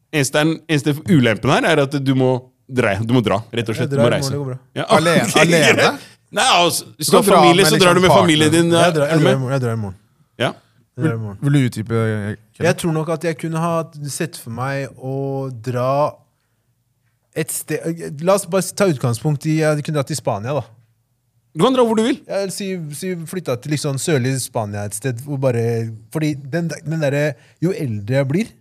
[0.09, 2.31] eneste, eneste ulempen her er at du må
[2.65, 2.95] dra.
[3.05, 3.93] Du må dra, rett og slett.
[3.93, 4.33] Jeg Du må reise.
[4.33, 4.57] morgen.
[4.73, 5.91] Ja, Alene- alene?
[6.31, 8.71] Nei, altså, hvis Du har familie, så liksom drar du med familien din.
[8.71, 9.95] Jeg drar, Er jeg, drar, jeg drar i morgen.
[10.39, 10.51] Ja.
[10.99, 11.93] Vil du utdype?
[11.95, 12.65] Kjell?
[12.67, 16.11] Jeg tror nok at jeg kunne ha sett for meg å dra
[17.37, 20.63] et sted La oss bare ta utgangspunkt i Jeg kunne dratt til Spania, da.
[21.55, 22.19] Du kan dra hvor du vil.
[22.27, 25.21] Jeg si, si flytta til liksom sørlig Spania et sted.
[25.25, 25.63] Hvor bare,
[26.13, 28.51] fordi den, den der, Jo eldre jeg blir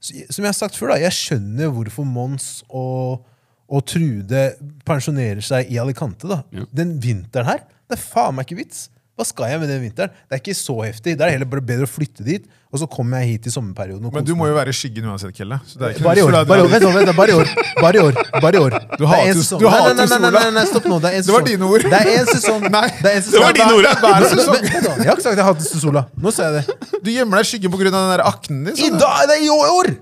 [0.00, 3.24] så- Som jeg har sagt før, da, jeg skjønner hvorfor Mons og,
[3.70, 4.44] og Trude
[4.88, 6.26] pensjonerer seg i Alicante.
[6.30, 6.42] da.
[6.54, 6.66] Ja.
[6.74, 8.88] Den vinteren her, det er faen meg ikke vits.
[9.20, 10.08] Hva skal jeg med den vinteren?
[10.30, 11.12] Det er ikke så heftig.
[11.18, 14.06] Det er heller bare bedre å flytte dit, og så kommer jeg hit i sommerperioden.
[14.08, 15.58] og Men du må jo være i skyggen uansett, Kelle.
[15.76, 16.38] Bare i år.
[16.48, 17.12] Bare i år.
[17.18, 17.50] Bare i år.
[17.82, 18.16] Bare i år.
[18.40, 18.76] Bare i år.
[18.96, 19.74] Du er hater- sola.
[19.74, 20.96] Nei, nei, nei, nei, nei, nei, stopp nå.
[21.04, 21.84] Det er en Det var dine ord.
[21.84, 22.64] Det er en sesong.
[22.72, 22.86] Nei.
[22.96, 23.36] det er en sesong.
[23.36, 23.90] Det var dine ord.
[24.06, 24.60] Hver sesong.
[24.64, 26.06] Jeg har ikke sagt jeg hater sola.
[26.16, 26.98] Nå sa jeg det.
[27.04, 27.90] Du gjemmer deg i skyggen pga.
[27.92, 28.84] den der aknen din.
[28.88, 29.22] I dag!
[29.28, 29.94] Det er i år!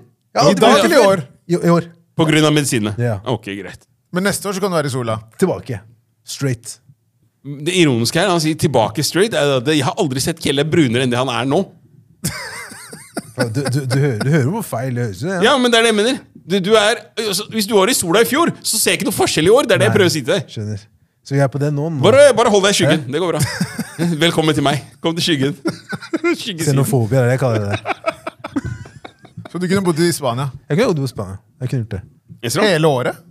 [0.47, 1.27] I dag eller i år?
[1.49, 1.91] I, I år.
[2.19, 2.93] På grunn av medisinene?
[2.99, 3.17] Ja.
[3.31, 3.87] Ok, greit.
[4.13, 5.19] Men neste år så kan du være i sola.
[5.39, 5.79] Tilbake.
[6.27, 6.77] Straight.
[7.65, 9.33] Det ironiske her, han sier 'tilbake straight'.
[9.37, 11.63] er at Jeg har aldri sett Kjelle brunere enn det han er nå.
[13.39, 15.29] Du, du, du, hører, du hører hvor feil det høres ut.
[15.29, 15.41] Ja.
[15.41, 16.17] Ja, men det er det jeg mener.
[16.35, 19.07] Du, du er, altså, hvis du var i sola i fjor, så ser jeg ikke
[19.07, 19.69] noe forskjell i år.
[19.69, 20.49] Det er det jeg prøver å si til deg.
[20.51, 20.83] Skjønner.
[21.23, 21.87] Så vi er på det nå.
[21.93, 22.03] nå.
[22.03, 23.05] Bare, bare hold deg i skyggen.
[23.13, 23.41] Det går bra.
[24.25, 24.83] Velkommen til meg.
[24.99, 25.55] Kom til skyggen.
[26.65, 28.08] Xenofobia, er det jeg kaller det.
[29.49, 31.39] Så du kunne bodd i Spania Jeg kunne bodd i Spania.
[31.61, 32.63] Jeg kunne gjort det.
[32.63, 33.25] Hele året.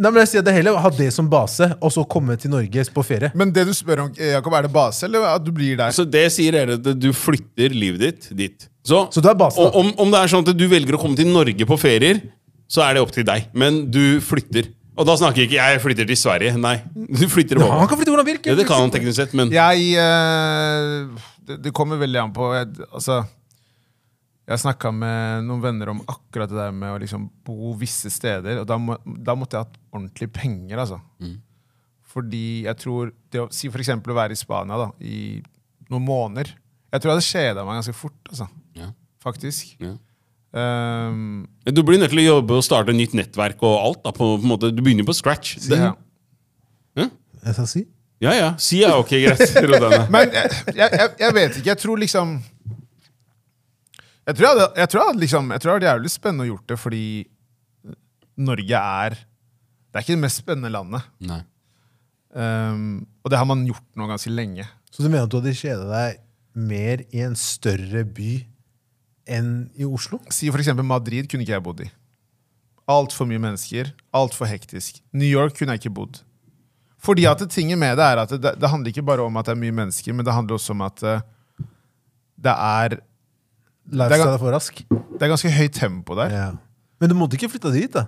[0.00, 2.52] Nei, men jeg sier at det heller Ha det som base, og så komme til
[2.52, 3.30] Norge på ferie.
[3.36, 5.92] Men det du spør om, Jakob, er det base, eller at du blir der?
[5.96, 8.66] Så det sier dere at du flytter livet ditt dit.
[8.86, 9.72] Så, Så du er base, da?
[9.76, 12.22] om, om det er sånn at du velger å komme til Norge på ferier,
[12.70, 13.50] så er det opp til deg.
[13.52, 14.70] Men du flytter.
[15.00, 16.54] Og da snakker jeg ikke jeg flytter til Sverige.
[16.60, 16.76] Nei,
[17.20, 18.40] du flytter Ja, han kan flytte hvor han vil.
[18.48, 22.50] Ja, det kan han teknisk sett, men Jeg eh, det, det kommer veldig an på
[22.56, 23.20] jeg, Altså
[24.48, 28.62] Jeg snakka med noen venner om akkurat det der med å liksom bo visse steder.
[28.62, 30.98] Og da, må, da måtte jeg hatt ordentlig penger, altså.
[32.10, 35.38] Fordi jeg tror det å Si for eksempel å være i Spania da, i
[35.90, 36.50] noen måneder.
[36.90, 38.48] Jeg tror jeg hadde kjeda meg ganske fort, altså.
[38.74, 38.90] Ja.
[39.22, 39.76] Faktisk.
[39.78, 39.94] Ja.
[40.50, 44.02] Um, Du blir nødt til å jobbe og starte nytt nettverk og alt.
[44.02, 44.72] Da, på, på en måte.
[44.74, 45.60] Du begynner på scratch.
[45.68, 45.94] Det, ja.
[47.40, 47.86] Jeg sa si.
[48.20, 48.48] ja, ja.
[48.60, 49.54] Si ja, ok, greit.
[50.12, 51.68] Men jeg, jeg, jeg, jeg vet ikke.
[51.70, 52.34] Jeg tror liksom
[54.28, 56.50] Jeg tror jeg jeg tror jeg liksom Jeg tror det hadde vært jævlig spennende å
[56.50, 57.04] gjort det, fordi
[58.40, 61.06] Norge er Det er ikke det mest spennende landet.
[61.26, 61.40] Nei.
[62.30, 64.66] Um, og det har man gjort nå ganske lenge.
[64.94, 66.20] Så du mener at du hadde kjeda deg
[66.54, 68.36] mer i en større by
[69.30, 70.20] enn i Oslo?
[70.30, 71.88] Si for eksempel Madrid kunne ikke jeg bodd i.
[72.90, 73.90] Altfor mye mennesker.
[74.14, 75.02] Altfor hektisk.
[75.10, 76.22] New York kunne jeg ikke bodd.
[77.00, 79.48] Fordi at det tinget med det er at det, det handler ikke bare om at
[79.48, 81.22] det er mye mennesker, men det handler også om at eh,
[82.40, 82.98] det er
[83.90, 84.82] Lifestyle er for rask.
[84.90, 86.34] Det er ganske høyt tempo der.
[86.34, 86.48] Ja.
[87.00, 88.06] Men du måtte ikke flytta dit, da.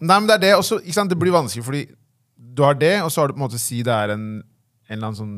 [0.00, 1.12] Nei, men det er det også, ikke sant?
[1.12, 1.82] Det blir vanskelig, fordi
[2.54, 4.24] du har det, og så har du på en måte si det er en,
[4.88, 5.34] en eller annen sånn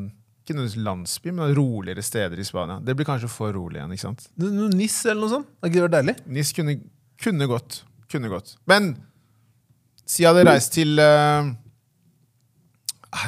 [0.47, 2.79] Ikke nødvendigvis landsby, men roligere steder i Spania.
[2.79, 3.91] Det blir kanskje for rolig igjen.
[3.91, 4.29] ikke sant?
[4.39, 5.49] Noe NIS eller noe sånt?
[5.59, 6.15] Det vært deilig?
[6.37, 6.77] Nis kunne,
[7.19, 7.81] kunne gått.
[8.07, 8.53] Kunne gått.
[8.71, 8.93] Men
[10.07, 11.49] si jeg hadde reist til ah,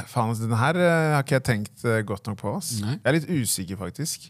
[0.07, 2.55] Faen, denne her eh, har ikke jeg tenkt eh, godt nok på.
[2.55, 2.77] ass.
[2.83, 2.95] Nei.
[2.97, 4.29] Jeg er litt usikker, faktisk.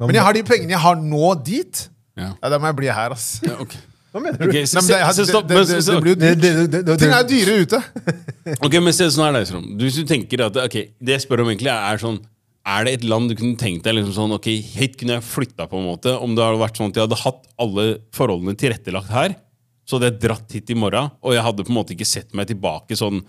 [0.00, 1.88] Men jeg har de pengene jeg har nå, dit.
[2.18, 2.32] Ja.
[2.42, 3.40] Ja, Da må jeg bli her, ass.
[3.42, 3.74] Ja, ok.
[4.12, 4.46] Hva mener du?
[4.48, 6.40] Ok, Nei, men det, se, det, stopp, det, men- det, det blir jo Det, dyrt.
[6.42, 7.80] det, det, det, Ting er dyre ute.
[8.64, 9.66] Ok, men se sånn her da, Esrom.
[9.76, 12.16] Du- Hvis du tenker at ok, Det jeg spør om egentlig er sånn
[12.64, 15.66] Er det et land du kunne tenkt deg liksom sånn Ok, hit kunne jeg flytta
[15.68, 17.84] på en måte Om det hadde vært sånn at jeg hadde hatt alle
[18.16, 19.36] forholdene tilrettelagt her
[19.84, 22.32] Så hadde jeg dratt hit i morgen Og jeg hadde på en måte ikke sett
[22.38, 23.20] meg tilbake sånn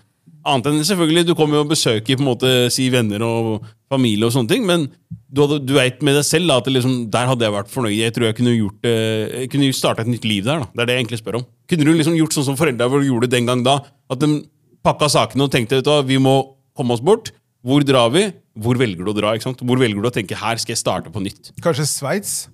[0.48, 4.28] Annet enn selvfølgelig, du kommer jo og besøker på en måte, si venner og familie
[4.28, 4.86] og sånne ting, men
[5.30, 7.96] du, du vet med deg selv da, at liksom, der hadde jeg vært fornøyd.
[7.98, 10.62] Jeg tror jeg kunne gjort eh, jeg kunne starta et nytt liv der.
[10.62, 10.70] da.
[10.72, 11.44] Det er det jeg egentlig spør om.
[11.70, 13.80] Kunne du liksom gjort sånn som foreldra gjorde den gang da?
[14.10, 14.40] At de
[14.86, 16.38] pakka sakene og tenkte vet du vi må
[16.76, 17.34] komme oss bort.
[17.66, 18.30] Hvor drar vi?
[18.60, 19.34] Hvor velger du å dra?
[19.36, 19.60] ikke sant?
[19.66, 21.52] Hvor velger du å tenke her skal jeg starte på nytt?
[21.64, 22.48] Kanskje Sveits?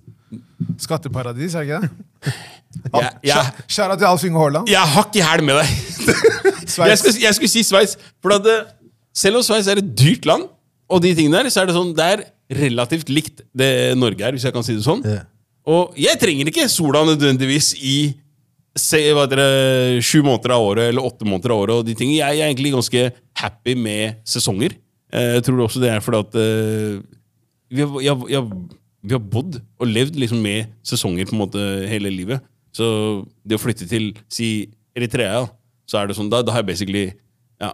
[0.81, 2.33] Skatteparadis, er det ikke det?
[3.71, 4.69] Skjæra til Alf Inge Haaland.
[4.69, 5.69] jeg har ikke hæl med deg!
[6.77, 7.95] Jeg skulle, jeg skulle si Sveits.
[8.21, 8.55] For at det,
[9.15, 10.43] selv om Sveits er et dyrt land,
[10.91, 12.21] og de tingene der, så er det sånn, det er
[12.59, 15.01] relativt likt det Norge er, hvis jeg kan si det sånn.
[15.07, 15.23] Ja.
[15.67, 17.95] Og jeg trenger ikke sola nødvendigvis i
[18.77, 19.41] se, heter
[20.05, 21.79] sju måneder av året eller åtte måneder av året.
[21.79, 22.19] og de tingene.
[22.21, 23.07] Jeg er egentlig ganske
[23.41, 24.75] happy med sesonger.
[25.11, 26.37] Eh, Jeg tror også det er fordi at
[27.73, 28.43] jeg, jeg, jeg,
[29.07, 32.43] vi har bodd og levd liksom med sesonger på en måte hele livet.
[32.75, 32.87] Så
[33.47, 35.45] det å flytte til si Eritrea,
[35.87, 37.05] så er det sånn, da, da har jeg basically
[37.63, 37.71] ja,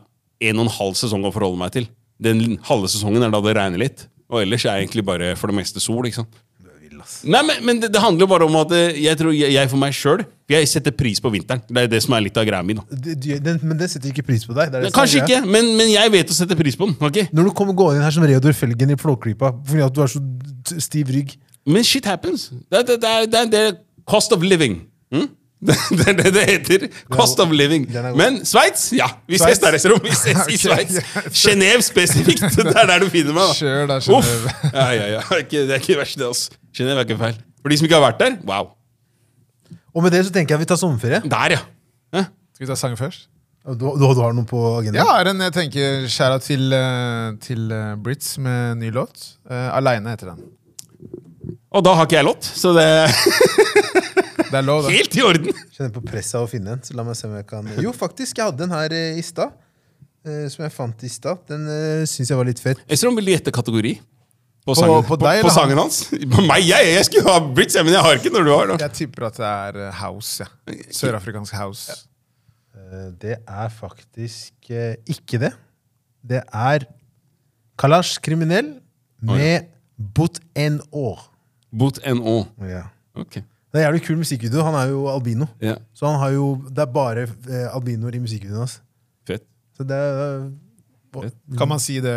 [0.49, 1.88] en og en halv sesong å forholde meg til.
[2.23, 4.05] Den halve sesongen er da det regner litt.
[4.31, 6.05] Og ellers er jeg egentlig bare for det meste sol.
[6.05, 6.38] ikke sant?
[7.24, 9.70] Nei, men, men det, det handler jo bare om at eh, jeg tror jeg, jeg
[9.72, 10.24] for meg sjøl
[10.54, 11.62] Jeg setter pris på vinteren.
[11.70, 12.76] Det er det som er litt av greia mi.
[12.76, 14.74] Men det setter ikke pris på deg.
[14.74, 16.97] Det det Kanskje ikke, men, men jeg vet å sette pris på den.
[16.99, 17.30] Okay?
[17.34, 20.12] Når du kommer gående inn her som Reodor Felgen i Flåklypa fordi at du har
[20.12, 20.22] så
[20.84, 21.36] stiv rygg
[21.66, 22.49] Men shit happens.
[22.72, 24.82] Det, er- cost of living.
[25.14, 25.30] Hm?
[25.64, 26.82] Det er det det heter.
[27.08, 27.86] Cost of living.
[28.20, 28.89] Men Sveits?
[28.91, 30.01] Ja, vi ses der, Estrom.
[30.04, 30.97] Vi ses i Sveits.
[31.39, 32.43] Genéve spesifikt.
[32.58, 33.54] Det er der du finner meg.
[33.88, 33.99] da.
[34.04, 34.28] Kjør.
[34.74, 35.22] Ja, ja, ja.
[35.30, 36.28] Det er ikke, det er ikke verst, det.
[36.28, 36.60] altså.
[36.74, 37.38] Genéve er ikke feil.
[37.61, 38.71] For de som ikke har vært der, wow.
[39.93, 41.21] Og med det så tenker jeg vi tar sommerferie.
[41.30, 41.61] Der, ja.
[42.15, 42.26] Hæ?
[42.55, 43.30] Skal vi ta sangen først?
[43.63, 44.97] Du, du, du har noe på agendaen?
[44.99, 49.21] Jeg har en jeg tenker skjæra til, eh, til eh, Brits med ny låt.
[49.47, 50.41] Uh, Aleine heter den.
[51.74, 53.13] Og da har ikke jeg låt, så det er
[54.53, 54.91] Det er lov, det.
[54.93, 55.61] helt i orden.
[55.74, 56.82] Kjenner på presset av å finne en.
[56.86, 59.24] Så la meg se om jeg kan Jo, faktisk, jeg hadde den her eh, i
[59.26, 59.55] stad.
[60.28, 61.39] eh, som jeg fant i stad.
[61.49, 62.84] Den uh, syns jeg var litt fett.
[62.91, 63.95] Estrom, vil du gjette kategori?
[64.64, 65.97] På, På- sangen, på på, deg, på på sangen hans?
[66.32, 66.64] På meg?
[66.64, 68.78] Jeg, jeg skulle ha Brits, men jeg har ikke når du har det.
[68.86, 70.45] Jeg tipper at det er eh, house.
[70.72, 70.74] Ja.
[70.99, 71.91] Sørafrikansk house.
[71.91, 73.09] Ja.
[73.22, 75.51] det er faktisk eh, ikke det.
[76.24, 76.86] Det er
[77.80, 78.78] Kalash kriminell
[79.22, 79.68] med
[80.16, 81.09] Bot NÅ.
[81.76, 82.38] Bot NÅ.
[82.70, 82.86] Ja.
[83.20, 84.64] Det er jævlig kul musikkvideo.
[84.64, 85.47] Han er jo albino.
[85.61, 88.80] Ja, Så han har jo, det er bare eh, albinoer i musikkvideoen hans.
[89.28, 89.43] fett.
[89.76, 90.47] Så det er
[91.57, 92.14] Kan man si det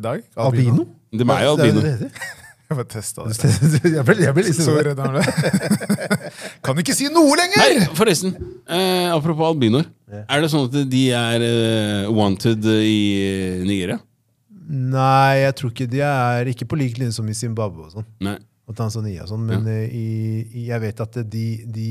[0.00, 0.28] i dag?
[0.48, 0.86] Albino?
[1.10, 1.86] Det er meg, Det er albino.
[1.86, 2.12] det.
[2.70, 3.48] Jeg får testa det.
[3.96, 5.22] Jeg ble, jeg ble litt Så sånn redd han ble.
[6.66, 7.64] Kan ikke si noe lenger!
[7.64, 8.36] Nei, forresten.
[8.70, 9.88] Eh, apropos albinoer.
[10.20, 13.98] Er det sånn at de er eh, wanted i eh, Nigeria?
[14.70, 18.06] Nei, jeg tror ikke de er ikke på lik linje som i Zimbabwe og sånn.
[18.22, 18.36] Nei.
[18.70, 19.82] Og Tanzania og sånn, men ja.
[19.90, 20.06] i,
[20.46, 21.90] i, jeg vet at de, de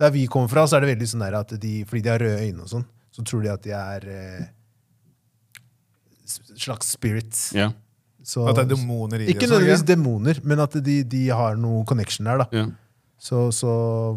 [0.00, 2.24] Der vi kommer fra, så er det veldig sånn der at de Fordi de har
[2.24, 4.46] røde øyne og sånn, så tror de at de er eh,
[6.58, 7.50] slags spirits.
[7.56, 7.70] Ja.
[8.26, 9.36] Så, At det er demoner i det.
[9.36, 9.94] ikke nødvendigvis ja.
[9.94, 12.42] demoner, men at de, de har noe connection der.
[12.42, 12.66] da ja.
[13.18, 13.70] Så, så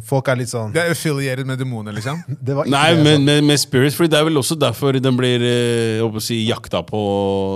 [0.03, 2.17] folk er litt sånn Det er affiliated med demoner, liksom?
[2.45, 3.25] Det var ikke Nei, det, med, altså.
[3.29, 6.39] med, med Spirit, for det er vel også derfor den blir eh, jeg å si,
[6.49, 6.99] jakta på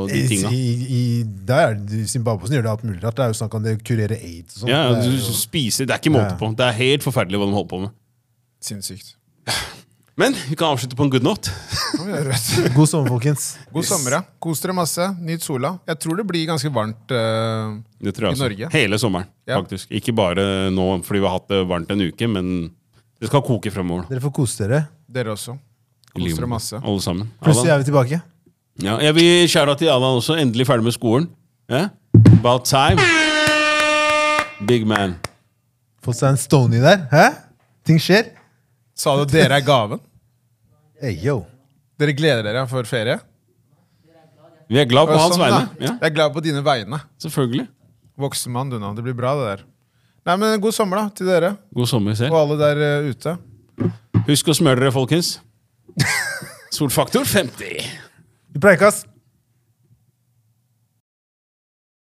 [0.08, 0.54] de tinga.
[0.56, 1.02] i, i,
[1.50, 1.76] der,
[2.08, 3.18] Zimbabwe gjør det alt mulig rart.
[3.20, 4.72] Det er jo snakk om det kurere aids og sånt.
[4.72, 6.40] Ja, Det er du jo- spiser, Det er ikke måte Ja.
[6.40, 6.54] på.
[6.56, 7.92] Det er helt forferdelig hva de holder på med.
[8.64, 9.16] Sinnssykt.
[10.16, 11.50] Men vi kan avslutte på en good note.
[12.76, 13.46] God sommer, folkens.
[13.74, 14.20] God sommer, ja.
[14.44, 15.08] Kos dere masse.
[15.26, 15.72] Nyt sola.
[15.90, 17.10] Jeg tror det blir ganske varmt.
[17.10, 18.44] uh, Det tror jeg I altså.
[18.46, 18.70] Norge?
[18.76, 19.58] Hele sommeren, Ja.
[19.58, 19.90] faktisk.
[19.92, 22.52] Ikke bare nå fordi vi har hatt det varmt en uke, men
[23.20, 24.06] det skal koke fremover.
[24.12, 24.84] Dere får kose dere.
[25.10, 25.58] dere også.
[26.14, 26.78] Kos dere masse.
[26.84, 27.32] Alle sammen.
[27.42, 28.22] Plutselig er vi tilbake.
[28.86, 30.38] Ja, jeg vil skjære til Allan også.
[30.38, 31.26] Endelig ferdig med skolen.
[31.70, 31.88] Ja?
[32.38, 33.02] About time.
[34.70, 35.18] Big man.
[36.06, 37.08] Fått seg en Stony der.
[37.10, 37.26] Hæ?
[37.88, 38.30] Ting skjer.
[39.04, 40.00] Sa du at dere er gaven?
[41.02, 41.42] Hey, yo.
[42.00, 43.18] Dere gleder dere for ferie?
[44.72, 45.66] Vi er glad på hans Sånn, vegne.
[45.84, 47.02] Ja, Jeg er glad på dine vegne.
[47.22, 47.68] selvfølgelig.
[48.24, 48.94] Voksen mann, du nå.
[48.96, 49.64] Det blir bra, det der.
[50.30, 52.32] Nei, men God sommer da, til dere God sommer selv.
[52.32, 53.34] og alle der uh, ute.
[54.30, 55.34] Husk å smøre dere, folkens.
[56.74, 57.84] Solfaktor 50.
[58.56, 59.04] Vi preikas.